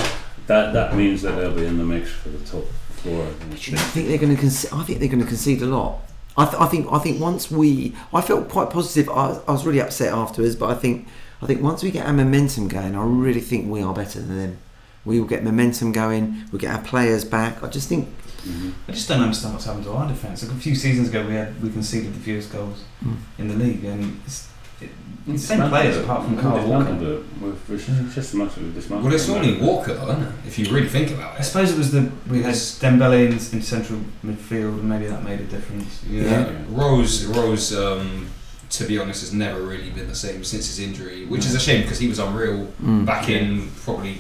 That 0.49 0.73
that 0.75 0.97
means 0.97 1.23
that 1.23 1.33
they'll 1.33 1.55
be 1.55 1.67
in 1.67 1.77
the 1.79 1.85
mix 1.85 2.11
for 2.11 2.29
the 2.31 2.39
top 2.47 2.65
four. 3.03 3.23
I 3.23 3.31
think. 3.31 3.51
But 3.51 3.67
you 3.69 3.75
know, 3.75 3.81
I 3.81 3.85
think 3.85 4.09
they're 4.09 4.19
going 4.19 4.37
to. 4.37 4.43
Conce- 4.43 4.73
I 4.73 4.83
think 4.85 4.99
they're 5.01 5.09
going 5.09 5.21
to 5.23 5.27
concede 5.27 5.61
a 5.63 5.67
lot. 5.67 5.99
I, 6.39 6.45
th- 6.45 6.61
I 6.61 6.67
think. 6.67 6.87
I 6.93 6.99
think 6.99 7.21
once 7.21 7.51
we, 7.51 7.95
I 8.13 8.21
felt 8.21 8.49
quite 8.49 8.71
positive. 8.71 9.09
I, 9.09 9.29
was- 9.29 9.41
I 9.49 9.53
was 9.53 9.65
really 9.67 9.81
upset 9.81 10.13
afterwards, 10.13 10.55
but 10.57 10.71
I 10.71 10.75
think. 10.75 11.09
I 11.43 11.47
think 11.47 11.61
once 11.63 11.83
we 11.83 11.91
get 11.91 12.07
our 12.07 12.15
momentum 12.15 12.67
going, 12.69 12.95
I 12.97 13.05
really 13.05 13.43
think 13.43 13.71
we 13.71 13.83
are 13.83 13.93
better 13.93 14.21
than 14.21 14.39
them. 14.39 14.59
We 15.05 15.21
will 15.21 15.27
get 15.29 15.45
momentum 15.45 15.93
going. 15.93 16.45
We'll 16.51 16.59
get 16.61 16.73
our 16.75 16.83
players 16.83 17.25
back. 17.27 17.63
I 17.63 17.69
just 17.69 17.89
think. 17.89 18.09
Mhm. 18.47 18.73
I 18.89 18.93
just 18.93 19.07
don't 19.09 19.21
understand 19.21 19.53
what's 19.55 19.67
happened 19.67 19.85
to 19.85 19.93
our 19.93 20.09
defence. 20.09 20.43
Like 20.43 20.53
a 20.57 20.61
few 20.61 20.75
seasons 20.75 21.09
ago, 21.11 21.27
we 21.27 21.35
had 21.35 21.63
we 21.63 21.69
conceded 21.71 22.15
the 22.15 22.21
fewest 22.21 22.51
goals 22.53 22.85
Mm. 23.05 23.17
in 23.39 23.49
the 23.49 23.55
league, 23.55 23.85
and 23.85 24.21
it's, 24.25 24.47
it, 24.47 24.49
it's 24.81 24.93
the 25.27 25.39
same 25.39 25.69
players 25.69 25.97
apart 25.97 26.25
from 26.25 26.39
Carl 26.39 26.59
Dismantled 26.61 27.01
Walker. 27.01 27.13
it. 27.15 27.25
We've- 27.69 27.75
It's 28.07 28.15
just 28.15 28.35
a 28.35 28.37
matter 28.37 28.61
of 28.61 28.75
dismantling. 28.75 29.05
Well, 29.05 29.15
it's 29.15 29.29
only 29.29 29.59
Walker, 29.59 29.95
though, 29.95 30.11
isn't 30.11 30.23
it? 30.23 30.33
If 30.47 30.59
you 30.59 30.71
really 30.73 30.89
think 30.89 31.11
about 31.11 31.35
it. 31.35 31.41
I 31.41 31.43
suppose 31.43 31.73
it 31.73 31.79
was 31.79 31.91
the 31.93 32.09
we 32.31 32.39
had 32.43 32.55
Yes. 32.55 32.79
Dembele 32.81 33.27
in, 33.27 33.33
in 33.33 33.63
central 33.63 33.99
midfield, 34.25 34.79
and 34.81 34.89
maybe 34.89 35.07
that 35.07 35.25
made 35.25 35.41
a 35.41 35.45
difference. 35.45 36.01
Yeah. 36.09 36.49
Rose, 36.71 37.25
Rose, 37.27 37.75
um, 37.77 38.27
to 38.71 38.85
be 38.85 38.99
honest, 38.99 39.21
has 39.23 39.33
never 39.33 39.61
really 39.63 39.91
been 39.91 40.09
the 40.09 40.15
same 40.15 40.45
since 40.45 40.67
his 40.67 40.79
injury, 40.79 41.25
which 41.27 41.45
is 41.47 41.55
a 41.55 41.61
shame 41.61 41.83
because 41.83 41.99
he 41.99 42.09
was 42.09 42.19
unreal 42.19 42.73
Mm. 42.83 43.05
back 43.05 43.29
in 43.29 43.69
probably 43.85 44.19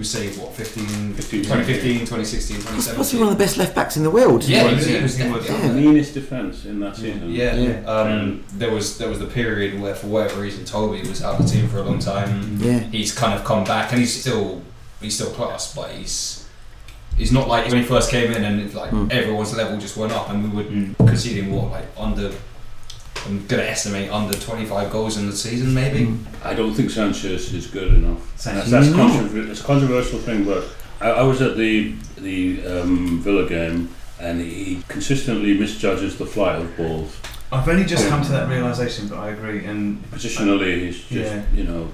we 0.00 0.04
say 0.04 0.28
what 0.40 0.54
15, 0.54 1.12
15, 1.12 1.42
2015, 1.42 1.98
2016, 2.00 2.56
He's 2.56 2.64
2017. 2.64 2.96
possibly 2.96 3.20
one 3.22 3.32
of 3.34 3.38
the 3.38 3.44
best 3.44 3.58
left 3.58 3.74
backs 3.74 3.98
in 3.98 4.02
the 4.02 4.10
world. 4.10 4.42
Yeah, 4.44 4.62
He 4.62 4.68
he 4.68 4.74
was, 4.74 4.86
was, 4.86 4.86
he 4.86 5.02
was 5.02 5.16
he 5.18 5.30
was, 5.30 5.48
yeah. 5.48 5.54
up 5.56 5.60
there. 5.60 5.72
meanest 5.74 6.14
defence 6.14 6.64
in 6.64 6.80
that 6.80 6.96
season. 6.96 7.30
Yeah, 7.30 7.54
Yeah. 7.54 7.84
Um, 7.84 8.42
there 8.54 8.70
was 8.72 8.96
there 8.96 9.10
was 9.10 9.18
the 9.18 9.26
period 9.26 9.78
where, 9.78 9.94
for 9.94 10.06
whatever 10.06 10.40
reason, 10.40 10.64
Toby 10.64 11.06
was 11.06 11.22
out 11.22 11.38
of 11.38 11.46
the 11.46 11.52
team 11.52 11.68
for 11.68 11.78
a 11.80 11.82
long 11.82 11.98
time. 11.98 12.56
Yeah. 12.62 12.78
He's 12.78 13.12
kind 13.14 13.34
of 13.38 13.44
come 13.44 13.64
back, 13.64 13.90
and 13.92 14.00
he's 14.00 14.18
still 14.18 14.62
he's 15.02 15.14
still 15.16 15.30
class, 15.32 15.74
but 15.74 15.90
he's 15.90 16.48
he's 17.18 17.30
not 17.30 17.46
like 17.46 17.66
when 17.68 17.76
he 17.82 17.84
first 17.84 18.10
came 18.10 18.32
in, 18.32 18.42
and 18.42 18.58
it's 18.58 18.74
like 18.74 18.92
Mm. 18.92 19.12
everyone's 19.12 19.54
level 19.54 19.76
just 19.78 19.98
went 19.98 20.12
up, 20.14 20.30
and 20.30 20.42
we 20.44 20.48
were 20.64 20.70
Mm. 20.70 20.96
conceding 20.96 21.52
what 21.52 21.70
like 21.72 21.88
under. 21.98 22.32
I'm 23.26 23.46
gonna 23.46 23.62
estimate 23.62 24.10
under 24.10 24.34
25 24.34 24.90
goals 24.90 25.16
in 25.16 25.26
the 25.28 25.36
season, 25.36 25.74
maybe. 25.74 26.06
Mm. 26.06 26.24
I 26.44 26.54
don't 26.54 26.74
think 26.74 26.90
Sanchez 26.90 27.52
is 27.52 27.66
good 27.66 27.92
enough. 27.94 28.18
Sanchez 28.38 28.70
That's, 28.70 28.70
that's 28.70 28.86
is 28.88 28.94
not. 28.96 29.10
controver- 29.10 29.50
it's 29.50 29.60
a 29.60 29.64
controversial 29.64 30.18
thing, 30.18 30.44
but 30.44 30.64
I, 31.00 31.10
I 31.10 31.22
was 31.22 31.40
at 31.42 31.56
the 31.56 31.94
the 32.16 32.66
um, 32.66 33.20
Villa 33.20 33.48
game, 33.48 33.88
and 34.20 34.40
he 34.40 34.82
consistently 34.88 35.56
misjudges 35.58 36.16
the 36.18 36.26
flight 36.26 36.60
of 36.60 36.76
balls. 36.76 37.16
I've 37.52 37.68
only 37.68 37.84
just 37.84 38.08
come 38.08 38.22
to 38.22 38.30
that 38.32 38.48
realization, 38.48 39.08
but 39.08 39.18
I 39.18 39.30
agree. 39.30 39.64
And 39.64 40.02
Positionally, 40.12 40.82
he's 40.86 40.98
just 41.00 41.10
Yeah. 41.10 41.42
you 41.54 41.64
know. 41.64 41.88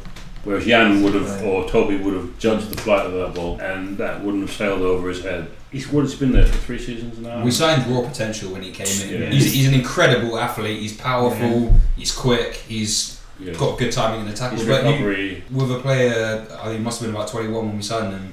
Whereas 0.47 0.65
Jan 0.65 1.03
would 1.03 1.15
have, 1.15 1.29
Right. 1.29 1.45
or 1.45 1.69
Toby 1.69 1.97
would 1.97 2.15
have 2.15 2.39
judged 2.39 2.71
the 2.71 2.81
flight 2.81 3.05
of 3.05 3.13
that 3.15 3.35
ball, 3.35 3.59
and 3.61 3.99
that 3.99 4.23
wouldn't 4.23 4.47
have 4.49 4.57
sailed 4.57 4.81
over 4.83 5.09
his 5.09 5.23
head. 5.25 5.49
He's 5.73 5.89
what? 5.91 6.03
He's 6.05 6.15
been 6.15 6.31
there 6.31 6.47
for 6.47 6.57
three 6.59 6.79
seasons 6.79 7.19
now. 7.19 7.43
We 7.43 7.51
signed 7.51 7.85
raw 7.93 8.03
potential 8.09 8.53
when 8.53 8.63
he 8.63 8.71
came 8.71 8.87
in. 8.87 9.23
Yeah. 9.23 9.29
He's, 9.31 9.53
he's 9.53 9.67
an 9.67 9.75
incredible 9.75 10.39
athlete. 10.39 10.81
He's 10.81 10.97
powerful. 10.97 11.75
He's 11.97 12.13
quick. 12.13 12.55
He's 12.69 13.21
yeah. 13.41 13.55
got 13.55 13.77
good 13.77 13.91
timing 13.91 14.21
in 14.21 14.27
the 14.29 14.33
tackles. 14.37 14.61
His 14.61 14.69
But 14.69 14.85
you- 14.85 14.91
recovery. 14.93 15.45
with 15.51 15.73
a 15.73 15.81
player, 15.81 16.47
I 16.61 16.65
think 16.67 16.79
he 16.79 16.85
must 16.85 17.01
have 17.01 17.09
been 17.09 17.17
about 17.17 17.29
21 17.29 17.67
when 17.67 17.77
we 17.77 17.83
signed 17.83 18.13
him. 18.13 18.33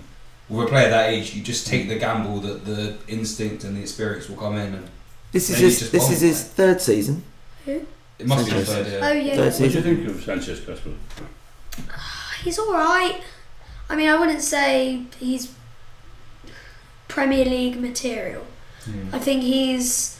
With 0.50 0.68
a 0.68 0.70
player 0.70 0.90
that 0.92 1.10
age, 1.10 1.34
you 1.34 1.42
just 1.42 1.66
take 1.66 1.90
the 1.90 1.96
gamble 1.96 2.40
that 2.42 2.64
the 2.64 2.94
instinct 3.08 3.64
and 3.64 3.76
the 3.76 3.82
experience 3.82 4.30
will 4.30 4.38
come 4.38 4.56
in, 4.58 4.76
and 4.76 4.88
This 5.32 5.50
is 5.50 5.58
his, 5.58 5.90
this 5.92 6.12
is 6.12 6.22
his 6.22 6.44
third 6.44 6.80
season. 6.80 7.24
Who? 7.66 7.88
it 8.20 8.28
must 8.28 8.46
be 8.46 8.52
the 8.54 8.64
Sanchez. 8.66 8.92
third. 8.94 9.04
Oh 9.04 9.12
Yeah. 9.14 9.22
yeah, 9.24 9.36
Third 9.36 9.54
What 9.54 9.58
do 9.58 9.64
you 9.66 9.82
think 9.82 10.08
of 10.10 10.24
Sanchez 10.24 10.60
Casper? 10.60 10.92
He's 12.44 12.60
all 12.60 12.74
right. 12.74 13.22
I 13.90 13.96
mean, 13.96 14.10
I 14.10 14.20
wouldn't 14.20 14.42
say 14.42 15.04
he's 15.20 15.54
Premier 17.08 17.46
League 17.46 17.80
material. 17.80 18.46
Hmm. 18.86 19.10
I 19.14 19.20
think 19.20 19.44
he's 19.44 20.20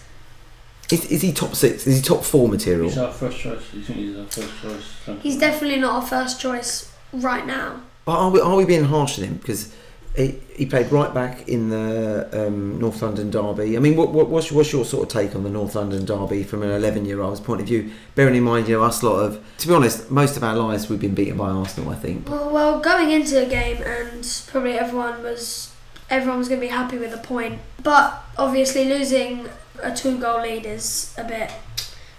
Is, 0.92 1.06
is 1.06 1.22
he 1.22 1.34
top 1.34 1.56
six? 1.56 1.88
Is 1.88 1.98
he 1.98 2.02
top 2.02 2.24
four 2.24 2.48
material? 2.48 2.90
He's 2.90 2.98
our 2.98 3.12
first 3.12 3.40
choice. 3.40 3.74
You 3.74 3.82
think 3.82 4.00
he's 4.00 4.18
our 4.18 4.26
first 4.26 5.06
choice? 5.06 5.20
he's 5.22 5.38
definitely 5.38 5.80
not 5.80 5.96
our 5.96 6.08
first 6.08 6.40
choice 6.40 6.92
right 7.12 7.46
now. 7.46 7.82
But 8.06 8.18
are 8.18 8.30
we, 8.30 8.42
are 8.42 8.56
we 8.56 8.66
being 8.66 8.86
harsh 8.86 9.18
on 9.18 9.26
him? 9.26 9.36
Because 9.38 9.74
he, 10.16 10.40
he 10.56 10.66
played 10.66 10.92
right 10.92 11.12
back 11.14 11.48
in 11.48 11.70
the 11.70 12.30
um, 12.32 12.80
North 12.80 13.02
London 13.02 13.32
derby. 13.32 13.76
I 13.76 13.80
mean, 13.80 13.96
what, 13.96 14.10
what, 14.10 14.30
what's, 14.30 14.52
what's 14.52 14.72
your 14.72 14.86
sort 14.86 15.04
of 15.04 15.10
take 15.10 15.36
on 15.36 15.44
the 15.44 15.50
North 15.50 15.74
London 15.74 16.06
derby 16.06 16.44
from 16.44 16.62
an 16.62 16.70
11 16.70 17.06
year 17.06 17.22
old's 17.22 17.40
point 17.40 17.62
of 17.62 17.68
view? 17.68 17.92
Bearing 18.14 18.36
in 18.36 18.44
mind, 18.44 18.68
you 18.68 18.78
know, 18.78 18.84
us 18.84 19.02
lot 19.02 19.20
of, 19.20 19.44
to 19.58 19.68
be 19.68 19.74
honest, 19.74 20.12
most 20.12 20.38
of 20.38 20.44
our 20.44 20.56
lives 20.56 20.88
we've 20.88 21.00
been 21.00 21.16
beaten 21.16 21.38
by 21.38 21.50
Arsenal, 21.50 21.92
I 21.92 21.96
think. 21.96 22.30
Well, 22.30 22.52
well, 22.52 22.80
going 22.80 23.10
into 23.10 23.36
the 23.36 23.48
game, 23.48 23.82
and 23.82 24.44
probably 24.48 24.74
everyone 24.74 25.24
was 25.24 25.74
everyone 26.10 26.38
was 26.38 26.48
going 26.48 26.60
to 26.60 26.68
be 26.68 26.72
happy 26.72 26.98
with 26.98 27.12
the 27.12 27.18
point. 27.18 27.60
But 27.82 28.24
obviously, 28.38 28.86
losing 28.86 29.48
a 29.82 29.96
two 29.96 30.20
goal 30.20 30.42
lead 30.42 30.66
is 30.66 31.16
a 31.18 31.24
bit 31.24 31.52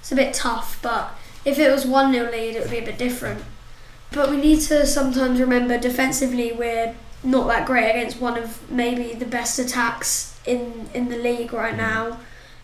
it's 0.01 0.11
a 0.11 0.17
bit 0.17 0.35
tough. 0.35 0.81
But 0.83 1.15
if 1.45 1.59
it 1.61 1.71
was 1.71 1.87
one 1.87 2.13
0 2.13 2.31
lead, 2.31 2.57
it 2.57 2.61
would 2.61 2.71
be 2.71 2.79
a 2.79 2.85
bit 2.85 2.99
different. 2.99 3.45
But 4.11 4.31
we 4.31 4.37
need 4.37 4.61
to 4.63 4.87
sometimes 4.87 5.41
remember 5.41 5.79
defensively 5.79 6.53
we're 6.53 6.95
not 7.25 7.47
that 7.49 7.67
great 7.67 7.91
against 7.91 8.21
one 8.21 8.37
of 8.39 8.71
maybe 8.71 9.15
the 9.15 9.27
best 9.27 9.59
attacks 9.59 10.39
in 10.47 10.89
in 10.95 11.09
the 11.09 11.17
league 11.17 11.53
right 11.53 11.77
now. 11.77 12.19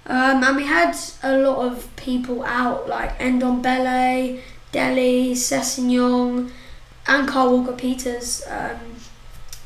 Um, 0.06 0.42
and 0.42 0.56
we 0.56 0.64
had 0.64 0.96
a 1.22 1.38
lot 1.38 1.66
of 1.66 1.94
people 1.96 2.42
out 2.44 2.88
like 2.88 3.18
Endon 3.18 3.62
Bele, 3.62 4.40
Dele, 4.72 5.34
Sessegnon, 5.34 6.50
and 7.06 7.28
Carl 7.28 7.58
Walker 7.58 7.76
Peters. 7.76 8.42
Um, 8.48 8.96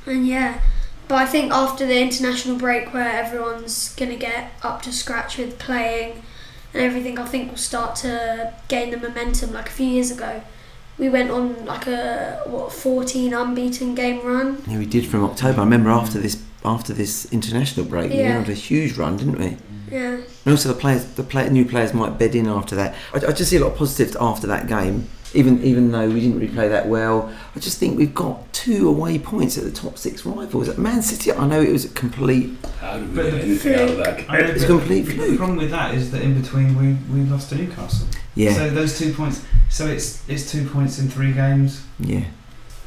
and 0.06 0.26
yeah, 0.26 0.60
but 1.08 1.16
I 1.16 1.26
think 1.26 1.52
after 1.52 1.86
the 1.86 2.00
international 2.00 2.56
break 2.56 2.92
where 2.92 3.08
everyone's 3.08 3.94
going 3.94 4.10
to 4.10 4.16
get 4.16 4.52
up 4.62 4.82
to 4.82 4.92
scratch 4.92 5.38
with 5.38 5.58
playing 5.58 6.22
and 6.72 6.82
everything, 6.82 7.18
I 7.18 7.24
think 7.24 7.48
we'll 7.48 7.56
start 7.56 7.96
to 7.96 8.52
gain 8.68 8.90
the 8.90 8.96
momentum 8.96 9.52
like 9.52 9.68
a 9.68 9.72
few 9.72 9.86
years 9.86 10.10
ago. 10.10 10.42
We 10.98 11.08
went 11.08 11.30
on 11.30 11.64
like 11.66 11.86
a 11.86 12.40
what 12.46 12.72
14 12.72 13.34
unbeaten 13.34 13.94
game 13.94 14.24
run. 14.24 14.62
Yeah, 14.68 14.78
we 14.78 14.86
did 14.86 15.06
from 15.06 15.24
October. 15.24 15.60
I 15.60 15.64
remember 15.64 15.90
after 15.90 16.18
this 16.20 16.42
after 16.64 16.92
this 16.94 17.26
international 17.32 17.84
break, 17.86 18.10
we 18.10 18.18
Yeah. 18.20 18.38
had 18.38 18.48
a 18.48 18.54
huge 18.54 18.96
run, 18.96 19.16
didn't 19.18 19.38
we? 19.38 19.56
Yeah. 19.90 20.12
And 20.44 20.50
also 20.52 20.68
the 20.72 20.78
players, 20.80 21.04
the 21.04 21.22
play, 21.22 21.48
new 21.50 21.64
players 21.66 21.92
might 21.92 22.18
bed 22.18 22.34
in 22.34 22.46
after 22.48 22.74
that. 22.76 22.94
I, 23.12 23.18
I 23.18 23.32
just 23.32 23.50
see 23.50 23.56
a 23.56 23.60
lot 23.60 23.72
of 23.72 23.78
positives 23.78 24.16
after 24.18 24.46
that 24.46 24.66
game. 24.66 25.08
Even 25.34 25.62
even 25.62 25.90
though 25.90 26.08
we 26.08 26.20
didn't 26.20 26.38
really 26.38 26.52
play 26.52 26.68
that 26.68 26.86
well, 26.88 27.32
I 27.56 27.58
just 27.58 27.78
think 27.78 27.98
we've 27.98 28.14
got 28.14 28.52
two 28.52 28.88
away 28.88 29.18
points 29.18 29.58
at 29.58 29.64
the 29.64 29.70
top 29.72 29.98
six 29.98 30.24
rivals. 30.24 30.68
At 30.68 30.78
Man 30.78 31.02
City, 31.02 31.32
I 31.32 31.46
know 31.46 31.60
it 31.60 31.72
was 31.72 31.84
a 31.84 31.88
complete. 31.90 32.50
How 32.80 32.98
did 32.98 33.10
we 33.10 33.16
But 33.16 33.22
get 33.24 33.32
the 33.32 33.42
anything 33.42 33.74
out 33.74 33.90
of 33.90 33.96
that 33.98 34.30
I 34.30 34.38
know, 34.38 34.46
game? 34.46 34.54
It's 34.56 34.64
a 34.64 34.68
but 34.68 34.78
complete 34.78 35.02
The 35.02 35.36
problem 35.36 35.58
with 35.58 35.70
that 35.70 35.94
is 35.94 36.10
that 36.12 36.22
in 36.22 36.40
between 36.40 36.76
we, 36.78 36.94
we 37.12 37.28
lost 37.28 37.48
to 37.50 37.56
Newcastle. 37.56 38.06
Yeah, 38.36 38.52
So 38.54 38.70
those 38.70 38.98
two 38.98 39.12
points. 39.12 39.44
So 39.70 39.86
it's 39.86 40.28
it's 40.28 40.50
two 40.50 40.68
points 40.68 40.98
in 40.98 41.08
three 41.08 41.32
games. 41.32 41.84
yeah. 41.98 42.24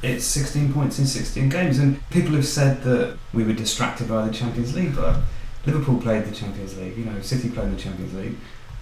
It's 0.04 0.26
16 0.26 0.74
points 0.74 1.00
in 1.00 1.08
16 1.08 1.50
games, 1.50 1.80
and 1.80 2.08
people 2.12 2.36
have 2.36 2.46
said 2.46 2.84
that 2.84 3.18
we 3.34 3.44
were 3.44 3.54
distracted 3.54 4.08
by 4.08 4.28
the 4.28 4.32
Champions 4.32 4.76
League, 4.76 4.96
but 4.96 5.18
Liverpool 5.66 6.00
played 6.00 6.26
the 6.26 6.36
Champions 6.36 6.78
League. 6.78 6.96
You 6.96 7.06
know, 7.06 7.20
City 7.22 7.50
played 7.50 7.72
the 7.72 7.82
Champions 7.82 8.14
League. 8.14 8.36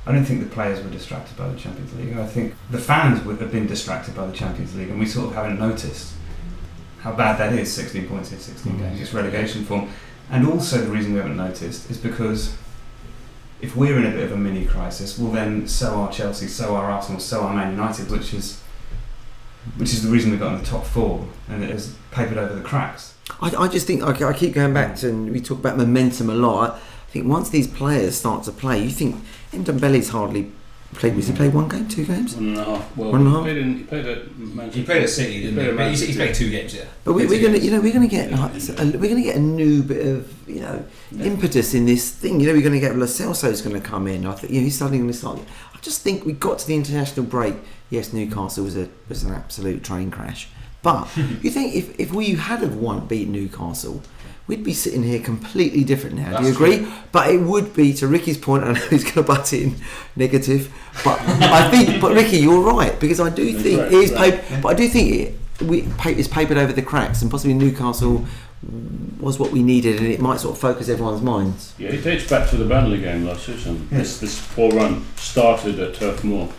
I 0.08 0.12
don't 0.12 0.24
think 0.26 0.42
the 0.42 0.50
players 0.54 0.84
were 0.84 0.90
distracted 0.92 1.36
by 1.36 1.48
the 1.48 1.58
Champions 1.58 1.94
League. 1.96 2.16
I 2.16 2.28
think 2.28 2.54
the 2.70 2.78
fans 2.78 3.24
would 3.26 3.40
have 3.42 3.52
been 3.52 3.66
distracted 3.68 4.16
by 4.16 4.26
the 4.28 4.34
Champions 4.34 4.76
League, 4.76 4.90
and 4.90 5.00
we 5.00 5.06
sort 5.06 5.30
of 5.30 5.36
haven't 5.36 5.58
noticed 5.60 6.14
how 7.02 7.12
bad 7.14 7.38
that 7.40 7.54
is. 7.54 7.74
16 7.74 8.08
points 8.08 8.32
in 8.32 8.40
16 8.40 8.74
Mm. 8.74 8.80
games. 8.80 9.02
It's 9.02 9.14
relegation 9.14 9.66
form, 9.66 9.90
and 10.30 10.48
also 10.48 10.78
the 10.80 10.92
reason 10.92 11.14
we 11.14 11.18
haven't 11.20 11.38
noticed 11.38 11.90
is 11.90 11.98
because 11.98 12.54
if 13.62 13.76
we're 13.76 13.98
in 13.98 14.06
a 14.06 14.12
bit 14.12 14.24
of 14.26 14.32
a 14.32 14.38
mini 14.38 14.66
crisis, 14.66 15.18
well 15.18 15.32
then 15.32 15.68
so 15.68 15.96
are 15.96 16.12
Chelsea, 16.12 16.48
so 16.48 16.76
are 16.76 16.92
Arsenal, 16.92 17.20
so 17.20 17.42
are 17.42 17.54
Man 17.56 17.72
United, 17.72 18.12
which 18.12 18.34
is 18.34 18.62
which 19.78 19.92
is 19.94 20.04
the 20.04 20.10
reason 20.10 20.30
we 20.30 20.38
got 20.38 20.54
in 20.54 20.60
the 20.60 20.66
top 20.66 20.86
four, 20.86 21.26
and 21.50 21.64
it 21.64 21.72
has 21.72 21.96
papered 22.12 22.38
over 22.38 22.54
the 22.54 22.62
cracks. 22.62 23.16
I, 23.42 23.50
I 23.56 23.68
just 23.68 23.88
think 23.88 24.04
I, 24.04 24.30
I 24.30 24.34
keep 24.34 24.54
going 24.54 24.76
back 24.76 24.96
to, 24.98 25.10
and 25.10 25.32
we 25.32 25.42
talk 25.42 25.58
about 25.58 25.78
momentum 25.78 26.30
a 26.30 26.36
lot. 26.36 26.80
I, 27.06 27.10
I 27.10 27.12
think 27.12 27.28
once 27.28 27.50
these 27.50 27.68
players 27.68 28.16
start 28.18 28.44
to 28.44 28.52
play, 28.52 28.84
you 28.84 28.90
think 28.90 29.16
Ndombele's 29.52 30.10
hardly 30.10 30.52
played. 30.94 31.16
Was 31.16 31.28
he 31.28 31.34
played 31.36 31.54
one 31.54 31.68
game, 31.68 31.88
two 31.88 32.06
games? 32.06 32.36
One 32.36 32.48
and 32.50 32.58
a 32.58 32.64
half. 32.64 32.98
Well, 32.98 33.12
One 33.12 33.28
and 33.28 33.36
a 33.36 33.38
he 33.38 33.44
played 33.44 33.58
in. 33.58 33.78
He 33.78 33.84
played 33.84 34.06
at 34.06 34.38
Manchester. 34.38 34.80
He 34.80 34.86
played 34.86 35.04
at 35.04 35.10
City, 35.10 35.42
didn't 35.42 35.64
he? 35.64 35.70
at 35.70 35.78
But 35.78 35.90
he's, 35.90 36.00
he's 36.02 36.16
played 36.16 36.36
two 36.36 36.50
games, 36.50 36.74
yeah. 36.76 36.86
But 37.04 37.14
we, 37.14 37.26
we're 37.26 37.42
gonna, 37.42 37.58
you 37.58 37.72
know, 37.72 37.82
we're 37.82 37.94
gonna 37.94 38.08
get 38.08 38.32
Yeah, 38.32 38.46
like, 38.46 38.52
yeah. 38.68 38.82
a, 38.82 38.86
we're 38.98 39.10
gonna 39.10 39.22
get 39.24 39.36
a 39.36 39.40
new 39.40 39.84
bit 39.84 40.06
of, 40.06 40.50
you 40.50 40.62
know, 40.62 40.86
Yeah. 41.12 41.26
impetus 41.26 41.74
in 41.74 41.86
this 41.86 42.12
thing. 42.12 42.40
You 42.40 42.48
know, 42.48 42.54
we're 42.54 42.62
gonna 42.64 42.80
get 42.80 42.96
Lo 42.96 43.06
Celso's 43.06 43.62
gonna 43.62 43.82
come 43.82 44.08
in. 44.08 44.26
I 44.26 44.34
think 44.34 44.54
you 44.54 44.60
know, 44.60 44.66
he's 44.66 44.76
starting 44.76 45.06
to 45.08 45.14
start. 45.14 45.40
I 45.74 45.78
just 45.80 46.02
think 46.02 46.26
we 46.26 46.34
got 46.34 46.60
to 46.60 46.68
the 46.68 46.76
international 46.76 47.26
break. 47.26 47.56
Yes, 47.90 48.14
Newcastle 48.14 48.64
was 48.64 48.76
a 48.78 48.88
was 49.10 49.24
an 49.24 49.34
absolute 49.34 49.84
train 49.84 50.12
crash. 50.12 50.48
But 50.82 51.08
you 51.42 51.50
think 51.50 51.76
if, 51.76 52.00
if 52.00 52.14
we 52.14 52.32
had 52.36 52.60
have 52.60 52.76
won 52.76 53.08
beat 53.08 53.28
Newcastle, 53.28 54.02
we'd 54.48 54.64
be 54.64 54.74
sitting 54.74 55.04
here 55.04 55.20
completely 55.20 55.84
different 55.84 56.18
now. 56.18 56.38
Do 56.38 56.46
you 56.46 56.54
That's 56.54 56.56
agree? 56.56 56.88
But 57.12 57.30
it 57.30 57.42
would 57.42 57.74
be 57.76 57.94
to 57.96 58.08
Ricky's 58.08 58.38
point. 58.38 58.64
I 58.64 58.74
know 58.74 58.80
he's 58.90 59.04
going 59.04 59.16
to 59.16 59.24
butt 59.24 59.54
in 59.54 59.76
negative, 60.16 60.74
but 61.04 61.20
I 61.22 61.70
think. 61.72 62.02
But 62.02 62.14
Ricky, 62.16 62.38
you're 62.38 62.62
right 62.62 62.98
because 63.00 63.20
I 63.20 63.30
do 63.30 63.52
That's 63.52 63.64
think 63.64 63.80
right, 63.80 63.88
it 63.92 63.94
is 63.94 64.12
right. 64.12 64.34
paper, 64.42 64.60
but 64.62 64.70
I 64.70 64.74
do 64.74 64.88
think 64.88 65.12
it, 65.14 65.64
we 65.64 65.84
pa- 65.98 66.10
it's 66.10 66.28
papered 66.28 66.58
over 66.58 66.74
the 66.74 66.82
cracks, 66.82 67.22
and 67.22 67.32
possibly 67.32 67.54
Newcastle 67.54 68.26
was 69.20 69.38
what 69.38 69.52
we 69.52 69.62
needed, 69.62 69.98
and 70.00 70.08
it 70.08 70.20
might 70.20 70.40
sort 70.40 70.56
of 70.56 70.62
focus 70.62 70.90
everyone's 70.90 71.22
minds. 71.22 71.74
Yeah, 71.78 71.90
it 71.90 72.04
dates 72.04 72.28
back 72.28 72.50
to 72.50 72.58
the 72.58 72.66
Burnley 72.66 73.00
game 73.00 73.26
last 73.26 73.46
season. 73.46 73.88
Yeah. 73.92 74.00
This 74.00 74.20
this 74.20 74.48
poor 74.54 74.72
run 74.72 75.06
started 75.16 75.80
at 75.80 75.96
Turf 75.96 76.24
Moor. 76.24 76.50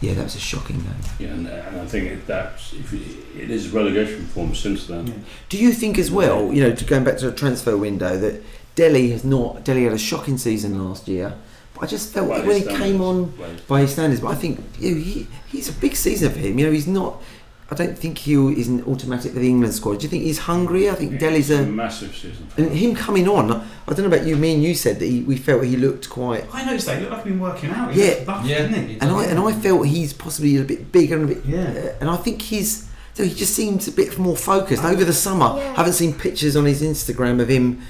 Yeah, 0.00 0.14
that 0.14 0.24
was 0.24 0.36
a 0.36 0.40
shocking 0.40 0.80
game. 0.80 0.94
Yeah, 1.18 1.28
and, 1.28 1.46
and 1.46 1.80
I 1.80 1.86
think 1.86 2.06
it, 2.06 2.26
that's 2.26 2.72
if 2.74 2.92
it, 2.92 3.42
it 3.42 3.50
is 3.50 3.70
relegation 3.70 4.26
form 4.26 4.54
since 4.54 4.86
then. 4.86 5.06
Yeah. 5.06 5.14
Do 5.48 5.58
you 5.58 5.72
think 5.72 5.98
as 5.98 6.10
well, 6.10 6.52
you 6.52 6.62
know, 6.62 6.74
to 6.74 6.84
going 6.84 7.04
back 7.04 7.16
to 7.18 7.30
the 7.30 7.36
transfer 7.36 7.76
window, 7.76 8.16
that 8.18 8.42
Dele 8.74 9.10
has 9.10 9.24
not 9.24 9.64
Dele 9.64 9.84
had 9.84 9.92
a 9.92 9.98
shocking 9.98 10.36
season 10.36 10.82
last 10.82 11.08
year, 11.08 11.34
but 11.74 11.84
I 11.84 11.86
just 11.86 12.12
felt 12.12 12.28
Well, 12.28 12.46
when 12.46 12.62
he 12.62 12.68
his 12.68 12.78
came 12.78 13.00
on 13.00 13.32
by 13.66 13.80
his 13.80 13.92
standards, 13.92 14.20
but 14.20 14.28
I 14.28 14.34
think 14.34 14.60
you 14.78 14.94
know, 14.94 15.00
he 15.00 15.26
he's 15.46 15.68
a 15.68 15.72
big 15.72 15.96
season 15.96 16.30
for 16.30 16.38
him. 16.38 16.58
You 16.58 16.66
know, 16.66 16.72
he's 16.72 16.86
not. 16.86 17.22
I 17.68 17.74
don't 17.74 17.98
think 17.98 18.18
he 18.18 18.34
is 18.34 18.68
an 18.68 18.84
automatic 18.84 19.32
for 19.32 19.40
the 19.40 19.48
England 19.48 19.74
squad. 19.74 19.98
Do 19.98 20.04
you 20.04 20.08
think 20.08 20.22
he's 20.22 20.38
hungry? 20.38 20.88
I 20.88 20.94
think 20.94 21.18
Dele's 21.18 21.50
it's 21.50 21.60
a. 21.60 21.66
massive 21.66 22.14
season. 22.14 22.46
And 22.56 22.66
him. 22.70 22.90
him 22.90 22.94
coming 22.94 23.26
on, 23.28 23.50
I 23.52 23.92
don't 23.92 24.08
know 24.08 24.16
about 24.16 24.24
you. 24.24 24.36
Me 24.36 24.54
and 24.54 24.62
you 24.62 24.74
said 24.74 25.00
that 25.00 25.06
he, 25.06 25.22
we 25.22 25.36
felt 25.36 25.64
he 25.64 25.76
looked 25.76 26.08
quite 26.08 26.44
I 26.52 26.64
noticed 26.64 26.86
that. 26.86 26.98
He 26.98 27.00
looked 27.02 27.12
like 27.14 27.24
he'd 27.24 27.30
been 27.30 27.40
working 27.40 27.70
out. 27.70 27.92
He 27.92 28.00
Yeah. 28.02 28.10
looked 28.14 28.26
buff, 28.26 28.46
Yeah. 28.46 28.62
didn't 28.68 28.88
he? 28.88 29.00
and 29.00 29.10
I 29.10 29.24
and 29.24 29.38
I 29.40 29.52
felt 29.52 29.86
he's 29.86 30.12
possibly 30.12 30.56
a 30.58 30.62
bit 30.62 30.92
bigger 30.92 31.16
and 31.16 31.24
a 31.30 31.34
bit. 31.34 31.44
Yeah. 31.44 31.62
Uh, 31.62 31.92
and 32.00 32.08
I 32.08 32.16
think 32.16 32.40
he's 32.42 32.86
So 33.14 33.24
he 33.24 33.34
just 33.34 33.54
seems 33.54 33.88
a 33.88 33.92
bit 33.92 34.16
more 34.18 34.36
focused 34.36 34.84
over 34.84 35.04
the 35.04 35.12
summer. 35.12 35.54
Yeah. 35.58 35.72
I 35.72 35.76
haven't 35.76 35.94
seen 35.94 36.12
pictures 36.12 36.54
on 36.54 36.66
his 36.66 36.82
Instagram 36.82 37.40
of 37.40 37.48
him. 37.48 37.80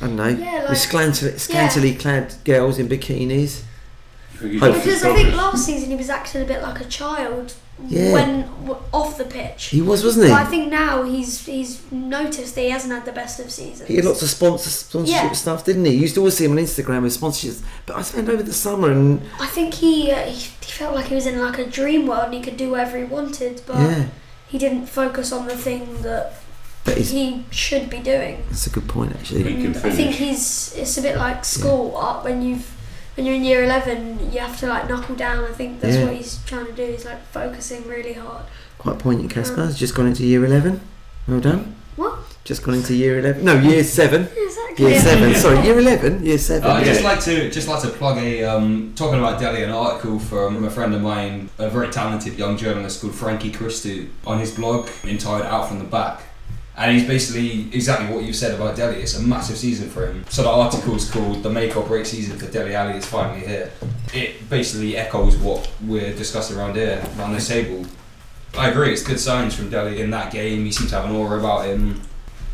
I 0.00 0.06
don't 0.06 0.16
know, 0.16 0.28
Yeah, 0.28 0.52
like- 0.60 0.70
with 0.70 0.78
scantily, 0.78 1.38
scantily 1.38 1.94
clad 1.94 2.34
girls 2.44 2.78
in 2.78 2.88
bikinis. 2.88 3.60
Because 4.40 5.04
I 5.04 5.14
think 5.14 5.34
last 5.34 5.64
season 5.66 5.90
he 5.90 5.96
was 5.96 6.10
acting 6.10 6.42
a 6.42 6.44
bit 6.44 6.62
like 6.62 6.80
a 6.80 6.84
child 6.84 7.52
Yeah. 7.88 8.12
when 8.12 8.42
w- 8.66 8.76
off 8.92 9.16
the 9.18 9.24
pitch. 9.24 9.66
He 9.66 9.80
was, 9.82 10.04
wasn't 10.04 10.26
he? 10.26 10.32
But 10.32 10.42
I 10.42 10.44
think 10.44 10.70
now 10.70 11.02
he's 11.02 11.44
he's 11.46 11.80
noticed 11.90 12.54
that 12.54 12.60
he 12.62 12.70
hasn't 12.70 12.92
had 12.92 13.04
the 13.04 13.12
best 13.12 13.40
of 13.40 13.50
seasons. 13.50 13.88
He 13.88 13.96
had 13.96 14.04
lots 14.04 14.22
of 14.22 14.28
sponsor, 14.28 14.68
sponsorship 14.70 15.22
Yeah. 15.24 15.32
stuff, 15.32 15.64
didn't 15.64 15.84
he? 15.86 15.92
You 15.92 16.00
used 16.00 16.14
to 16.14 16.20
always 16.20 16.36
see 16.36 16.44
him 16.44 16.52
on 16.52 16.58
Instagram 16.58 17.02
with 17.02 17.18
sponsorships. 17.18 17.60
But 17.86 17.96
I 17.96 18.02
spent 18.02 18.28
over 18.28 18.42
the 18.42 18.52
summer 18.52 18.90
and 18.90 19.20
I 19.40 19.46
think 19.46 19.74
he, 19.74 20.10
uh, 20.12 20.24
he 20.26 20.32
he 20.34 20.72
felt 20.72 20.94
like 20.94 21.06
he 21.06 21.14
was 21.14 21.26
in 21.26 21.40
like 21.40 21.58
a 21.58 21.66
dream 21.66 22.06
world 22.06 22.26
and 22.26 22.34
he 22.34 22.40
could 22.40 22.56
do 22.56 22.70
whatever 22.70 22.96
he 22.98 23.04
wanted, 23.04 23.62
but 23.66 23.76
yeah, 23.78 24.06
he 24.48 24.56
didn't 24.58 24.86
focus 24.86 25.32
on 25.32 25.46
the 25.48 25.56
thing 25.56 26.02
that 26.02 26.34
but 26.84 26.96
he 26.96 27.44
should 27.50 27.90
be 27.90 27.98
doing. 27.98 28.42
that's 28.48 28.66
a 28.66 28.70
good 28.70 28.88
point 28.88 29.12
actually. 29.14 29.42
He 29.42 29.54
can 29.62 29.74
And 29.74 29.76
I 29.76 29.90
think 29.90 30.12
he's 30.16 30.74
it's 30.76 30.96
a 30.98 31.02
bit 31.02 31.16
like 31.16 31.44
school 31.44 31.96
up 31.96 32.24
when 32.24 32.40
you've 32.42 32.70
when 33.16 33.26
you're 33.26 33.34
in 33.36 33.44
year 33.44 33.64
eleven 33.64 34.32
you 34.32 34.38
have 34.40 34.58
to 34.60 34.66
like 34.66 34.88
knuckle 34.88 35.14
down. 35.16 35.44
I 35.44 35.52
think 35.52 35.80
that's 35.80 35.96
Yeah. 35.96 36.04
what 36.06 36.14
he's 36.16 36.38
trying 36.46 36.66
to 36.66 36.72
do. 36.72 36.84
He's 36.84 37.04
like 37.04 37.24
focusing 37.32 37.86
really 37.86 38.12
hard. 38.14 38.44
Quite 38.78 38.98
poignant, 38.98 39.30
Casper. 39.30 39.64
Has 39.66 39.78
just 39.78 39.94
gone 39.94 40.06
into 40.06 40.24
year 40.24 40.44
eleven. 40.44 40.80
Well 41.28 41.40
done. 41.40 41.74
What? 41.96 42.18
Just 42.44 42.62
gone 42.64 42.74
into 42.74 42.94
year 42.94 43.18
eleven. 43.18 43.44
No, 43.44 43.58
year 43.58 43.84
seven. 43.84 44.22
Exactly. 44.34 44.86
Year 44.86 44.94
Yeah. 44.94 45.00
seven. 45.02 45.34
Sorry, 45.34 45.60
year 45.66 45.78
eleven. 45.78 46.24
Year 46.24 46.38
seven. 46.38 46.70
Uh, 46.70 46.74
I'd 46.74 46.86
yeah. 46.86 46.92
just 46.92 47.04
like 47.04 47.20
to 47.24 47.50
just 47.50 47.68
like 47.68 47.82
to 47.82 47.88
plug 47.88 48.16
a 48.18 48.44
um, 48.44 48.92
talking 48.96 49.18
about 49.18 49.38
Dele, 49.38 49.62
an 49.64 49.70
article 49.70 50.18
from 50.18 50.64
a 50.64 50.70
friend 50.70 50.94
of 50.94 51.02
mine, 51.02 51.50
a 51.58 51.68
very 51.68 51.88
talented 51.90 52.38
young 52.38 52.56
journalist 52.56 53.02
called 53.02 53.14
Frankie 53.14 53.52
Christou, 53.52 54.08
on 54.26 54.38
his 54.38 54.52
blog 54.52 54.88
entitled 55.04 55.42
"Out 55.42 55.68
from 55.68 55.78
the 55.78 55.84
Back," 55.84 56.22
and 56.80 56.96
he's 56.96 57.06
basically 57.06 57.68
exactly 57.74 58.12
what 58.14 58.24
you've 58.24 58.34
said 58.34 58.54
about 58.54 58.74
Dele. 58.74 58.96
It's 58.96 59.14
a 59.16 59.22
massive 59.22 59.58
season 59.58 59.90
for 59.90 60.06
him. 60.06 60.24
So 60.30 60.42
the 60.42 60.48
article's 60.48 61.10
called 61.10 61.42
"The 61.42 61.50
Make 61.50 61.76
or 61.76 61.84
Break 61.84 62.06
Season 62.06 62.38
for 62.38 62.46
Dele 62.46 62.74
Alli 62.74 62.96
is 62.96 63.06
finally 63.06 63.46
here." 63.46 63.70
It 64.14 64.48
basically 64.48 64.96
echoes 64.96 65.36
what 65.36 65.70
we're 65.86 66.14
discussing 66.14 66.56
around 66.56 66.76
here 66.76 67.04
around 67.18 67.34
this 67.34 67.48
table. 67.48 67.84
I 68.56 68.70
agree. 68.70 68.92
It's 68.92 69.02
good 69.02 69.20
signs 69.20 69.54
from 69.54 69.68
Dele 69.68 70.00
in 70.00 70.10
that 70.10 70.32
game. 70.32 70.64
He 70.64 70.72
seems 70.72 70.90
to 70.90 70.96
have 70.96 71.10
an 71.10 71.14
aura 71.14 71.38
about 71.38 71.66
him. 71.66 72.00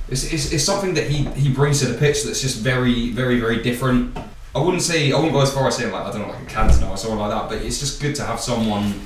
It's, 0.08 0.30
it's, 0.32 0.52
it's 0.52 0.64
something 0.64 0.94
that 0.94 1.08
he, 1.08 1.24
he 1.40 1.48
brings 1.52 1.80
to 1.80 1.86
the 1.86 1.98
pitch 1.98 2.22
that's 2.24 2.40
just 2.40 2.58
very, 2.58 3.10
very, 3.10 3.40
very 3.40 3.62
different. 3.62 4.16
I 4.54 4.60
wouldn't 4.60 4.82
say, 4.82 5.10
I 5.10 5.16
wouldn't 5.16 5.32
go 5.32 5.40
as 5.40 5.52
far 5.52 5.66
as 5.66 5.76
saying, 5.76 5.92
like, 5.92 6.04
I 6.04 6.12
don't 6.12 6.22
know, 6.22 6.28
like 6.28 6.42
a 6.42 6.46
Cantona 6.46 6.90
or 6.90 6.96
someone 6.96 7.18
like 7.18 7.30
that, 7.30 7.48
but 7.48 7.66
it's 7.66 7.80
just 7.80 8.00
good 8.00 8.14
to 8.16 8.24
have 8.24 8.40
someone 8.40 9.00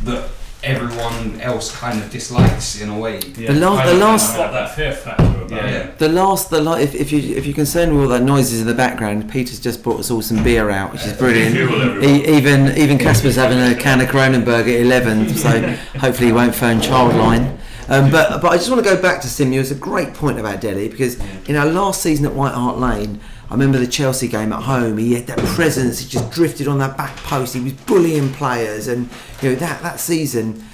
that 0.00 0.28
everyone 0.64 1.40
else 1.40 1.76
kind 1.76 2.02
of 2.02 2.10
dislikes 2.10 2.80
in 2.80 2.88
a 2.88 2.98
way. 2.98 3.18
The 3.18 3.52
last, 3.52 3.86
the 3.88 3.94
last, 3.94 4.36
Got 4.36 4.52
that 4.52 4.74
fear 4.74 4.92
factor 4.92 5.24
about 5.24 5.50
Yeah. 5.50 5.70
Yeah. 5.70 5.90
the 5.98 6.08
last, 6.08 6.50
the 6.50 6.60
la- 6.60 6.74
if, 6.76 6.94
if 6.94 7.10
you 7.12 7.36
if 7.36 7.46
you're 7.46 7.54
concerned 7.54 7.92
with 7.92 8.02
all 8.04 8.08
that 8.10 8.22
noises 8.22 8.60
in 8.60 8.66
the 8.66 8.74
background, 8.74 9.30
Peter's 9.30 9.58
just 9.60 9.82
brought 9.82 9.98
us 10.00 10.10
all 10.10 10.22
some 10.22 10.42
beer 10.44 10.70
out, 10.70 10.92
which 10.92 11.04
is 11.04 11.12
brilliant. 11.14 11.54
Fuel 11.56 11.82
everyone. 11.82 12.04
E- 12.04 12.36
even 12.36 12.76
even 12.78 12.98
Casper's 12.98 13.36
having 13.36 13.58
a 13.58 13.74
can 13.74 14.00
of 14.00 14.08
Kronenbourg 14.08 14.62
at 14.62 14.80
eleven, 14.80 15.28
so 15.34 15.60
hopefully 15.98 16.26
he 16.28 16.32
won't 16.32 16.54
phone 16.54 16.80
Childline. 16.80 17.58
Um, 17.92 18.10
but 18.10 18.40
but 18.40 18.48
I 18.52 18.56
just 18.56 18.70
want 18.70 18.82
to 18.84 18.88
go 18.94 19.00
back 19.00 19.20
to 19.22 19.28
Simu. 19.28 19.60
It's 19.60 19.70
a 19.70 19.74
great 19.74 20.14
point 20.14 20.38
about 20.38 20.60
Dele 20.60 20.88
because 20.88 21.18
in 21.48 21.56
our 21.56 21.66
last 21.66 22.02
season 22.02 22.24
at 22.26 22.32
White 22.34 22.54
Hart 22.54 22.78
Lane, 22.78 23.20
I 23.50 23.52
remember 23.54 23.78
the 23.78 23.86
Chelsea 23.86 24.28
game 24.28 24.52
at 24.52 24.62
home. 24.62 24.96
He 24.98 25.14
had 25.14 25.26
that 25.26 25.38
presence. 25.38 25.98
He 26.00 26.08
just 26.08 26.30
drifted 26.30 26.68
on 26.68 26.78
that 26.78 26.96
back 26.96 27.14
post. 27.18 27.54
He 27.54 27.60
was 27.60 27.74
bullying 27.74 28.32
players, 28.32 28.88
and 28.88 29.08
you 29.42 29.50
know 29.50 29.54
that 29.56 29.82
that 29.82 30.00
season 30.00 30.64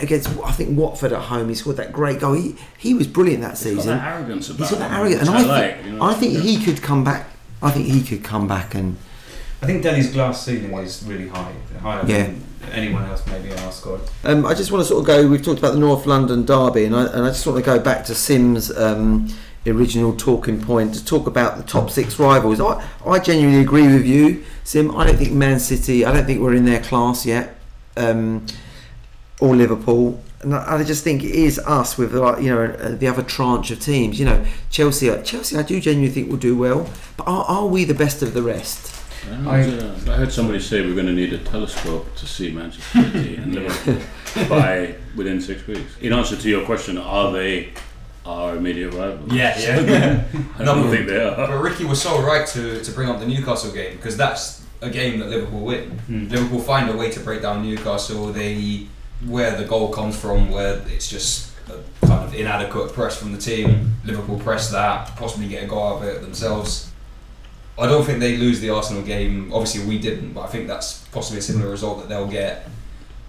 against 0.00 0.28
I 0.42 0.52
think 0.52 0.78
Watford 0.78 1.12
at 1.12 1.20
home, 1.22 1.50
he 1.50 1.54
scored 1.54 1.76
that 1.76 1.92
great 1.92 2.18
goal. 2.20 2.32
He 2.32 2.56
he 2.78 2.94
was 2.94 3.06
brilliant 3.06 3.42
that 3.42 3.58
He's 3.58 3.64
got 3.74 3.82
season. 3.82 3.98
that 3.98 4.14
arrogance 4.16 4.48
about 4.48 4.58
He's 4.60 4.70
got 4.70 4.78
that 4.78 4.90
him, 4.90 4.96
arrogance, 5.00 5.28
and 5.28 5.30
I, 5.30 5.42
I, 5.42 5.44
like. 5.44 5.74
think 5.74 5.86
you 5.86 5.92
know. 5.98 6.02
I 6.04 6.14
think 6.14 6.38
he 6.38 6.64
could 6.64 6.82
come 6.82 7.04
back. 7.04 7.28
I 7.62 7.70
think 7.70 7.86
he 7.86 8.02
could 8.02 8.24
come 8.24 8.48
back 8.48 8.74
and 8.74 8.96
I 9.62 9.66
think 9.66 9.82
Dele's 9.82 10.12
glass 10.12 10.44
ceiling 10.44 10.72
is 10.78 11.02
really 11.06 11.28
high, 11.28 11.52
higher 11.80 12.04
Yeah. 12.06 12.24
than 12.24 12.44
anyone 12.74 13.04
else 13.04 13.26
maybe 13.26 13.50
in 13.50 13.58
our 13.60 13.72
squad. 13.72 14.00
Um, 14.24 14.44
I 14.46 14.54
just 14.54 14.70
want 14.70 14.82
to 14.82 14.88
sort 14.88 15.00
of 15.00 15.06
go. 15.06 15.28
We've 15.28 15.42
talked 15.42 15.58
about 15.58 15.72
the 15.72 15.80
North 15.80 16.06
London 16.06 16.44
derby, 16.44 16.84
and 16.84 16.94
I, 16.94 17.06
and 17.06 17.24
I 17.24 17.28
just 17.28 17.46
want 17.46 17.58
to 17.58 17.64
go 17.64 17.78
back 17.78 18.04
to 18.06 18.14
Sim's 18.14 18.76
um, 18.76 19.28
original 19.66 20.14
talking 20.16 20.60
point 20.60 20.94
to 20.94 21.04
talk 21.04 21.26
about 21.26 21.56
the 21.56 21.62
top 21.62 21.90
six 21.90 22.18
rivals. 22.18 22.60
I, 22.60 22.86
I 23.06 23.18
genuinely 23.18 23.60
agree 23.60 23.86
with 23.86 24.06
you, 24.06 24.44
Sim. 24.64 24.94
I 24.96 25.06
don't 25.06 25.16
think 25.16 25.32
Man 25.32 25.60
City. 25.60 26.04
I 26.04 26.12
don't 26.12 26.26
think 26.26 26.40
we're 26.40 26.54
in 26.54 26.64
their 26.64 26.82
class 26.82 27.24
yet, 27.24 27.56
um, 27.96 28.46
or 29.40 29.56
Liverpool. 29.56 30.22
And 30.40 30.54
I, 30.54 30.78
I 30.78 30.84
just 30.84 31.04
think 31.04 31.24
it 31.24 31.34
is 31.34 31.58
us 31.60 31.96
with 31.96 32.12
like 32.12 32.42
you 32.42 32.54
know 32.54 32.64
uh, 32.64 32.90
the 32.90 33.08
other 33.08 33.22
tranche 33.22 33.70
of 33.70 33.80
teams. 33.80 34.18
You 34.18 34.26
know, 34.26 34.44
Chelsea. 34.70 35.06
Chelsea, 35.22 35.56
I 35.56 35.62
do 35.62 35.80
genuinely 35.80 36.12
think 36.12 36.30
will 36.30 36.38
do 36.38 36.56
well, 36.56 36.88
but 37.16 37.26
are, 37.26 37.44
are 37.44 37.66
we 37.66 37.84
the 37.84 37.94
best 37.94 38.22
of 38.22 38.34
the 38.34 38.42
rest? 38.42 38.93
I, 39.46 39.60
I 39.60 40.16
heard 40.16 40.32
somebody 40.32 40.60
say 40.60 40.80
we're 40.82 40.94
going 40.94 41.06
to 41.06 41.12
need 41.12 41.32
a 41.32 41.38
telescope 41.38 42.14
to 42.16 42.26
see 42.26 42.50
Manchester 42.50 43.02
City 43.02 43.36
and 43.36 43.54
Liverpool 43.54 44.48
by 44.48 44.94
within 45.16 45.40
six 45.40 45.66
weeks. 45.66 45.96
In 46.00 46.12
answer 46.12 46.36
to 46.36 46.48
your 46.48 46.64
question, 46.64 46.98
are 46.98 47.32
they 47.32 47.72
our 48.26 48.56
immediate 48.56 48.92
rivals? 48.92 49.32
Yeah, 49.32 49.58
yeah. 49.58 50.24
I 50.58 50.64
don't 50.64 50.90
think 50.90 51.06
they 51.06 51.22
are. 51.22 51.36
But 51.36 51.60
Ricky 51.60 51.84
was 51.84 52.00
so 52.00 52.22
right 52.22 52.46
to, 52.48 52.82
to 52.82 52.92
bring 52.92 53.08
up 53.08 53.20
the 53.20 53.26
Newcastle 53.26 53.72
game 53.72 53.96
because 53.96 54.16
that's 54.16 54.64
a 54.80 54.90
game 54.90 55.20
that 55.20 55.28
Liverpool 55.28 55.60
win. 55.60 55.90
Hmm. 55.90 56.28
Liverpool 56.28 56.60
find 56.60 56.90
a 56.90 56.96
way 56.96 57.10
to 57.10 57.20
break 57.20 57.42
down 57.42 57.62
Newcastle. 57.62 58.26
They 58.32 58.86
where 59.26 59.56
the 59.56 59.64
goal 59.64 59.92
comes 59.92 60.18
from, 60.18 60.50
where 60.50 60.82
it's 60.88 61.08
just 61.08 61.52
a 61.68 62.06
kind 62.06 62.24
of 62.24 62.34
inadequate 62.34 62.92
press 62.92 63.16
from 63.16 63.32
the 63.32 63.38
team. 63.38 63.94
Liverpool 64.04 64.38
press 64.38 64.70
that, 64.70 65.16
possibly 65.16 65.48
get 65.48 65.64
a 65.64 65.66
goal 65.66 65.94
out 65.94 66.02
of 66.02 66.08
it 66.08 66.20
themselves. 66.20 66.90
I 67.78 67.86
don't 67.86 68.04
think 68.04 68.20
they 68.20 68.36
lose 68.36 68.60
the 68.60 68.70
Arsenal 68.70 69.02
game. 69.02 69.52
Obviously, 69.52 69.84
we 69.84 69.98
didn't, 69.98 70.32
but 70.32 70.42
I 70.42 70.46
think 70.46 70.68
that's 70.68 70.98
possibly 71.08 71.40
a 71.40 71.42
similar 71.42 71.70
result 71.70 71.98
that 72.00 72.08
they'll 72.08 72.28
get. 72.28 72.68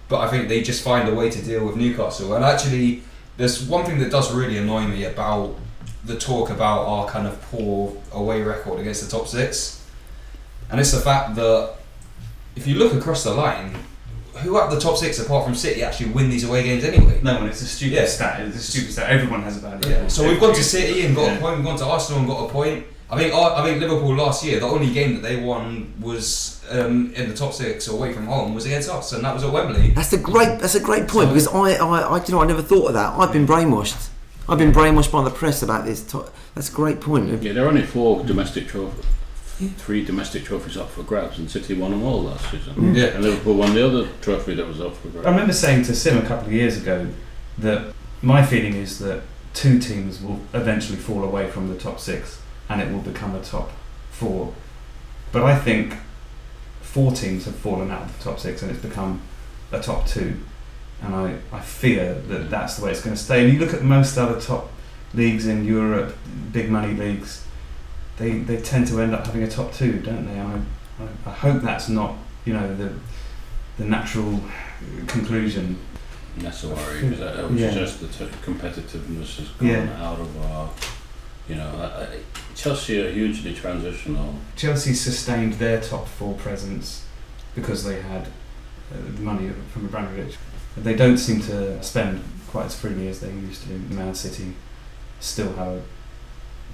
But 0.08 0.20
I 0.20 0.28
think 0.28 0.48
they 0.48 0.62
just 0.62 0.84
find 0.84 1.08
a 1.08 1.14
way 1.14 1.30
to 1.30 1.42
deal 1.42 1.66
with 1.66 1.76
Newcastle. 1.76 2.34
And 2.34 2.44
actually, 2.44 3.02
there's 3.36 3.62
one 3.66 3.84
thing 3.84 3.98
that 3.98 4.10
does 4.10 4.32
really 4.32 4.56
annoy 4.58 4.82
me 4.86 5.04
about 5.04 5.56
the 6.04 6.16
talk 6.16 6.50
about 6.50 6.86
our 6.86 7.08
kind 7.08 7.26
of 7.26 7.40
poor 7.50 7.92
away 8.12 8.40
record 8.42 8.78
against 8.78 9.02
the 9.04 9.10
top 9.10 9.26
six, 9.26 9.84
and 10.70 10.78
it's 10.78 10.92
the 10.92 11.00
fact 11.00 11.34
that 11.34 11.74
if 12.54 12.66
you 12.68 12.76
look 12.76 12.94
across 12.94 13.24
the 13.24 13.34
line, 13.34 13.76
who 14.36 14.56
of 14.58 14.70
the 14.70 14.78
top 14.78 14.96
six 14.96 15.18
apart 15.18 15.44
from 15.44 15.54
City 15.56 15.82
actually 15.82 16.10
win 16.10 16.30
these 16.30 16.44
away 16.44 16.62
games 16.62 16.84
anyway? 16.84 17.18
No 17.22 17.34
one. 17.38 17.48
It's 17.48 17.62
a 17.62 17.66
stupid 17.66 17.94
Yeah. 17.96 18.06
stat. 18.06 18.40
It's 18.42 18.56
a 18.56 18.60
stupid 18.60 18.92
stat. 18.92 19.10
Everyone 19.10 19.42
has 19.42 19.56
a 19.56 19.60
bad 19.60 19.84
Yeah. 19.84 19.92
record. 19.94 20.12
So 20.12 20.28
we've 20.28 20.38
gone 20.38 20.54
to 20.54 20.62
City 20.62 21.04
and 21.06 21.16
got 21.16 21.24
Yeah. 21.26 21.36
a 21.38 21.40
point. 21.40 21.56
We've 21.56 21.64
gone 21.66 21.78
to 21.78 21.86
Arsenal 21.86 22.20
and 22.20 22.28
got 22.28 22.44
a 22.44 22.48
point. 22.48 22.84
I 23.08 23.16
think 23.16 23.32
I 23.34 23.62
think 23.64 23.80
Liverpool 23.80 24.16
last 24.16 24.44
year, 24.44 24.58
the 24.58 24.66
only 24.66 24.92
game 24.92 25.14
that 25.14 25.22
they 25.22 25.36
won 25.36 25.92
was 26.00 26.60
um, 26.70 27.12
in 27.14 27.28
the 27.28 27.36
top 27.36 27.52
six 27.52 27.86
away 27.86 28.12
from 28.12 28.26
home 28.26 28.52
was 28.52 28.66
against 28.66 28.88
us, 28.88 29.12
and 29.12 29.24
that 29.24 29.32
was 29.32 29.44
at 29.44 29.52
Wembley. 29.52 29.90
That's 29.90 30.12
a 30.12 30.18
great. 30.18 30.58
That's 30.58 30.74
a 30.74 30.80
great 30.80 31.06
point 31.06 31.28
because 31.28 31.46
I, 31.46 31.74
I, 31.74 32.00
I, 32.00 32.24
you 32.24 32.34
know, 32.34 32.40
I 32.40 32.46
never 32.46 32.62
thought 32.62 32.88
of 32.88 32.94
that. 32.94 33.12
I've 33.12 33.32
been 33.32 33.46
brainwashed. 33.46 34.08
I've 34.48 34.58
been 34.58 34.72
brainwashed 34.72 35.12
by 35.12 35.22
the 35.22 35.30
press 35.30 35.62
about 35.62 35.84
this. 35.84 36.02
To- 36.10 36.28
that's 36.54 36.68
a 36.68 36.72
great 36.72 37.00
point. 37.00 37.42
Yeah, 37.42 37.52
there 37.52 37.64
are 37.64 37.68
only 37.68 37.82
four 37.82 38.24
domestic 38.24 38.66
trophies. 38.66 39.04
Three 39.78 40.04
domestic 40.04 40.44
trophies 40.44 40.76
up 40.76 40.90
for 40.90 41.02
grabs, 41.02 41.38
and 41.38 41.50
City 41.50 41.74
won 41.74 41.92
them 41.92 42.02
all 42.02 42.24
last 42.24 42.50
season. 42.50 42.74
Mm. 42.74 42.96
Yeah. 42.96 43.04
And 43.06 43.22
Liverpool 43.24 43.54
won 43.54 43.74
the 43.74 43.86
other 43.86 44.08
trophy 44.20 44.54
that 44.54 44.66
was 44.66 44.80
up 44.80 44.96
for 44.96 45.08
grabs. 45.08 45.26
I 45.26 45.30
remember 45.30 45.52
saying 45.52 45.84
to 45.84 45.94
Sim 45.94 46.18
a 46.18 46.26
couple 46.26 46.48
of 46.48 46.52
years 46.52 46.76
ago 46.76 47.06
that 47.58 47.94
my 48.20 48.44
feeling 48.44 48.74
is 48.74 48.98
that 48.98 49.22
two 49.54 49.78
teams 49.78 50.20
will 50.20 50.40
eventually 50.52 50.98
fall 50.98 51.24
away 51.24 51.48
from 51.48 51.68
the 51.68 51.78
top 51.78 52.00
six 52.00 52.40
and 52.68 52.80
it 52.80 52.90
will 52.92 53.00
become 53.00 53.34
a 53.34 53.42
top 53.42 53.70
four. 54.10 54.52
But 55.32 55.42
I 55.44 55.58
think 55.58 55.94
four 56.80 57.12
teams 57.12 57.44
have 57.44 57.56
fallen 57.56 57.90
out 57.90 58.02
of 58.02 58.16
the 58.18 58.24
top 58.24 58.38
six 58.40 58.62
and 58.62 58.70
it's 58.70 58.80
become 58.80 59.20
a 59.72 59.80
top 59.80 60.06
two. 60.06 60.38
And 61.02 61.14
I, 61.14 61.38
I 61.52 61.60
fear 61.60 62.14
that 62.14 62.48
that's 62.50 62.76
the 62.76 62.84
way 62.84 62.90
it's 62.92 63.02
going 63.02 63.14
to 63.14 63.22
stay. 63.22 63.44
And 63.44 63.52
you 63.52 63.58
look 63.58 63.74
at 63.74 63.82
most 63.82 64.16
other 64.16 64.40
top 64.40 64.70
leagues 65.12 65.46
in 65.46 65.64
Europe, 65.64 66.16
big 66.52 66.70
money 66.70 66.94
leagues, 66.94 67.44
they, 68.16 68.38
they 68.38 68.56
tend 68.62 68.86
to 68.88 69.00
end 69.02 69.14
up 69.14 69.26
having 69.26 69.42
a 69.42 69.50
top 69.50 69.72
two, 69.74 70.00
don't 70.00 70.24
they? 70.26 70.38
And 70.38 70.66
I, 70.98 71.02
I, 71.04 71.30
I 71.30 71.34
hope 71.34 71.62
that's 71.62 71.88
not, 71.90 72.14
you 72.46 72.54
know, 72.54 72.74
the, 72.76 72.92
the 73.76 73.84
natural 73.84 74.40
conclusion. 75.06 75.78
That's 76.38 76.64
a 76.64 76.68
worry 76.68 77.02
because 77.02 77.18
that 77.20 77.50
was 77.50 77.60
Yeah. 77.60 77.70
just 77.72 78.00
the 78.00 78.08
t- 78.08 78.30
competitiveness 78.44 79.36
has 79.38 79.48
gone 79.50 79.68
Yeah. 79.68 80.02
out 80.06 80.18
of 80.20 80.42
our. 80.46 80.70
You 81.48 81.54
know, 81.56 81.68
I, 81.78 82.02
I, 82.02 82.18
Chelsea 82.54 83.00
are 83.00 83.10
hugely 83.10 83.54
transitional. 83.54 84.34
Chelsea 84.56 84.94
sustained 84.94 85.54
their 85.54 85.80
top 85.80 86.08
four 86.08 86.34
presence 86.34 87.04
because 87.54 87.84
they 87.84 88.00
had 88.02 88.22
uh, 88.92 88.96
the 89.14 89.20
money 89.22 89.50
from 89.72 89.86
Abramovich. 89.86 90.36
They 90.76 90.94
don't 90.94 91.18
seem 91.18 91.40
to 91.42 91.82
spend 91.82 92.22
quite 92.48 92.66
as 92.66 92.74
freely 92.78 93.08
as 93.08 93.20
they 93.20 93.30
used 93.30 93.62
to. 93.64 93.70
Man 93.94 94.14
City 94.14 94.54
still 95.20 95.52
have 95.54 95.68
a 95.68 95.82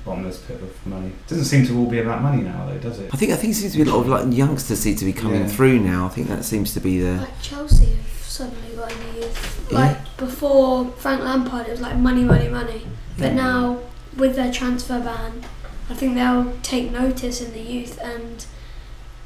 bottomless 0.04 0.38
pit 0.40 0.60
of 0.62 0.86
money. 0.86 1.08
It 1.08 1.26
Doesn't 1.28 1.44
seem 1.44 1.66
to 1.66 1.78
all 1.78 1.86
be 1.86 1.98
about 2.00 2.22
money 2.22 2.42
now, 2.42 2.66
though, 2.66 2.78
does 2.78 2.98
it? 2.98 3.10
I 3.12 3.16
think 3.16 3.32
I 3.32 3.36
think 3.36 3.52
it 3.52 3.56
seems 3.56 3.72
to 3.72 3.84
be 3.84 3.88
a 3.88 3.92
lot 3.94 4.00
of 4.00 4.08
like 4.08 4.34
youngsters 4.36 4.80
seem 4.80 4.96
to 4.96 5.04
be 5.04 5.12
coming 5.12 5.42
Yeah. 5.42 5.48
through 5.48 5.78
now. 5.80 6.06
I 6.06 6.08
think 6.08 6.28
that 6.28 6.44
seems 6.44 6.72
to 6.74 6.80
be 6.80 6.98
the. 7.00 7.18
Like 7.18 7.40
Chelsea 7.42 7.86
have 7.94 8.06
suddenly 8.22 8.74
got 8.74 8.90
a 8.92 8.96
new 8.96 9.20
youth. 9.20 9.68
Yeah. 9.70 9.78
Like 9.78 10.16
before 10.16 10.86
Frank 10.92 11.22
Lampard, 11.22 11.66
it 11.68 11.70
was 11.72 11.80
like 11.80 11.96
money, 11.96 12.24
money, 12.24 12.48
money. 12.48 12.86
But 13.18 13.26
Yeah. 13.28 13.34
now 13.34 13.78
with 14.16 14.36
their 14.36 14.52
transfer 14.52 15.00
ban, 15.00 15.44
I 15.88 15.94
think 15.94 16.14
they'll 16.14 16.52
take 16.62 16.90
notice 16.90 17.40
in 17.40 17.52
the 17.52 17.60
youth. 17.60 17.98
And 18.02 18.44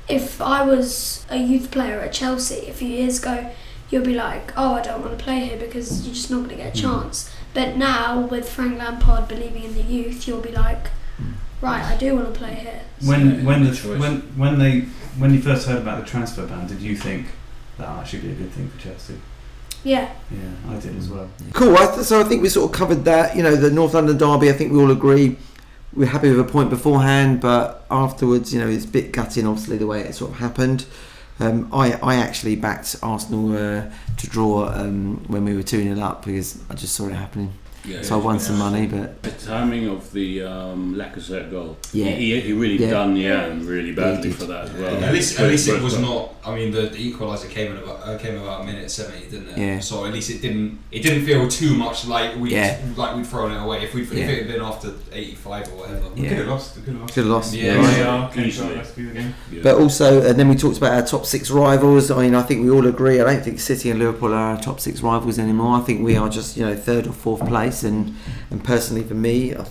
if 0.09 0.41
I 0.41 0.65
was 0.65 1.27
a 1.31 1.37
youth 1.37 1.71
player 1.71 2.01
at 2.01 2.13
Chelsea 2.13 2.69
a 2.69 2.73
few 2.73 2.89
years 2.89 3.21
ago, 3.21 3.51
you'll 3.91 4.05
be 4.05 4.15
like, 4.15 4.53
oh, 4.57 4.75
I 4.75 4.83
don't 4.83 5.01
want 5.03 5.19
to 5.19 5.25
play 5.25 5.47
here 5.47 5.57
because 5.57 6.05
you're 6.05 6.15
just 6.15 6.31
not 6.31 6.39
going 6.39 6.51
to 6.51 6.57
get 6.57 6.77
a 6.77 6.81
hmm. 6.81 6.87
chance. 6.87 7.31
But 7.55 7.77
now 7.77 8.21
with 8.21 8.49
Frank 8.49 8.79
Lampard 8.79 9.29
believing 9.29 9.65
in 9.65 9.75
the 9.75 9.83
youth, 9.83 10.27
you'll 10.27 10.41
be 10.41 10.53
like, 10.53 10.91
right, 11.61 11.83
I 11.83 11.97
do 11.97 12.15
want 12.15 12.33
to 12.33 12.39
play 12.39 12.55
here. 12.55 12.83
When 13.05 13.41
So, 13.41 13.47
when 13.47 13.65
the 13.65 13.71
the, 13.71 13.99
when 13.99 14.21
when 14.37 14.59
they 14.59 14.81
when 15.19 15.33
you 15.33 15.41
first 15.41 15.67
heard 15.67 15.79
about 15.79 16.05
the 16.05 16.11
transfer 16.11 16.47
ban, 16.47 16.67
did 16.67 16.81
you 16.81 16.97
think 16.97 17.29
that 17.79 17.89
would 17.89 18.01
actually 18.01 18.23
be 18.23 18.31
a 18.33 18.35
good 18.35 18.53
thing 18.53 18.69
for 18.69 18.79
Chelsea? 18.81 19.15
Yeah. 19.87 20.13
Yeah, 20.33 20.71
I 20.73 20.81
did 20.81 20.97
as 20.97 21.09
well. 21.09 21.31
Cool. 21.53 21.77
I 21.77 21.87
th- 21.87 22.05
so 22.05 22.21
I 22.21 22.25
think 22.25 22.43
we 22.43 22.49
sort 22.49 22.71
of 22.71 22.77
covered 22.77 23.05
that. 23.05 23.37
You 23.37 23.43
know, 23.45 23.55
the 23.55 23.71
North 23.71 23.95
London 23.95 24.19
derby. 24.19 24.51
I 24.51 24.53
think 24.53 24.73
we 24.73 24.81
all 24.81 24.91
agree 24.91 25.37
we're 25.95 26.07
happy 26.07 26.29
with 26.31 26.41
a 26.41 26.45
point 26.45 26.69
beforehand, 26.71 27.41
but 27.41 27.87
afterwards, 27.91 28.53
you 28.53 28.61
know, 28.61 28.69
it's 28.69 28.85
a 28.85 28.89
bit 28.89 29.13
gutting. 29.13 29.47
Obviously, 29.47 29.79
the 29.79 29.87
way 29.87 30.01
it 30.01 30.15
sort 30.15 30.33
of 30.33 30.39
happened. 30.39 30.85
Um, 31.39 31.69
I 31.73 31.93
I 32.03 32.17
actually 32.17 32.57
backed 32.57 32.97
Arsenal 33.03 33.57
uh, 33.57 33.91
to 34.17 34.27
draw 34.29 34.69
um, 34.69 35.25
when 35.29 35.45
we 35.45 35.55
were 35.55 35.63
two 35.63 35.83
0 35.83 36.01
up 36.01 36.25
because 36.25 36.63
I 36.71 36.75
just 36.75 36.95
saw 36.95 37.07
it 37.09 37.13
happening. 37.15 37.53
Yeah, 37.87 38.03
So 38.03 38.19
I 38.19 38.23
won 38.23 38.39
some 38.41 38.59
money, 38.59 38.87
but 38.87 39.23
The 39.23 39.31
timing 39.31 39.89
of 39.89 40.13
the 40.13 40.43
um, 40.43 40.95
Lacazette 40.97 41.51
goal. 41.51 41.77
Yeah. 41.93 42.07
He, 42.11 42.41
he 42.41 42.53
really 42.53 42.77
Yeah. 42.79 42.91
done 42.91 43.17
Yang 43.17 43.67
really 43.67 43.93
badly 43.93 44.31
for 44.33 44.47
that 44.47 44.65
as 44.67 44.73
well. 44.73 44.97
At 45.05 45.13
least, 45.13 45.39
at 45.41 45.49
least 45.49 45.69
it 45.69 45.81
was 45.83 45.95
but- 45.95 46.03
not. 46.03 46.33
I 46.47 46.55
mean, 46.55 46.71
the, 46.71 46.83
the 46.83 47.13
equaliser 47.13 47.51
came 47.51 47.73
in 47.73 47.79
about 47.79 48.07
uh, 48.07 48.17
came 48.19 48.37
about 48.41 48.61
a 48.61 48.65
minute 48.65 48.89
seventy, 48.89 49.27
didn't 49.29 49.49
it? 49.49 49.59
Yeah. 49.59 49.81
So 49.81 50.07
at 50.07 50.13
least 50.13 50.31
it 50.31 50.41
didn't. 50.43 50.79
It 50.93 51.03
didn't 51.03 51.25
feel 51.27 51.49
too 51.49 51.75
much 51.75 52.07
like 52.07 52.37
we 52.37 52.53
Yeah. 52.53 52.79
like 52.97 53.17
we'd 53.17 53.27
thrown 53.27 53.51
it 53.51 53.61
away. 53.61 53.83
If 53.83 53.95
we 53.95 54.03
Yeah. 54.05 54.23
if 54.25 54.31
it 54.31 54.39
had 54.45 54.49
been 54.53 54.63
after 54.63 54.93
eighty 55.13 55.35
five 55.35 55.67
or 55.73 55.79
whatever. 55.81 56.09
We 56.15 56.23
could 56.29 56.39
have 56.39 56.47
lost. 56.47 56.77
We 56.77 56.83
could 56.83 56.93
have 56.93 57.03
lost. 57.03 57.15
could 57.15 57.25
have 57.25 57.33
lost. 57.33 57.53
Yeah. 57.53 57.75
right. 57.79 57.97
VAR 57.97 58.29
came 58.31 58.35
to 58.37 58.41
our 58.41 58.47
Easily. 58.47 58.75
rescue 58.77 59.11
again. 59.11 59.35
Yeah. 59.51 59.61
But 59.65 59.75
also, 59.81 60.23
and 60.23 60.39
then 60.39 60.49
we 60.49 60.55
talked 60.55 60.77
about 60.79 60.93
our 60.93 61.03
top 61.05 61.27
six 61.27 61.51
rivals. 61.51 62.13
I 62.13 62.23
mean, 62.23 62.37
I 62.37 62.43
think 62.43 62.63
we 62.63 62.71
all 62.71 62.87
agree. 62.87 63.21
I 63.21 63.25
don't 63.25 63.43
think 63.43 63.59
City 63.59 63.91
and 63.91 63.99
Liverpool 63.99 64.33
are 64.33 64.55
our 64.55 64.61
top 64.61 64.79
six 64.79 65.01
rivals 65.03 65.41
anymore. 65.41 65.77
I 65.77 65.81
think 65.81 66.05
we 66.05 66.15
are 66.17 66.29
just, 66.29 66.57
you 66.57 66.65
know, 66.65 66.77
third 66.77 67.09
or 67.09 67.13
fourth 67.13 67.45
place. 67.45 67.76
And 67.85 68.15
and 68.51 68.63
personally, 68.65 69.03
for 69.03 69.15
me, 69.15 69.55
I 69.55 69.65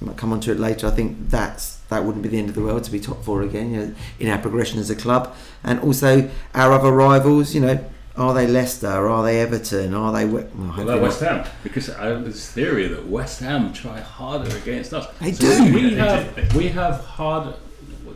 might 0.00 0.16
come 0.16 0.32
on 0.32 0.40
to 0.40 0.52
it 0.52 0.58
later. 0.60 0.86
I 0.86 0.90
think 0.90 1.30
that's 1.30 1.76
that 1.88 2.04
wouldn't 2.04 2.22
be 2.22 2.28
the 2.28 2.38
end 2.38 2.48
of 2.48 2.54
the 2.54 2.62
world 2.62 2.84
to 2.84 2.90
be 2.90 3.00
top 3.00 3.24
four 3.24 3.42
again. 3.42 3.72
You 3.72 3.78
know, 3.80 3.94
in 4.20 4.28
our 4.30 4.38
progression 4.38 4.78
as 4.78 4.90
a 4.90 4.96
club, 4.96 5.34
and 5.62 5.80
also 5.80 6.30
our 6.54 6.72
other 6.72 6.92
rivals. 6.92 7.54
You 7.54 7.60
know, 7.62 7.84
are 8.16 8.32
they 8.34 8.46
Leicester? 8.46 9.08
Are 9.08 9.22
they 9.22 9.40
Everton? 9.40 9.94
Are 9.94 10.12
they? 10.12 10.24
We- 10.24 10.32
Well, 10.32 10.46
Well, 10.56 10.66
hopefully 10.68 10.94
that. 10.94 11.02
West 11.02 11.20
Ham, 11.20 11.44
because 11.62 11.88
uh, 11.90 11.96
I 12.00 12.06
have 12.06 12.24
this 12.24 12.50
theory 12.50 12.86
that 12.88 13.06
West 13.08 13.40
Ham 13.40 13.72
try 13.72 14.00
harder 14.00 14.54
against 14.56 14.92
us. 14.94 15.06
They 15.20 15.32
So 15.32 15.64
do. 15.64 15.74
We 15.74 15.90
They 15.90 15.96
have, 15.96 16.50
do. 16.50 16.58
we 16.58 16.68
have 16.68 17.00
hard. 17.04 17.54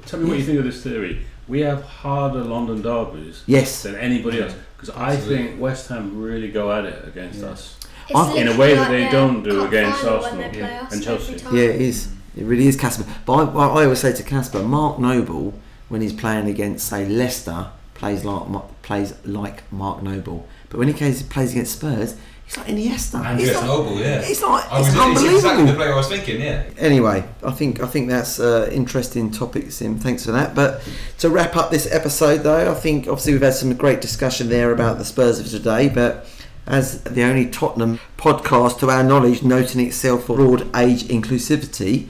Tell 0.07 0.21
me 0.21 0.29
what 0.29 0.39
you 0.39 0.45
think 0.45 0.59
of 0.59 0.65
this 0.65 0.83
theory. 0.83 1.27
We 1.49 1.61
have 1.61 1.83
harder 1.83 2.43
London 2.45 2.83
derbies 2.83 3.43
Yes. 3.47 3.83
than 3.83 3.95
anybody 3.97 4.43
else, 4.43 4.55
because 4.77 4.91
I 4.95 5.17
think 5.17 5.59
West 5.61 5.89
Ham 5.89 6.21
really 6.21 6.51
go 6.51 6.71
at 6.71 6.85
it 6.85 7.09
against 7.09 7.41
Yeah. 7.41 7.49
us. 7.49 7.77
It's 8.11 8.37
in 8.37 8.49
a 8.49 8.51
literally 8.51 8.59
way 8.59 8.75
that 8.75 8.91
they 8.91 9.01
their 9.03 9.13
don't 9.13 9.43
do 9.43 9.65
against 9.67 10.05
Arsenal, 10.05 10.55
yeah, 10.55 10.89
and 10.91 11.03
Chelsea. 11.03 11.33
Yeah, 11.53 11.65
it 11.65 11.81
is. 11.81 12.13
It 12.37 12.45
really 12.45 12.67
is 12.67 12.77
Casper. 12.77 13.05
But 13.27 13.33
I, 13.33 13.43
I 13.45 13.67
I 13.67 13.85
always 13.85 13.99
say 13.99 14.13
to 14.13 14.23
Casper, 14.23 14.63
Mark 14.63 14.99
Noble, 14.99 15.55
when 15.89 16.01
he's 16.01 16.13
playing 16.13 16.49
against, 16.49 16.89
say, 16.89 17.07
Leicester, 17.07 17.71
plays 17.95 18.25
like 18.25 18.63
plays 18.83 19.15
like 19.25 19.71
Mark 19.73 20.03
Noble. 20.03 20.47
But 20.71 20.79
when 20.79 20.89
he 20.89 20.95
plays, 20.95 21.23
plays 21.23 21.53
against 21.53 21.73
Spurs, 21.73 22.17
he's 22.47 22.57
like 22.57 22.69
Iniesta. 22.69 23.17
Andreas 23.25 23.49
He's 23.49 23.57
like, 23.57 23.65
Noble, 23.67 23.99
yeah. 23.99 24.21
It's 24.23 24.43
like 24.43 24.73
I 24.73 24.79
it's 24.79 24.87
was, 24.87 24.89
it's 24.89 24.97
unbelievable. 24.97 25.37
exactly 25.37 25.67
the 25.67 25.75
player 25.75 25.93
I 25.93 25.97
was 25.97 26.09
thinking. 26.09 26.41
Yeah. 26.41 26.65
Anyway, 26.79 27.25
I 27.43 27.51
think 27.51 27.83
I 27.83 27.87
think 27.87 28.09
that's 28.09 28.39
uh, 28.39 28.69
interesting 28.73 29.31
topic, 29.31 29.73
Sim. 29.73 29.99
Thanks 29.99 30.25
for 30.25 30.33
that. 30.33 30.55
But 30.55 30.83
to 31.19 31.29
wrap 31.29 31.57
up 31.57 31.71
this 31.71 31.91
episode, 31.93 32.39
though, 32.39 32.71
I 32.71 32.75
think 32.75 33.09
obviously 33.09 33.33
we've 33.33 33.43
had 33.43 33.55
some 33.55 33.75
great 33.75 34.01
discussion 34.01 34.49
there 34.49 34.73
about 34.73 34.99
the 34.99 35.05
Spurs 35.05 35.41
of 35.41 35.49
today. 35.49 35.89
But 35.89 36.27
as 36.69 37.03
the 37.03 37.25
only 37.25 37.49
Tottenham 37.49 37.99
podcast, 38.17 38.79
to 38.81 38.91
our 38.91 39.03
knowledge, 39.03 39.43
noting 39.43 39.85
itself 39.85 40.25
for 40.25 40.37
broad 40.37 40.69
age 40.77 41.05
inclusivity, 41.05 42.07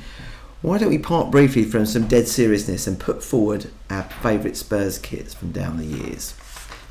why 0.60 0.76
don't 0.76 0.90
we 0.90 0.98
part 0.98 1.30
briefly 1.30 1.62
from 1.64 1.86
some 1.86 2.08
dead 2.08 2.26
seriousness 2.26 2.86
and 2.88 2.98
put 2.98 3.22
forward 3.22 3.70
our 3.88 4.02
favourite 4.02 4.56
Spurs 4.56 4.98
kits 4.98 5.32
from 5.32 5.52
down 5.52 5.78
the 5.78 5.86
years? 5.86 6.34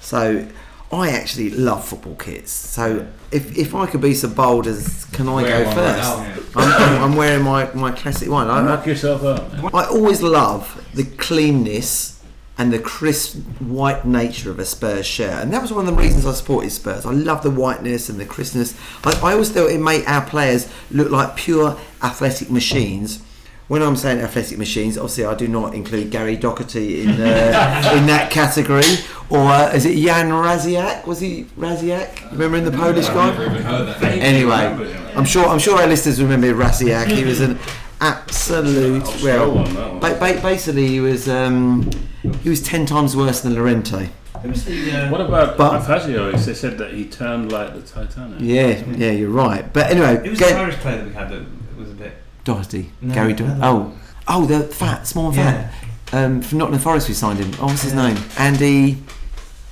So. 0.01 0.47
I 0.89 1.09
actually 1.09 1.49
love 1.49 1.85
football 1.85 2.15
kits. 2.15 2.49
So 2.49 3.05
if, 3.29 3.57
if 3.57 3.75
I 3.75 3.87
could 3.87 3.99
be 3.99 4.13
so 4.13 4.29
bold 4.29 4.67
as 4.67 5.03
can 5.11 5.27
I 5.27 5.41
Wear 5.41 5.63
go 5.63 5.65
right 5.65 5.75
first? 5.75 6.01
now. 6.01 6.23
Yeah. 6.23 6.39
I'm, 6.55 7.03
I'm, 7.11 7.15
wearing 7.17 7.43
my, 7.43 7.69
my 7.73 7.91
classic 7.91 8.29
one. 8.29 8.49
I, 8.49 8.61
Knock 8.61 8.85
yourself 8.85 9.21
out. 9.21 9.51
man. 9.51 9.65
I, 9.73 9.79
I 9.79 9.87
always 9.89 10.21
love 10.21 10.81
the 10.93 11.03
cleanness 11.03 12.16
and 12.57 12.73
the 12.73 12.79
crisp 12.79 13.37
white 13.59 14.05
nature 14.05 14.49
of 14.49 14.59
a 14.59 14.65
Spurs 14.65 15.05
shirt, 15.05 15.43
and 15.43 15.53
that 15.53 15.61
was 15.61 15.71
one 15.71 15.87
of 15.87 15.95
the 15.95 16.01
reasons 16.01 16.25
I 16.25 16.33
supported 16.33 16.71
Spurs. 16.71 17.05
I 17.05 17.11
love 17.11 17.43
the 17.43 17.51
whiteness 17.51 18.09
and 18.09 18.19
the 18.19 18.25
crispness. 18.25 18.75
I, 19.03 19.13
I 19.23 19.33
always 19.33 19.51
thought 19.51 19.69
it 19.69 19.79
made 19.79 20.05
our 20.05 20.25
players 20.25 20.67
look 20.89 21.11
like 21.11 21.35
pure 21.35 21.77
athletic 22.01 22.49
machines. 22.49 23.21
When 23.67 23.81
I'm 23.81 23.97
saying 23.97 24.21
athletic 24.21 24.57
machines, 24.57 24.97
obviously 24.97 25.25
I 25.25 25.35
do 25.35 25.47
not 25.47 25.75
include 25.75 26.09
Gary 26.09 26.37
Doherty 26.37 27.01
in 27.01 27.09
uh, 27.09 27.91
in 27.97 28.07
that 28.07 28.29
category. 28.31 28.85
Or 29.29 29.39
uh, 29.39 29.73
is 29.73 29.85
it 29.85 29.97
Jan 29.97 30.29
Rasiak? 30.29 31.05
Was 31.05 31.19
he 31.19 31.43
Rasiak? 31.57 32.31
Remember 32.31 32.57
in 32.57 32.63
the 32.63 32.71
Polish 32.71 33.07
guy? 33.09 33.29
never 33.29 33.43
even 33.43 33.61
heard 33.63 33.87
that. 33.87 34.01
name. 34.01 34.21
Anyway, 34.21 35.13
I'm 35.17 35.25
sure 35.25 35.45
I'm 35.45 35.59
sure 35.59 35.77
our 35.81 35.87
listeners 35.87 36.21
remember 36.21 36.53
Rasiak. 36.53 37.07
He 37.07 37.25
was 37.25 37.41
an 37.41 37.59
absolute 38.01 39.03
I'll 39.03 39.23
well. 39.23 39.45
show 39.45 39.49
one, 39.53 39.73
that 39.75 39.89
one. 39.91 39.99
Ba- 39.99 40.17
ba- 40.19 40.39
basically, 40.41 40.87
he 40.87 40.99
was 40.99 41.27
um, 41.29 41.89
he 42.43 42.49
was 42.49 42.61
ten 42.61 42.85
times 42.85 43.15
worse 43.15 43.41
than 43.41 43.55
Llorente. 43.55 44.09
Who 44.41 44.49
was 44.49 44.65
the? 44.65 44.91
Uh, 44.91 45.11
What 45.11 45.21
about 45.21 45.57
But- 45.57 45.81
Fazio? 45.81 46.31
They 46.31 46.53
said 46.53 46.77
that 46.77 46.93
he 46.93 47.05
turned 47.05 47.51
like 47.51 47.73
the 47.73 47.81
Titanic. 47.81 48.37
Yeah, 48.39 48.83
yeah, 48.95 49.11
you're 49.11 49.29
right. 49.29 49.71
But 49.73 49.89
anyway, 49.91 50.21
it 50.23 50.29
was 50.29 50.39
go- 50.39 50.49
the 50.49 50.55
Irish 50.57 50.75
player 50.75 50.97
that 50.97 51.07
we 51.07 51.13
had 51.13 51.29
that 51.31 51.41
was 51.77 51.89
a 51.89 51.93
bit? 51.93 52.13
Doherty, 52.43 52.91
No, 53.01 53.13
Gary 53.13 53.31
no, 53.33 53.37
Doherty. 53.39 53.59
no. 53.59 53.67
Oh, 53.67 53.93
oh, 54.27 54.45
the 54.45 54.59
fat, 54.61 55.05
small 55.07 55.27
and 55.27 55.35
Yeah. 55.35 55.69
fat. 55.69 55.73
Um, 56.13 56.41
from 56.41 56.59
Nottingham 56.59 56.81
Forest, 56.81 57.09
we 57.09 57.13
signed 57.13 57.39
him. 57.39 57.51
Oh, 57.59 57.65
what's 57.65 57.81
his 57.81 57.93
Yeah. 57.93 58.07
name? 58.13 58.17
Andy. 58.37 58.97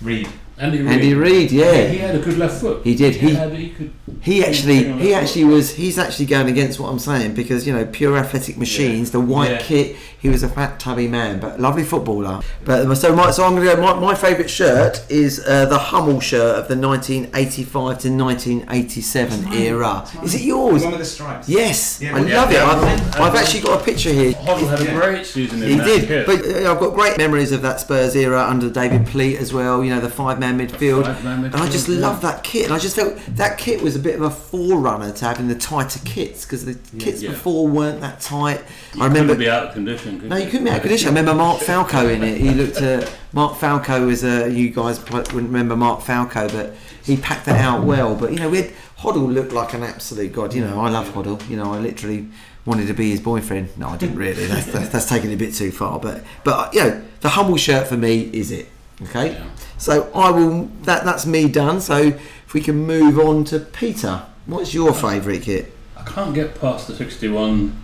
Reid. 0.02 0.28
Andy 0.58 0.82
Reid. 0.82 0.92
Andy 0.92 1.14
Reid. 1.14 1.52
He 1.52 1.60
Yeah, 1.60 1.72
had 1.74 2.16
a 2.16 2.20
good 2.20 2.38
left 2.38 2.62
foot. 2.62 2.82
he 2.84 2.96
did. 2.96 3.16
He 3.16 3.34
had, 3.34 3.52
he 3.54 3.70
could. 3.72 3.92
he 4.22 4.44
actually 4.44 4.92
he 4.94 5.14
actually 5.14 5.44
was 5.44 5.74
he's 5.74 5.98
actually 6.00 6.28
going 6.28 6.48
against 6.48 6.80
what 6.80 6.90
I'm 6.90 7.00
saying 7.00 7.34
because 7.36 7.68
you 7.68 7.74
know 7.74 7.86
pure 7.86 8.18
athletic 8.18 8.58
machines, 8.58 9.12
the 9.12 9.20
white 9.20 9.52
Yeah. 9.52 9.58
kit. 9.62 9.96
He 10.18 10.30
was 10.30 10.42
a 10.42 10.50
fat 10.50 10.80
tubby 10.80 11.08
man, 11.08 11.40
but 11.40 11.60
lovely 11.60 11.84
footballer. 11.84 12.42
But 12.64 12.96
so 12.96 13.16
my 13.16 13.30
so 13.32 13.44
I'm 13.44 13.54
going 13.56 13.68
to 13.68 13.76
go. 13.76 13.82
My, 13.82 14.00
my 14.00 14.16
favourite 14.16 14.50
shirt 14.50 15.06
is 15.10 15.40
uh, 15.46 15.66
the 15.68 15.78
Hummel 15.78 16.20
shirt 16.20 16.58
of 16.58 16.68
the 16.68 16.76
1985 16.76 18.00
to 18.00 18.10
1987 18.10 19.54
era. 19.54 20.08
Is 20.24 20.34
it 20.36 20.40
The 20.40 20.44
yours? 20.46 20.82
one 20.84 20.92
with 20.94 21.00
the 21.02 21.06
stripes. 21.06 21.48
Yes, 21.50 22.00
Yeah, 22.02 22.16
I 22.16 22.20
love 22.22 22.52
yeah, 22.52 22.94
it. 22.94 23.00
I've, 23.16 23.22
I've 23.22 23.36
actually 23.36 23.62
got 23.62 23.82
a 23.82 23.84
picture 23.84 24.12
here. 24.12 24.32
Hoddle 24.34 24.68
had 24.70 24.82
a 24.82 24.86
Yeah. 24.86 25.00
great 25.00 25.26
season 25.26 25.62
in 25.62 25.70
He 25.70 25.76
that 25.76 25.86
did, 25.86 26.08
kit. 26.08 26.26
but 26.26 26.40
uh, 26.46 26.72
I've 26.72 26.80
got 26.80 26.94
great 26.96 27.18
memories 27.18 27.52
of 27.52 27.62
that 27.62 27.80
Spurs 27.80 28.16
era 28.16 28.44
under 28.48 28.70
David 28.70 29.06
Pleat 29.06 29.38
as 29.38 29.54
well. 29.54 29.84
You 29.84 29.92
know 29.94 30.02
the 30.02 30.10
five-man 30.46 30.68
midfield, 30.68 31.04
Five-man 31.06 31.46
and 31.46 31.56
I 31.56 31.70
just 31.70 31.88
yeah. 31.88 32.00
love 32.00 32.22
that 32.22 32.44
kit. 32.44 32.66
And 32.66 32.74
I 32.74 32.80
just 32.80 32.96
felt 32.96 33.18
that 33.36 33.58
kit 33.58 33.82
was 33.82 33.96
a 33.96 34.00
bit 34.00 34.16
of 34.16 34.22
a 34.22 34.30
forerunner 34.30 35.12
to 35.14 35.26
having 35.26 35.48
the 35.48 35.56
tighter 35.56 36.00
kits 36.06 36.46
because 36.46 36.66
the 36.66 36.76
kits 37.00 37.22
Yeah. 37.22 37.32
before 37.32 37.68
weren't 37.68 38.02
that 38.02 38.20
tight. 38.22 38.62
You 38.94 39.02
I 39.02 39.08
remember. 39.08 39.34
couldn't 39.34 39.40
be 39.40 39.50
out 39.50 39.68
of 39.68 39.74
condition. 39.74 40.20
Could 40.20 40.30
No, 40.30 40.36
you 40.38 40.46
couldn't 40.46 40.66
be 40.66 40.70
out 40.72 40.78
of 40.78 40.82
condition. 40.84 41.08
I 41.08 41.12
remember 41.12 41.34
Mark 41.36 41.62
Falco 41.62 42.08
in 42.10 42.24
it. 42.24 42.40
He 42.40 42.52
looked 42.52 42.78
at 42.78 43.12
Mark 43.34 43.58
Falco 43.58 44.06
was 44.06 44.24
a. 44.24 44.50
You 44.50 44.70
guys 44.70 45.00
wouldn't 45.12 45.34
remember 45.34 45.76
Mark 45.76 46.02
Falco, 46.02 46.48
but 46.50 46.74
he 47.04 47.18
packed 47.18 47.46
that 47.46 47.60
out 47.62 47.84
well. 47.84 48.16
But 48.16 48.32
you 48.32 48.40
know, 48.40 48.50
we 48.50 48.58
had 48.64 48.72
Hoddle 49.00 49.32
looked 49.34 49.52
like 49.52 49.74
an 49.74 49.84
absolute 49.84 50.32
god. 50.34 50.54
You 50.54 50.64
know, 50.66 50.80
I 50.82 50.90
love 50.90 51.10
Hoddle. 51.10 51.48
You 51.50 51.58
know, 51.58 51.74
I 51.74 51.80
literally 51.80 52.28
wanted 52.66 52.88
to 52.88 52.94
be 52.94 53.12
his 53.12 53.20
boyfriend. 53.20 53.78
No, 53.78 53.90
I 53.90 53.98
didn't 53.98 54.16
really. 54.18 54.48
That's, 54.48 54.66
that's, 54.68 54.90
that's 54.90 55.06
taking 55.10 55.30
it 55.32 55.36
a 55.36 55.38
bit 55.38 55.54
too 55.54 55.72
far. 55.72 56.00
But 56.00 56.24
but 56.44 56.74
you 56.74 56.84
know, 56.84 57.04
the 57.22 57.30
Hummel 57.30 57.58
shirt 57.58 57.88
for 57.88 57.98
me 57.98 58.22
is 58.34 58.52
it. 58.52 58.70
Okay. 59.02 59.34
Yeah. 59.34 59.46
So 59.78 60.12
I 60.14 60.32
will. 60.32 60.66
That 60.84 61.04
that's 61.04 61.26
me 61.26 61.48
done. 61.48 61.82
So 61.82 61.98
if 61.98 62.54
we 62.54 62.62
can 62.62 62.76
move 62.86 63.20
on 63.20 63.44
to 63.46 63.60
Peter. 63.60 64.24
What's 64.46 64.74
your 64.74 64.94
favourite 64.94 65.42
kit? 65.42 65.72
I 65.98 66.04
can't 66.04 66.34
get 66.36 66.60
past 66.62 66.88
the 66.88 66.96
61. 66.96 67.76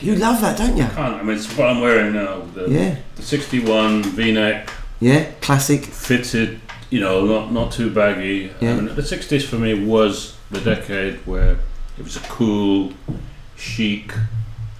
You 0.00 0.16
love 0.16 0.40
that, 0.40 0.58
don't 0.58 0.76
you? 0.76 0.82
I 0.84 0.88
can't. 0.88 1.14
I 1.14 1.22
mean, 1.22 1.36
it's 1.36 1.56
what 1.56 1.68
I'm 1.68 1.80
wearing 1.80 2.12
now. 2.12 2.42
The, 2.54 2.68
Yeah. 2.68 2.96
the 3.16 3.22
61 3.22 4.02
V-neck, 4.02 4.68
Yeah. 5.00 5.26
Classic. 5.40 5.84
fitted. 5.84 6.60
You 6.90 7.00
know, 7.00 7.24
not 7.26 7.52
not 7.52 7.70
too 7.72 7.90
baggy. 7.90 8.50
Yeah. 8.60 8.72
I 8.72 8.80
mean, 8.80 8.94
the 8.94 9.02
60s 9.02 9.44
for 9.44 9.56
me 9.56 9.74
was 9.74 10.36
the 10.50 10.60
decade 10.60 11.18
where 11.26 11.58
it 11.98 12.02
was 12.04 12.16
a 12.16 12.20
cool, 12.20 12.92
chic 13.56 14.12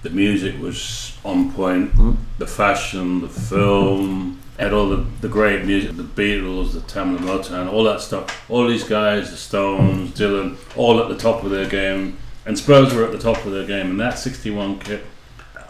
The 0.03 0.09
music 0.09 0.59
was 0.61 1.17
on 1.25 1.51
point. 1.51 1.93
Mm. 1.95 2.15
The 2.37 2.47
fashion, 2.47 3.19
the 3.21 3.27
film, 3.27 4.39
had 4.63 4.73
all 4.73 4.89
the, 4.89 5.05
the 5.21 5.27
great 5.29 5.65
music, 5.65 5.95
the 5.95 6.03
Beatles, 6.03 6.73
the 6.73 6.79
Tamla 6.81 7.17
Motown, 7.19 7.71
all 7.71 7.83
that 7.85 8.01
stuff. 8.01 8.49
All 8.49 8.67
these 8.67 8.83
guys, 8.83 9.31
the 9.31 9.37
Stones, 9.37 10.11
Dylan, 10.11 10.57
all 10.77 10.99
at 10.99 11.07
the 11.09 11.17
top 11.17 11.43
of 11.43 11.49
their 11.51 11.67
game. 11.69 12.17
And 12.45 12.57
Spurs 12.57 12.93
were 12.93 13.03
at 13.05 13.11
the 13.11 13.19
top 13.19 13.45
of 13.45 13.51
their 13.51 13.65
game. 13.65 13.91
And 13.91 13.99
that 13.99 14.17
61 14.19 14.79
kit, 14.79 15.03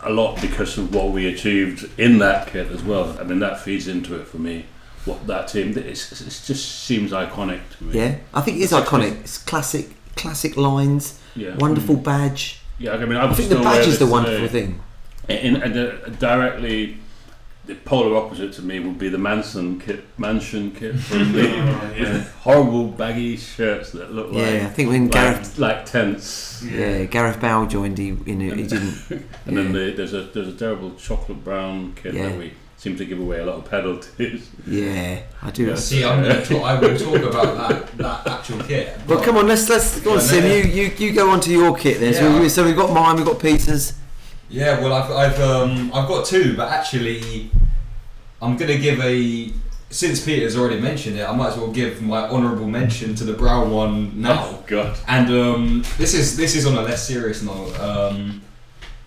a 0.01 0.09
lot 0.11 0.39
because 0.41 0.77
of 0.77 0.93
what 0.95 1.11
we 1.11 1.27
achieved 1.27 1.89
in 1.99 2.19
that 2.19 2.47
kit 2.47 2.71
as 2.71 2.81
well. 2.83 3.17
I 3.19 3.23
mean, 3.23 3.39
that 3.39 3.59
feeds 3.59 3.87
into 3.87 4.15
it 4.19 4.27
for 4.27 4.37
me. 4.37 4.65
What 5.05 5.27
that 5.27 5.47
team, 5.49 5.69
it's, 5.77 6.11
it's- 6.11 6.21
it 6.43 6.45
just 6.47 6.83
seems 6.83 7.11
iconic 7.11 7.59
to 7.77 7.83
me. 7.83 7.97
Yeah, 7.99 8.17
I 8.33 8.41
think 8.41 8.59
it's 8.59 8.73
iconic. 8.73 9.19
It's 9.21 9.37
classic, 9.37 9.89
classic 10.15 10.57
lines. 10.57 11.19
Yeah. 11.35 11.55
Wonderful 11.57 11.95
badge. 11.95 12.59
Yeah, 12.77 12.93
I 12.93 13.05
mean, 13.05 13.17
I, 13.17 13.29
I 13.29 13.33
think 13.33 13.49
the 13.49 13.55
badge 13.59 13.87
is 13.87 13.99
the 13.99 14.05
wonderful 14.07 14.47
today. 14.47 14.65
thing. 14.67 14.81
In, 15.29 15.61
in, 15.61 15.77
uh, 15.77 16.09
directly, 16.19 16.97
the 17.69 17.75
polar 17.75 18.15
opposite 18.17 18.51
to 18.53 18.61
me 18.63 18.79
would 18.79 18.97
be 18.97 19.09
the 19.09 19.17
Manson 19.17 19.79
kit, 19.79 20.03
Mansion 20.17 20.71
kit 20.71 20.95
from 20.99 21.31
the 21.37 21.47
Oh, 21.49 21.93
yeah. 21.95 22.23
horrible 22.41 22.87
baggy 22.87 23.37
shirts 23.37 23.91
that 23.91 24.11
look 24.11 24.33
Yeah, 24.33 24.43
I 24.43 24.59
like 24.63 24.73
think 24.73 24.89
when 24.89 25.07
Gareth, 25.07 25.57
like, 25.59 25.77
like 25.77 25.85
tents. 25.85 26.63
yeah, 26.63 27.03
Gareth 27.05 27.39
Bale 27.39 27.67
joined, 27.67 27.97
he 27.97 28.09
in 28.25 28.41
it, 28.41 28.57
he 28.57 28.63
didn't. 28.67 28.95
And 29.45 29.57
then 29.57 29.71
the, 29.71 29.91
there's 29.95 30.13
a 30.13 30.23
there's 30.23 30.47
a 30.49 30.53
terrible 30.57 30.91
chocolate 30.95 31.43
brown 31.43 31.93
kit 31.95 32.13
Yeah. 32.15 32.29
that 32.29 32.37
we 32.39 32.53
seem 32.77 32.95
to 32.95 33.05
give 33.05 33.19
away 33.19 33.39
a 33.39 33.45
lot 33.45 33.55
of 33.57 33.65
penalties. 33.69 34.49
Yeah, 34.67 35.19
I 35.43 35.51
do. 35.51 35.65
Yeah. 35.67 35.75
See, 35.75 36.03
I'm 36.03 36.21
gonna 36.23 36.43
talk, 36.45 36.63
I 36.63 36.79
will 36.79 36.97
talk 36.97 37.21
about 37.31 37.51
that 37.69 37.97
that 37.97 38.27
actual 38.27 38.63
kit. 38.63 38.97
Well, 39.07 39.21
come 39.23 39.37
on, 39.37 39.47
let's 39.47 39.69
let's 39.69 39.99
go 39.99 40.13
on, 40.13 40.21
Sim. 40.21 40.43
You, 40.45 40.71
you 40.71 40.91
you 40.97 41.13
go 41.13 41.29
on 41.29 41.39
to 41.41 41.51
your 41.51 41.75
kit 41.77 41.99
then. 41.99 42.13
So, 42.15 42.21
Yeah. 42.29 42.39
we, 42.41 42.49
so 42.49 42.63
we've 42.65 42.75
got 42.75 42.91
mine, 42.93 43.15
we've 43.17 43.25
got 43.25 43.39
Peter's. 43.39 43.93
Yeah, 44.49 44.79
well, 44.81 44.93
I've 44.93 45.11
I've 45.11 45.39
um 45.41 45.91
I've 45.93 46.07
got 46.07 46.25
two, 46.25 46.55
but 46.57 46.71
actually, 46.71 47.51
I'm 48.41 48.57
gonna 48.57 48.77
give 48.77 48.99
a 49.01 49.51
since 49.91 50.23
Peter's 50.23 50.55
already 50.57 50.79
mentioned 50.79 51.17
it, 51.17 51.27
I 51.27 51.35
might 51.35 51.49
as 51.49 51.57
well 51.57 51.71
give 51.71 52.01
my 52.01 52.27
honourable 52.29 52.67
mention 52.67 53.15
to 53.15 53.23
the 53.23 53.33
brown 53.33 53.71
one 53.71 54.21
now. 54.21 54.43
Oh 54.45 54.63
God. 54.67 54.97
And 55.07 55.29
um, 55.31 55.83
this 55.97 56.13
is 56.13 56.37
this 56.37 56.55
is 56.55 56.65
on 56.65 56.75
a 56.77 56.81
less 56.81 57.07
serious 57.07 57.41
note. 57.41 57.79
Um, 57.79 58.41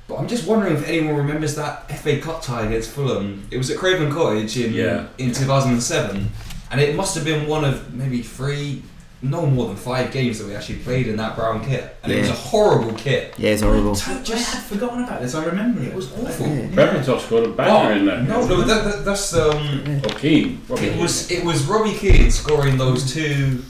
but 0.09 0.17
I'm 0.17 0.27
just 0.29 0.47
wondering 0.47 0.75
if 0.75 0.87
anyone 0.89 1.15
remembers 1.17 1.55
that 1.55 1.89
FA 2.01 2.19
Cup 2.21 2.43
tie 2.43 2.67
against 2.67 2.91
Fulham. 2.91 3.47
It 3.51 3.59
was 3.59 3.71
at 3.71 3.79
Craven 3.79 4.11
Cottage 4.13 4.57
in 4.59 4.75
Yeah. 4.75 5.07
in 5.19 5.33
2007, 5.33 6.29
and 6.73 6.81
it 6.81 6.97
must 6.97 7.15
have 7.15 7.25
been 7.25 7.47
one 7.49 7.65
of 7.65 7.95
maybe 7.95 8.21
three, 8.23 8.83
no 9.23 9.47
more 9.47 9.69
than 9.69 9.77
five 9.77 10.11
games 10.11 10.39
that 10.41 10.49
we 10.49 10.55
actually 10.55 10.79
played 10.81 11.07
in 11.07 11.17
that 11.17 11.37
brown 11.37 11.65
kit, 11.65 11.97
and 12.03 12.13
it 12.13 12.21
was 12.21 12.29
a 12.31 12.33
horrible 12.33 12.93
kit. 12.95 13.35
Yeah, 13.39 13.51
it's 13.51 13.63
horrible. 13.63 13.97
I 13.97 14.13
had 14.37 14.63
forgotten 14.65 15.05
about 15.05 15.21
this. 15.21 15.35
I 15.35 15.45
remember 15.45 15.81
it. 15.81 15.89
It 15.89 15.95
was 15.95 16.13
awful. 16.13 16.47
Yeah. 16.49 16.67
Berbatov 16.69 17.21
scored 17.21 17.45
a 17.45 17.49
banger 17.51 17.93
in 17.93 18.07
that. 18.07 18.23
no, 18.25 18.47
no, 18.47 18.63
that, 18.63 18.85
that, 18.85 19.05
that's 19.05 19.33
um. 19.35 20.01
Oh, 20.05 20.09
Keane. 20.19 20.61
Robbie 20.69 20.87
It 20.87 21.01
was 21.01 21.31
it 21.31 21.45
was 21.45 21.65
Robbie 21.67 21.95
Keane 21.95 22.31
scoring 22.33 22.77
those 22.79 23.13
two, 23.13 23.63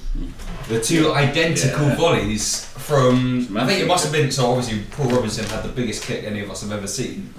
the 0.68 0.80
two 0.80 1.12
identical 1.12 1.86
Yeah. 1.88 1.96
volleys 1.96 2.64
from. 2.64 3.54
I 3.56 3.66
think 3.66 3.80
it 3.80 3.86
must 3.86 4.04
have 4.04 4.12
been. 4.12 4.30
So 4.30 4.46
obviously, 4.46 4.82
Paul 4.92 5.10
Robinson 5.10 5.44
had 5.44 5.62
the 5.64 5.68
biggest 5.68 6.02
kick 6.04 6.24
any 6.24 6.40
of 6.40 6.50
us 6.50 6.62
have 6.62 6.72
ever 6.72 6.86
seen. 6.86 7.32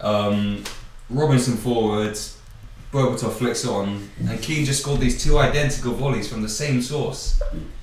Um, 0.00 0.64
Robinson 1.10 1.56
forwards, 1.56 2.35
Berbatov 2.92 3.32
flicks 3.32 3.66
on, 3.66 4.08
and 4.28 4.40
Keane 4.40 4.64
just 4.64 4.80
scored 4.82 5.00
these 5.00 5.22
two 5.22 5.38
identical 5.38 5.92
volleys 5.92 6.28
from 6.30 6.42
the 6.42 6.48
same 6.48 6.80
source, 6.80 7.40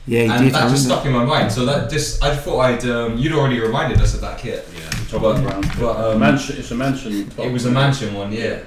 Yeah, 0.08 0.24
he 0.24 0.30
and 0.30 0.44
did. 0.46 0.54
that 0.54 0.70
just 0.70 0.86
remember. 0.86 1.02
stuck 1.02 1.06
in 1.06 1.12
my 1.12 1.26
mind. 1.26 1.52
So 1.52 1.66
that 1.66 1.90
just 1.92 2.24
I 2.24 2.36
thought 2.36 2.60
I'd 2.60 2.86
um, 2.86 3.18
you'd 3.18 3.34
already 3.34 3.60
reminded 3.60 4.02
us 4.02 4.14
of 4.16 4.22
that 4.22 4.40
kit. 4.40 4.68
Yeah, 4.76 4.90
the 4.90 5.06
chocolate 5.10 5.44
But- 5.44 5.62
brown. 5.62 5.64
but, 5.80 6.14
um, 6.14 6.20
mansion, 6.20 6.58
it's 6.58 6.72
a 6.72 6.76
mansion. 6.76 7.32
It 7.38 7.52
was 7.52 7.66
a 7.66 7.72
mansion 7.72 8.14
one, 8.14 8.32
yeah. 8.32 8.60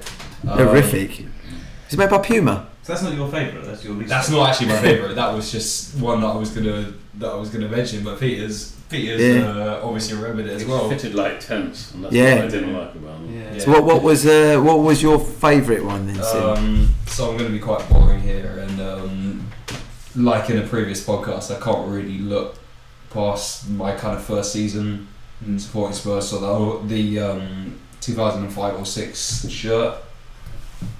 Um, 0.47 0.57
Horrific. 0.57 1.25
It's 1.87 1.97
made 1.97 2.09
by 2.09 2.19
Puma. 2.19 2.67
So 2.83 2.93
that's 2.93 3.03
not 3.03 3.15
your 3.15 3.29
favourite. 3.29 3.65
That's 3.65 3.83
your 3.83 3.95
least. 3.95 4.09
That's 4.09 4.29
not 4.29 4.49
actually 4.49 4.67
my 4.67 4.77
favourite. 4.81 5.15
That 5.15 5.33
was 5.33 5.51
just 5.51 5.95
one 5.99 6.21
that 6.21 6.27
I 6.27 6.35
was 6.37 6.51
gonna 6.51 6.93
that 7.15 7.29
I 7.29 7.35
was 7.35 7.49
gonna 7.49 7.67
mention. 7.67 8.03
But 8.03 8.19
Peter's 8.19 8.73
Peter's 8.89 9.19
Yeah. 9.21 9.47
uh, 9.49 9.81
obviously 9.83 10.15
remembered 10.15 10.45
it 10.45 10.51
as 10.53 10.61
It 10.61 10.67
well. 10.69 10.87
fitted 10.89 11.13
like 11.15 11.39
tents, 11.41 11.91
and 11.93 12.03
that's 12.05 12.13
Yeah. 12.13 12.35
what 12.35 12.45
I 12.45 12.47
didn't 12.47 12.73
like 12.73 12.95
about 12.95 13.19
them. 13.21 13.33
Yeah. 13.36 13.36
So 13.59 13.71
what 13.71 13.83
what 13.85 14.03
was 14.03 14.25
uh, 14.25 14.59
what 14.63 14.79
was 14.79 15.01
your 15.01 15.19
favourite 15.19 15.83
one 15.83 16.07
then, 16.07 16.23
Sim? 16.23 16.43
Um, 16.43 16.95
so 17.07 17.29
I'm 17.31 17.37
gonna 17.37 17.49
be 17.49 17.59
quite 17.59 17.87
boring 17.89 18.21
here, 18.21 18.65
and 18.67 18.79
um, 18.81 19.47
like 20.15 20.49
in 20.49 20.57
a 20.57 20.67
previous 20.67 21.05
podcast, 21.05 21.55
I 21.55 21.59
can't 21.59 21.87
really 21.87 22.19
look 22.19 22.55
past 23.11 23.69
my 23.69 23.93
kind 23.95 24.15
of 24.17 24.23
first 24.23 24.51
season 24.53 25.07
Mm. 25.45 25.59
supporting 25.59 25.95
Spurs. 25.95 26.29
So 26.29 26.39
the 26.83 26.87
the 26.87 27.19
um, 27.19 27.79
2005 28.01 28.79
or 28.79 28.85
six 28.85 29.47
shirt. 29.49 29.95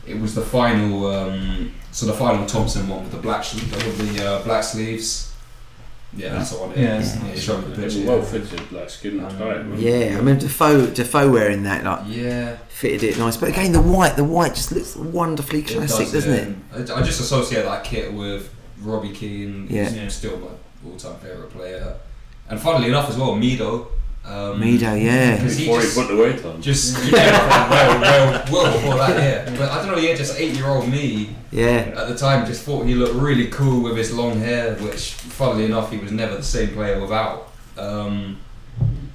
It 0.05 0.19
was 0.19 0.35
the 0.35 0.41
final. 0.41 1.07
Um, 1.07 1.73
so 1.91 2.05
the 2.05 2.13
final 2.13 2.45
Thomson 2.45 2.87
one 2.87 3.03
with 3.03 3.11
the 3.11 3.17
black 3.17 3.43
with 3.51 3.97
the 4.15 4.23
uh, 4.25 4.43
black 4.43 4.63
sleeves. 4.63 5.26
Yeah, 6.15 6.29
that's 6.33 6.51
the 6.51 6.57
one. 6.59 6.71
Yeah, 6.71 6.99
yeah, 6.99 7.25
it's 7.27 7.41
show 7.41 7.59
the 7.59 7.85
It 7.85 8.07
Well 8.07 8.21
fitted, 8.21 8.71
like 8.71 8.89
skin 8.89 9.19
Um, 9.23 9.37
tight. 9.37 9.65
yeah, 9.77 10.17
I 10.17 10.21
mean 10.21 10.37
Defoe 10.37 10.87
Defoe 10.87 11.31
wearing 11.31 11.63
that 11.63 11.83
like 11.83 12.03
Yeah, 12.07 12.57
fitted 12.69 13.03
it 13.03 13.17
nice. 13.19 13.37
But 13.37 13.49
again, 13.49 13.71
the 13.71 13.81
white 13.81 14.15
the 14.15 14.23
white 14.23 14.55
just 14.55 14.71
looks 14.71 14.95
wonderfully 14.95 15.59
it 15.59 15.67
classic, 15.67 16.05
does, 16.11 16.25
doesn't 16.25 16.33
yeah. 16.73 16.79
it? 16.79 16.89
I, 16.91 16.99
I 16.99 17.01
just 17.01 17.19
associate 17.19 17.63
that 17.63 17.83
kit 17.83 18.13
with 18.13 18.53
Robbie 18.81 19.11
Keane. 19.11 19.67
Yeah. 19.69 19.89
who's 19.89 20.15
still 20.15 20.37
my 20.37 20.47
all-time 20.89 21.17
favorite 21.19 21.49
player. 21.49 21.97
And 22.49 22.59
funnily 22.59 22.87
enough, 22.87 23.09
as 23.09 23.17
well, 23.17 23.35
Mido. 23.35 23.87
Um, 24.27 24.59
Mido, 24.61 25.01
yeah. 25.01 25.37
Because 25.37 25.57
he 25.57 25.65
Before 25.65 25.79
he 25.79 25.85
just, 25.85 25.97
put 25.97 26.07
the 26.09 26.17
weight 26.21 26.43
on. 26.43 26.61
just 26.61 26.97
yeah, 27.11 27.69
well, 27.69 28.01
well, 28.01 28.45
well 28.51 28.73
before 28.73 28.95
that, 28.97 29.17
yeah. 29.17 29.57
But 29.57 29.71
I 29.71 29.77
don't 29.77 29.95
know, 29.95 29.97
yeah, 29.97 30.15
just 30.15 30.37
eight-year-old 30.37 30.89
me 30.89 31.33
Yeah, 31.51 31.93
at 31.95 32.09
the 32.09 32.15
time 32.17 32.45
just 32.45 32.63
thought 32.63 32.85
he 32.85 32.93
looked 32.93 33.15
really 33.15 33.47
cool 33.47 33.81
with 33.83 33.95
his 33.95 34.13
long 34.13 34.37
hair, 34.39 34.75
which, 34.75 35.13
funnily 35.13 35.63
enough, 35.65 35.91
he 35.91 35.97
was 35.97 36.11
never 36.11 36.35
the 36.35 36.43
same 36.43 36.69
player 36.73 36.99
without. 36.99 37.53
Um, 37.77 38.37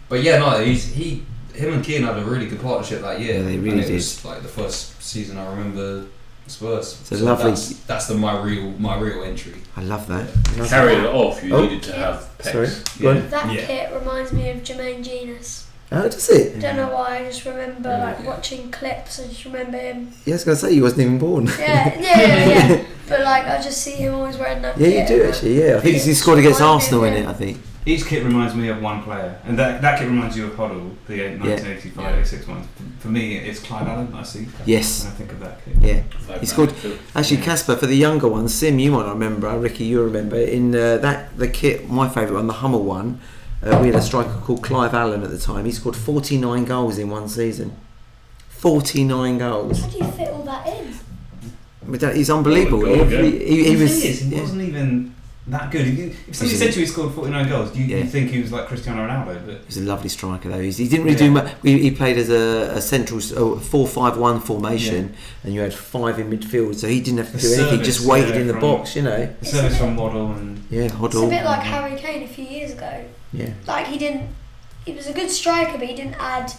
but 0.09 0.23
yeah, 0.23 0.39
no, 0.39 0.65
he's 0.65 0.87
he, 0.95 1.25
him 1.55 1.75
and 1.75 1.85
Keane 1.85 2.05
had 2.05 2.17
a 2.17 2.25
really 2.25 2.47
good 2.47 2.63
partnership 2.63 3.03
that 3.03 3.21
year. 3.21 3.37
Yeah, 3.39 3.43
they 3.43 3.59
really 3.59 3.71
and 3.73 3.81
it 3.81 3.87
did. 3.89 3.95
was 3.95 4.25
like 4.25 4.41
the 4.43 4.49
first 4.49 5.03
season 5.03 5.37
I 5.37 5.47
remember 5.51 6.07
Spurs. 6.53 6.99
It's 7.01 7.13
a 7.13 7.25
lovely- 7.25 7.51
That's, 7.51 7.69
that's 7.91 8.07
the 8.07 8.15
my 8.15 8.41
real 8.43 8.71
my 8.79 8.99
real 8.99 9.23
entry. 9.25 9.55
I 9.77 9.83
love 9.83 10.07
that. 10.09 10.27
To 10.57 10.69
carry 10.69 10.95
it 10.95 11.07
off, 11.07 11.43
you 11.43 11.55
Oh. 11.55 11.63
needed 11.63 11.83
to 11.85 11.93
have 11.95 12.29
pecs. 12.39 12.53
Sorry. 12.53 12.69
Go 13.01 13.11
on. 13.11 13.31
That 13.31 13.53
Yeah. 13.53 13.67
kit 13.67 13.93
reminds 13.99 14.33
me 14.33 14.51
of 14.51 14.59
Jermaine 14.59 15.03
Jenas. 15.03 15.65
Oh, 15.95 16.03
does 16.09 16.29
it? 16.31 16.59
Don't 16.59 16.77
know 16.77 16.89
why. 16.89 17.19
I 17.19 17.25
just 17.25 17.45
remember 17.45 17.91
Yeah. 17.91 18.05
like 18.05 18.27
watching 18.27 18.71
clips. 18.71 19.21
I 19.21 19.27
just 19.29 19.45
remember 19.45 19.77
him. 19.79 20.11
Yeah, 20.25 20.33
I 20.33 20.37
was 20.37 20.45
going 20.45 20.57
to 20.57 20.61
say 20.67 20.73
you 20.73 20.83
wasn't 20.83 21.03
even 21.03 21.19
born. 21.19 21.47
Yeah, 21.59 21.93
yeah, 22.01 22.21
yeah. 22.21 22.69
yeah. 22.73 22.83
But 23.09 23.21
like 23.21 23.45
I 23.47 23.61
just 23.61 23.83
see 23.83 23.93
him 24.05 24.15
always 24.15 24.39
wearing 24.39 24.63
that. 24.63 24.79
Yeah, 24.79 24.89
you 25.03 25.07
do 25.07 25.25
actually. 25.29 25.59
Yeah, 25.63 25.77
I 25.77 25.81
think 25.81 25.97
he 25.97 26.15
scored 26.15 26.39
against 26.39 26.63
Arsenal 26.63 27.05
in 27.05 27.13
it. 27.15 27.27
I 27.27 27.35
think. 27.35 27.59
Each 27.85 28.05
kit 28.07 28.23
reminds 28.25 28.55
me 28.55 28.69
of 28.69 28.81
one 28.81 29.03
player, 29.03 29.41
and 29.45 29.59
that, 29.59 29.83
that 29.83 29.99
kit 29.99 30.07
reminds 30.07 30.37
you 30.37 30.47
of 30.47 30.53
Hoddle, 30.53 30.95
the 31.09 31.19
1985 31.39 32.19
86 32.19 32.47
one. 32.47 32.63
For 33.01 33.09
me, 33.09 33.37
it's 33.39 33.59
Clive 33.59 33.89
Allen. 33.89 34.15
I 34.15 34.23
see. 34.23 34.47
Yes. 34.65 35.03
When 35.05 35.13
I 35.13 35.17
think 35.17 35.33
of 35.33 35.41
that 35.41 35.65
kit. 35.65 35.75
Yeah. 35.81 36.03
Five 36.21 36.41
He 36.41 36.47
scored- 36.47 36.77
pound. 36.81 36.99
Actually, 37.17 37.39
Yeah. 37.39 37.45
Casper, 37.45 37.75
for 37.77 37.87
the 37.87 37.97
younger 37.97 38.29
ones, 38.29 38.55
Sim, 38.55 38.79
you 38.79 38.93
might 38.93 39.07
not 39.07 39.15
remember. 39.15 39.59
Ricky, 39.59 39.83
you 39.85 40.01
remember 40.03 40.37
in 40.37 40.75
uh, 40.77 40.99
that 40.99 41.37
the 41.37 41.49
kit. 41.49 41.91
My 41.91 42.09
favourite 42.09 42.35
one, 42.35 42.47
the 42.47 42.53
Hummel 42.55 42.85
one. 42.85 43.19
Uh, 43.65 43.79
we 43.81 43.89
had 43.89 43.97
a 43.97 44.03
striker 44.03 44.41
called 44.45 44.63
Clive 44.63 44.95
Allen 44.95 45.23
at 45.25 45.31
the 45.31 45.39
time. 45.39 45.65
He 45.65 45.73
scored 45.73 45.97
49 45.97 46.65
goals 46.65 46.99
in 46.99 47.11
one 47.11 47.29
season. 47.29 47.77
49 48.49 49.39
goals. 49.39 49.81
How 49.83 49.89
do 49.89 49.99
you 49.99 50.05
fit 50.13 50.29
all 50.29 50.43
that 50.45 50.67
in? 50.69 50.95
But 51.87 52.01
that- 52.01 52.15
He's 52.17 52.31
unbelievable. 52.31 52.83
Goal 52.83 52.95
He, 52.95 53.01
again. 53.01 53.25
he, 53.25 53.39
he, 53.39 53.65
he 53.71 53.77
was. 53.83 54.01
thing 54.03 54.11
is, 54.11 54.21
he 54.21 54.35
yeah. 54.37 54.41
wasn't 54.41 54.63
even 54.63 55.15
that 55.49 55.71
good. 55.73 55.87
If, 55.89 55.99
you, 55.99 56.05
if 56.29 56.37
somebody 56.37 56.57
said 56.57 56.73
to 56.73 56.81
you 56.81 56.87
he 56.87 56.91
scored 56.93 57.13
49 57.15 57.49
goals, 57.49 57.77
you, 57.77 57.85
Yeah. 57.85 57.97
you'd 57.99 58.11
think 58.11 58.31
he 58.31 58.41
was 58.41 58.53
like 58.53 58.67
Cristiano 58.67 59.07
Ronaldo. 59.07 59.45
But 59.45 59.59
He 59.61 59.67
was 59.67 59.77
a 59.79 59.83
lovely 59.83 60.09
striker 60.09 60.49
though. 60.49 60.61
He's, 60.61 60.77
he 60.79 60.87
didn't 60.89 61.05
really 61.07 61.17
Yeah. 61.17 61.27
do 61.27 61.31
much. 61.33 61.53
He, 61.63 61.79
he 61.81 61.91
played 61.91 62.17
as 62.19 62.29
a, 62.31 62.77
a 62.77 62.81
central 62.81 63.19
s- 63.19 63.33
oh, 63.37 63.57
four-five-one 63.59 64.41
formation, 64.41 65.15
and 65.43 65.53
you 65.55 65.61
had 65.61 65.75
five 65.75 66.19
in 66.21 66.31
midfield, 66.31 66.77
so 66.77 66.87
he 66.87 67.01
didn't 67.01 67.19
have 67.19 67.31
to 67.33 67.37
The 67.39 67.43
do 67.43 67.55
anything. 67.63 67.83
Just 67.83 68.07
waited 68.07 68.35
yeah, 68.35 68.41
in 68.43 68.47
the 68.47 68.53
from- 68.53 68.61
box, 68.63 68.95
you 68.97 69.03
know. 69.03 69.35
the 69.41 69.47
service 69.47 69.77
from 69.79 69.97
Waddle 69.97 70.33
and 70.33 70.65
Yeah, 70.71 70.83
It's 70.85 70.95
a 70.95 70.99
bit 71.29 71.45
like 71.45 71.63
Harry 71.63 71.97
Kane 71.99 72.23
a 72.23 72.29
few 72.29 72.45
years 72.45 72.73
ago. 72.73 73.05
Yeah, 73.33 73.51
Like 73.67 73.87
he 73.89 73.99
didn't. 73.99 74.29
He 74.85 74.93
was 74.93 75.07
a 75.07 75.13
good 75.13 75.31
striker, 75.31 75.79
but 75.79 75.87
he 75.89 75.95
didn't 75.95 76.17
add 76.21 76.53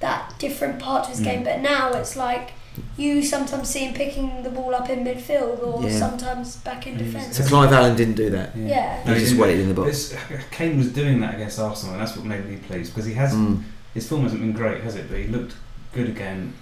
that 0.00 0.34
different 0.38 0.78
part 0.78 1.04
to 1.04 1.10
his 1.10 1.20
Mm. 1.20 1.24
game. 1.24 1.44
But 1.44 1.60
now 1.60 1.90
it's 1.92 2.16
like 2.16 2.52
you 2.96 3.22
sometimes 3.22 3.68
see 3.68 3.80
him 3.80 3.94
picking 3.94 4.42
the 4.42 4.50
ball 4.50 4.74
up 4.74 4.88
in 4.90 5.04
midfield 5.04 5.62
or 5.66 5.82
Yeah. 5.82 5.98
sometimes 5.98 6.56
back 6.56 6.86
in 6.86 6.96
defence. 6.98 7.36
so 7.36 7.44
Clive 7.44 7.72
Allen 7.72 7.96
didn't 7.96 8.14
do 8.16 8.30
that. 8.30 8.56
Yeah. 8.56 9.02
He 9.14 9.20
just 9.20 9.36
waited 9.36 9.60
in 9.60 9.68
the 9.68 9.74
box. 9.74 10.14
Kane 10.50 10.76
was 10.78 10.88
doing 10.92 11.20
that 11.20 11.34
against 11.34 11.58
Arsenal, 11.58 11.94
and 11.94 12.02
that's 12.02 12.16
what 12.16 12.24
made 12.26 12.44
me 12.48 12.56
pleased 12.56 12.92
because 12.94 13.06
he 13.06 13.14
has 13.14 13.32
Mm. 13.34 13.62
his 13.94 14.06
form 14.08 14.22
hasn't 14.22 14.40
been 14.40 14.52
great, 14.52 14.82
has 14.82 14.94
it? 14.96 15.08
But 15.08 15.18
he 15.18 15.26
looked 15.28 15.54
good 15.94 16.08
again 16.08 16.52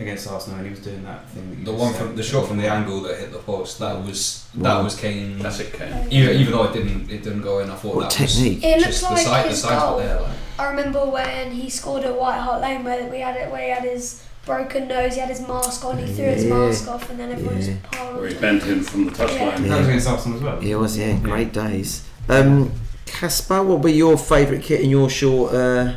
against 0.00 0.28
Arsenal, 0.28 0.58
and 0.58 0.66
he 0.66 0.70
was 0.70 0.78
doing 0.80 1.02
that 1.04 1.28
thing. 1.30 1.50
That 1.50 1.64
The 1.64 1.72
one 1.76 1.92
from 1.92 2.14
the 2.14 2.22
shot 2.22 2.46
from 2.46 2.58
the 2.58 2.68
angle 2.68 3.00
that 3.02 3.18
hit 3.18 3.32
the 3.32 3.38
post 3.38 3.80
that 3.80 4.04
was 4.06 4.44
Wow. 4.56 4.76
that 4.76 4.84
was 4.84 4.94
Kane. 4.94 5.40
Classic 5.40 5.72
Kane. 5.76 6.06
Even, 6.10 6.36
even 6.36 6.52
though 6.52 6.64
it 6.64 6.72
didn't 6.72 7.10
it 7.10 7.22
didn't 7.24 7.42
go 7.42 7.58
in, 7.58 7.68
I 7.68 7.74
thought 7.74 7.96
What 7.96 8.10
that 8.10 8.12
technique. 8.12 8.62
was 8.62 8.72
It 8.72 8.78
looks 8.78 9.00
just 9.00 9.02
like 9.02 9.16
the, 9.16 9.22
sight, 9.24 9.42
the 9.44 9.48
his 9.50 9.62
goal. 9.64 9.98
there. 9.98 10.20
Like. 10.20 10.30
I 10.60 10.64
remember 10.70 11.04
when 11.04 11.50
he 11.50 11.68
scored 11.68 12.04
at 12.04 12.16
White 12.18 12.38
Hart 12.38 12.60
Lane 12.60 12.84
where 12.84 13.04
we 13.10 13.18
had 13.20 13.36
it 13.36 13.50
where 13.50 13.62
he 13.62 13.70
had 13.70 13.82
his 13.84 14.20
broken 14.48 14.88
nose, 14.88 15.14
he 15.14 15.20
had 15.20 15.28
his 15.28 15.46
mask 15.46 15.84
on, 15.84 15.98
he 15.98 16.12
threw 16.12 16.24
his 16.24 16.44
Yeah. 16.44 16.54
mask 16.54 16.88
off, 16.88 17.08
and 17.10 17.20
then 17.20 17.30
everyone 17.30 17.58
Yeah. 17.60 17.66
just 17.66 17.82
piled. 17.92 18.20
Where 18.20 18.28
he 18.28 18.34
bent 18.34 18.62
him 18.64 18.82
from 18.82 19.04
the 19.04 19.10
touchline. 19.12 19.68
That 19.68 19.78
was 19.78 19.86
against 19.88 20.08
Arsenal 20.08 20.38
as 20.38 20.44
well. 20.44 20.58
It 20.60 20.74
was, 20.74 20.98
yeah, 20.98 21.12
great 21.30 21.52
days. 21.52 22.02
Um, 22.28 22.72
Caspar, 23.06 23.62
what 23.62 23.80
were 23.82 23.88
your 24.04 24.16
favourite 24.18 24.62
kit 24.62 24.80
in 24.80 24.90
your 24.90 25.08
short? 25.08 25.54
Uh, 25.54 25.92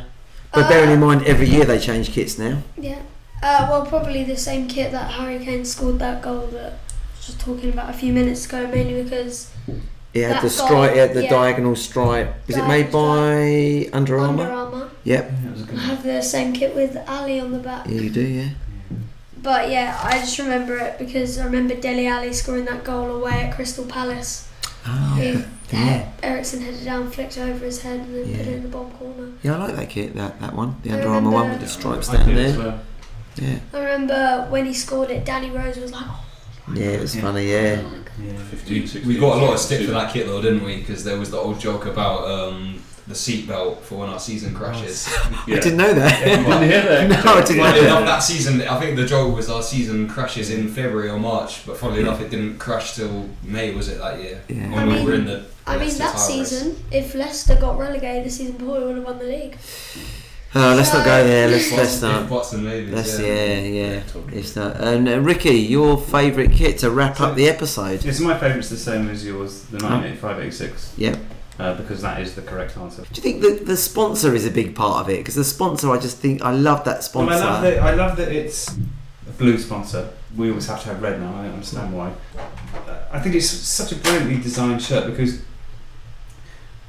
but 0.52 0.68
bearing 0.68 0.90
in 0.92 1.02
Uh, 1.02 1.06
mind, 1.06 1.26
every 1.26 1.48
year 1.48 1.64
they 1.64 1.78
change 1.78 2.10
kits 2.12 2.38
now. 2.38 2.58
Yeah. 2.78 2.96
Uh, 3.42 3.66
well, 3.70 3.84
probably 3.86 4.22
the 4.24 4.36
same 4.36 4.68
kit 4.68 4.92
that 4.92 5.10
Harry 5.12 5.38
Kane 5.44 5.64
scored 5.64 5.98
that 5.98 6.22
goal 6.22 6.46
that 6.52 6.72
I 6.72 7.16
was 7.16 7.26
just 7.26 7.40
talking 7.40 7.70
about 7.70 7.90
a 7.90 7.92
few 7.92 8.12
minutes 8.12 8.46
ago, 8.46 8.66
mainly 8.72 9.02
because 9.02 9.48
It 10.14 10.24
had 10.24 10.36
That 10.36 10.42
the 10.42 10.50
stripe, 10.50 10.90
it 10.92 10.96
had 10.98 11.14
the 11.14 11.24
yeah. 11.24 11.30
diagonal 11.30 11.74
stripe. 11.76 12.34
Is 12.48 12.56
it 12.56 12.66
made 12.68 12.92
by 12.92 13.88
Under 13.92 14.18
Under 14.18 14.18
Armour? 14.18 14.50
Armour. 14.50 14.90
Yep. 15.04 15.30
Yeah, 15.30 15.48
it 15.48 15.50
was 15.52 15.60
a 15.60 15.64
I 15.64 15.66
good 15.66 15.74
one. 15.76 15.84
have 15.84 16.02
the 16.02 16.22
same 16.22 16.52
kit 16.52 16.74
with 16.74 16.96
Alli 17.08 17.40
on 17.40 17.52
the 17.52 17.58
back. 17.58 17.86
Yeah, 17.88 18.00
you 18.00 18.10
do, 18.10 18.20
yeah. 18.20 18.48
But 19.42 19.70
yeah, 19.70 19.98
I 20.02 20.18
just 20.18 20.38
remember 20.38 20.76
it 20.76 20.98
because 20.98 21.38
I 21.38 21.44
remember 21.46 21.74
Dele 21.74 22.06
Alli 22.06 22.32
scoring 22.32 22.64
that 22.66 22.84
goal 22.84 23.10
away 23.16 23.42
at 23.44 23.54
Crystal 23.56 23.84
Palace. 23.86 24.48
Oh, 24.86 25.14
He, 25.20 25.42
yeah. 25.76 26.10
Uh, 26.22 26.26
Eriksen 26.26 26.60
headed 26.60 26.84
down, 26.84 27.10
flicked 27.10 27.38
over 27.38 27.64
his 27.64 27.82
head, 27.82 28.00
and 28.00 28.14
then 28.14 28.24
put 28.36 28.46
it 28.46 28.52
in 28.54 28.62
the 28.62 28.68
bottom 28.68 28.90
corner. 28.92 29.32
Yeah, 29.42 29.54
I 29.56 29.58
like 29.66 29.76
that 29.76 29.88
kit, 29.90 30.14
that, 30.14 30.38
that 30.40 30.54
one. 30.54 30.76
The 30.82 30.90
I 30.90 30.94
Under 30.94 31.08
Armour 31.08 31.30
one 31.30 31.50
with 31.50 31.60
the 31.60 31.68
stripes 31.68 32.08
down 32.08 32.34
there. 32.34 32.58
well. 32.58 32.80
Yeah. 33.36 33.58
I 33.72 33.78
remember 33.78 34.46
when 34.50 34.66
he 34.66 34.74
scored 34.74 35.10
it, 35.10 35.24
Danny 35.24 35.50
Rose 35.50 35.78
was 35.78 35.90
like, 35.92 36.04
oh, 36.06 36.24
Yeah, 36.74 36.86
it 36.86 37.00
was 37.00 37.14
Yeah. 37.16 37.22
funny, 37.22 37.50
yeah. 37.50 37.82
Yeah. 38.22 38.36
15, 38.50 38.86
16, 38.86 39.08
We 39.08 39.18
got 39.18 39.38
a 39.38 39.44
lot 39.44 39.54
of 39.54 39.58
stick 39.60 39.86
for 39.86 39.92
that 39.92 40.12
kit 40.12 40.26
though, 40.26 40.42
didn't 40.42 40.64
we? 40.64 40.76
Because 40.76 41.02
there 41.04 41.18
was 41.18 41.30
the 41.30 41.38
old 41.38 41.58
joke 41.58 41.86
about 41.86 42.28
um, 42.30 42.82
the 43.08 43.14
seatbelt 43.14 43.80
for 43.80 43.98
when 43.98 44.08
our 44.10 44.20
season 44.20 44.54
crashes. 44.54 45.08
Yeah. 45.46 45.56
I 45.56 45.60
didn't 45.60 45.78
know 45.78 45.92
that. 45.94 46.24
Didn't 46.24 46.62
hear 46.68 46.82
that. 46.82 47.08
No, 47.24 47.32
I 47.34 47.40
didn't 47.40 47.56
Funnily 47.62 47.80
know 47.80 47.86
enough, 47.86 48.00
that. 48.00 48.06
that 48.06 48.18
season, 48.20 48.62
I 48.62 48.78
think 48.78 48.96
the 48.96 49.06
joke 49.06 49.34
was 49.34 49.50
our 49.50 49.62
season 49.62 50.08
crashes 50.08 50.50
in 50.50 50.68
February 50.68 51.08
or 51.10 51.18
March, 51.18 51.66
but 51.66 51.76
funnily 51.78 52.00
enough, 52.02 52.20
it 52.20 52.30
didn't 52.30 52.58
crash 52.58 52.94
till 52.94 53.28
May, 53.42 53.74
was 53.74 53.88
it 53.88 53.98
that 53.98 54.20
year? 54.22 54.40
Yeah. 54.48 54.70
When 54.70 54.78
I 54.78 54.86
we 54.86 54.92
mean- 54.94 55.04
were 55.04 55.14
in 55.14 55.24
the. 55.24 55.44
I 55.66 55.78
mean, 55.78 55.88
that 55.98 55.98
title 56.16 56.36
race. 56.38 56.48
season, 56.50 56.84
if 56.90 57.14
Leicester 57.14 57.54
got 57.56 57.78
relegated 57.78 58.24
the 58.26 58.30
season 58.30 58.56
before, 58.56 58.78
we 58.80 58.84
would 58.86 58.96
have 58.96 59.04
won 59.04 59.18
the 59.18 59.24
league. 59.24 59.56
Oh, 60.54 60.74
let's 60.76 60.92
not 60.92 61.04
go 61.04 61.24
there. 61.26 61.48
Let's, 61.48 61.70
If 61.70 61.76
let's 61.78 62.02
not. 62.02 62.24
if 62.24 62.30
Watson 62.30 62.64
ladies, 62.64 62.94
That's 62.94 63.18
yeah. 63.18 63.26
yeah, 63.26 63.58
yeah. 63.94 64.02
totally. 64.02 64.36
It's 64.38 64.54
not. 64.54 64.76
And 64.80 65.08
uh, 65.08 65.18
Ricky, 65.20 65.54
your 65.54 65.98
favourite 65.98 66.52
kit 66.52 66.78
to 66.78 66.90
wrap 66.90 67.20
up 67.22 67.36
the 67.36 67.48
episode? 67.48 68.04
It's 68.04 68.20
my 68.20 68.36
favourite's 68.38 68.68
the 68.68 68.76
same 68.76 69.08
as 69.08 69.24
yours, 69.24 69.62
the 69.64 69.78
98586. 69.78 70.94
Yep. 70.98 71.18
Uh, 71.58 71.74
because 71.76 72.02
that 72.02 72.20
is 72.20 72.34
the 72.34 72.42
correct 72.42 72.76
answer. 72.76 73.02
Do 73.02 73.08
you 73.14 73.22
think 73.22 73.40
that 73.42 73.66
the 73.66 73.76
sponsor 73.76 74.34
is 74.34 74.44
a 74.44 74.50
big 74.50 74.74
part 74.74 75.00
of 75.00 75.08
it? 75.10 75.18
Because 75.18 75.36
the 75.36 75.44
sponsor, 75.44 75.90
I 75.90 75.98
just 75.98 76.18
think 76.18 76.42
I 76.42 76.50
love 76.50 76.84
that 76.84 76.94
Well, 76.94 77.02
sponsor. 77.02 77.34
I 77.34 77.38
love 77.38 77.62
that. 77.62 77.78
I 77.82 77.94
love 77.94 78.16
that 78.18 78.28
it's 78.32 78.68
a 78.68 79.30
blue 79.38 79.56
sponsor. 79.58 80.10
We 80.36 80.48
always 80.50 80.66
have 80.66 80.82
to 80.82 80.88
have 80.88 81.02
red 81.02 81.20
now. 81.20 81.34
I 81.34 81.44
don't 81.44 81.52
understand 81.54 81.96
why. 81.96 82.12
Uh, 82.36 82.96
I 83.10 83.20
think 83.20 83.34
it's 83.36 83.48
such 83.48 83.92
a 83.92 83.96
brilliantly 83.96 84.38
designed 84.42 84.82
shirt 84.82 85.06
because, 85.10 85.40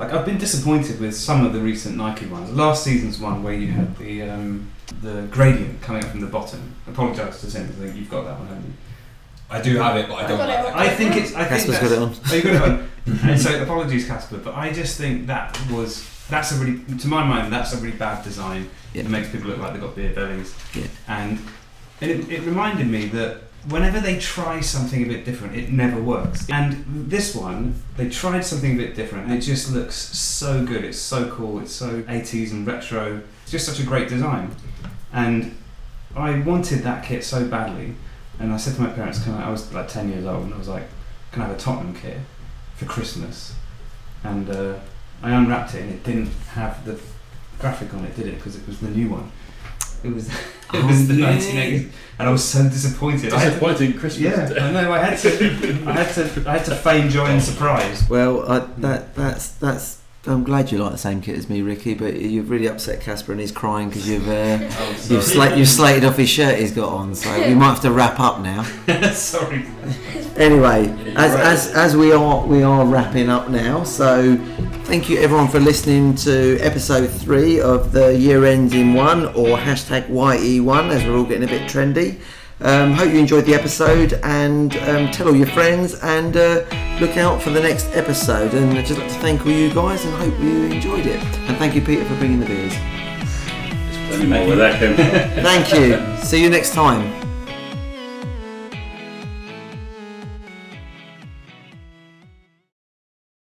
like, 0.04 0.14
I've 0.14 0.26
been 0.26 0.38
disappointed 0.38 0.99
with 0.99 1.16
some 1.16 1.45
of 1.45 1.54
the 1.54 1.60
recent 1.60 1.97
Nike 1.97 2.26
ones. 2.26 2.51
Last 2.51 2.84
season's 2.84 3.20
one 3.20 3.43
where 3.43 3.54
you 3.54 3.68
had 3.68 3.97
the 3.97 4.24
um, 4.24 4.72
the 5.01 5.28
gradient 5.32 5.82
coming 5.82 6.04
up 6.04 6.12
from 6.12 6.22
the 6.22 6.28
bottom. 6.28 6.76
Apologise 6.88 7.41
to 7.41 7.51
Tim, 7.51 7.64
I 7.64 7.68
think 7.68 7.95
you've 7.95 8.10
got 8.10 8.26
that 8.26 8.39
one, 8.39 8.47
haven't 8.47 8.66
you? 8.66 8.74
I 9.49 9.62
do 9.62 9.78
have 9.78 9.97
it, 9.97 10.08
but 10.08 10.16
I 10.16 10.24
I 10.24 10.28
don't 10.28 10.38
got 10.38 10.49
like 10.49 10.60
it 10.60 10.76
I 10.76 10.95
think 10.95 11.16
it's. 11.16 11.36
I 11.36 11.45
think 11.45 11.66
Casper's 11.66 11.80
that's, 11.80 11.89
got 11.89 11.91
it 11.91 12.01
on. 12.01 12.16
Oh, 12.32 12.36
you 12.36 12.41
got 12.41 12.56
it 12.56 12.62
on. 12.62 12.89
and 13.30 13.39
so 13.39 13.62
apologies, 13.62 14.08
Casper, 14.08 14.38
but 14.38 14.56
I 14.56 14.72
just 14.72 14.97
think 14.97 15.28
that 15.28 15.60
was 15.70 16.10
that's 16.30 16.51
a 16.51 16.56
really, 16.56 16.80
to 16.97 17.08
my 17.08 17.24
mind, 17.24 17.51
that's 17.51 17.74
a 17.74 17.78
really 17.78 17.97
bad 17.97 18.24
design. 18.24 18.70
Yeah. 18.93 19.01
It 19.04 19.10
makes 19.10 19.30
people 19.30 19.49
look 19.49 19.60
like 19.60 19.74
they've 19.74 19.82
got 19.82 19.95
beer 19.95 20.14
bellies. 20.14 20.56
Yeah. 20.74 20.88
And 21.08 21.39
it, 22.01 22.30
it 22.32 22.41
reminded 22.41 22.88
me 22.88 23.06
that 23.08 23.41
whenever 23.68 23.99
they 23.99 24.20
try 24.20 24.59
something 24.59 25.03
a 25.03 25.07
bit 25.07 25.26
different, 25.26 25.55
it 25.55 25.72
never 25.72 26.01
works. 26.01 26.47
And 26.49 26.84
this 27.09 27.36
one, 27.36 27.82
they 27.97 28.09
tried 28.09 28.41
something 28.41 28.74
a 28.74 28.78
bit 28.78 28.95
different, 28.95 29.26
and 29.26 29.34
it 29.34 29.41
just 29.41 29.72
looks 29.72 29.95
so 29.95 30.66
good. 30.66 30.84
It's 30.84 30.99
so 30.99 31.30
cool. 31.32 31.59
It's 31.59 31.72
so 31.72 32.01
80s 32.03 32.51
and 32.51 32.68
retro. 32.68 33.22
It's 33.43 33.51
just 33.51 33.66
such 33.66 33.80
a 33.80 33.84
great 33.84 34.09
design. 34.09 34.55
And 35.11 35.57
I 36.16 36.39
wanted 36.39 36.80
that 36.80 37.05
kit 37.05 37.24
so 37.24 37.47
badly. 37.47 37.95
And 38.39 38.51
I 38.51 38.57
said 38.57 38.76
to 38.76 38.82
my 38.82 38.89
parents, 38.89 39.24
"Can 39.24 39.34
I?" 39.34 39.47
I 39.47 39.49
was 39.51 39.72
like 39.74 39.88
10 39.88 40.09
years 40.09 40.26
old, 40.26 40.45
and 40.45 40.53
I 40.53 40.57
was 40.57 40.68
like, 40.68 40.88
"Can 41.32 41.43
I 41.43 41.47
have 41.47 41.55
a 41.55 41.59
Tottenham 41.59 41.95
kit 41.95 42.18
for 42.76 42.86
Christmas?" 42.86 43.55
And 44.24 44.49
uh, 44.49 44.80
I 45.22 45.32
unwrapped 45.32 45.76
it, 45.76 45.82
and 45.82 45.91
it 45.91 46.03
didn't 46.03 46.32
have 46.53 46.84
the 46.86 46.99
graphic 47.59 47.93
on 47.93 48.03
it, 48.05 48.16
did 48.16 48.28
it? 48.28 48.36
Because 48.36 48.55
it 48.55 48.66
was 48.68 48.80
the 48.80 48.89
new 48.89 49.09
one. 49.09 49.32
It 50.03 50.14
was 50.14 50.30
it 50.74 50.84
Oh, 50.84 50.88
was 50.88 51.07
the 51.07 51.16
yeah. 51.16 51.38
1980s, 51.38 51.89
and 52.20 52.28
I 52.30 52.32
was 52.32 52.43
so 52.43 52.64
disappointed. 52.64 53.34
I 53.34 53.39
had 53.39 53.59
to, 53.59 53.93
Christmas. 53.93 54.20
yeah, 54.20 54.53
I 54.64 54.72
know. 54.72 54.91
I 54.91 54.99
had 54.99 55.18
to, 55.20 55.30
I 55.88 55.91
had 55.93 56.14
to, 56.16 56.49
I 56.49 56.57
had 56.57 56.66
to 56.66 56.76
feign 56.76 57.09
joy 57.09 57.26
and 57.26 57.41
surprise. 57.41 58.07
Well, 58.09 58.49
I, 58.49 58.59
hmm. 58.59 58.82
that 58.82 59.16
that's 59.16 59.49
that's. 59.53 60.03
I'm 60.26 60.46
glad 60.46 60.72
you 60.72 60.78
like 60.78 60.94
the 60.94 60.98
same 60.98 61.20
kit 61.22 61.38
as 61.38 61.50
me, 61.50 61.62
Ricky. 61.62 61.94
But 61.96 62.16
you've 62.16 62.50
really 62.50 62.68
upset 62.68 63.02
Casper, 63.02 63.34
and 63.34 63.42
he's 63.42 63.52
crying 63.52 63.90
because 63.90 64.08
you've 64.08 64.28
uh, 64.28 64.58
Oh, 64.62 64.90
you've, 65.10 65.24
sla- 65.24 65.58
you've 65.58 65.68
slated 65.68 66.06
off 66.06 66.16
his 66.16 66.30
shirt 66.30 66.60
he's 66.60 66.72
got 66.72 66.90
on. 66.94 67.14
So 67.14 67.30
we 67.46 67.54
might 67.54 67.72
have 67.72 67.82
to 67.82 67.92
wrap 67.92 68.20
up 68.22 68.40
now. 68.40 68.64
Sorry. 69.14 69.66
Anyway, 70.38 70.88
as, 71.16 71.36
as, 71.36 71.74
as 71.74 71.96
we 71.98 72.14
are 72.14 72.46
we 72.46 72.64
are 72.64 72.86
wrapping 72.86 73.30
up 73.30 73.50
now, 73.50 73.84
so 73.84 74.38
thank 74.86 75.10
you 75.10 75.20
everyone 75.20 75.48
for 75.48 75.60
listening 75.60 76.16
to 76.16 76.58
episode 76.60 77.08
three 77.08 77.60
of 77.60 77.92
the 77.92 78.18
year 78.18 78.46
ends 78.46 78.74
in 78.74 78.94
one 78.94 79.26
or 79.28 79.58
hashtag 79.58 80.08
YE1 80.08 80.90
as 80.90 81.04
we're 81.04 81.18
all 81.18 81.26
getting 81.26 81.44
a 81.44 81.48
bit 81.48 81.70
trendy. 81.70 82.20
Um, 82.64 82.93
hope 82.93 83.11
you 83.11 83.20
enjoyed 83.20 83.45
the 83.45 83.53
episode 83.53 84.14
and 84.24 84.76
um, 84.78 85.11
tell 85.11 85.28
all 85.28 85.36
your 85.36 85.47
friends 85.47 85.95
and 86.01 86.38
uh, 86.38 86.64
look 87.01 87.18
out 87.18 87.41
for 87.41 87.49
the 87.49 87.59
next 87.59 87.88
episode. 87.93 88.53
And 88.53 88.78
I'd 88.78 88.86
just 88.86 88.99
like 88.99 89.11
to 89.11 89.20
thank 89.20 89.45
all 89.45 89.51
you 89.51 89.74
guys 89.74 90.05
and 90.05 90.14
hope 90.16 90.39
you 90.39 90.64
enjoyed 90.66 91.05
it. 91.05 91.22
And 91.47 91.57
thank 91.57 91.76
you, 91.76 91.82
Peter, 91.82 92.05
for 92.05 92.16
bringing 92.16 92.39
the 92.39 92.45
beers. 92.45 92.74
Plenty 94.07 94.28
more 94.28 94.47
where 94.47 94.55
that. 94.55 94.80
Thank 95.43 95.74
you. 95.74 96.24
See 96.24 96.41
you 96.41 96.49
next 96.49 96.74
time. 96.74 97.33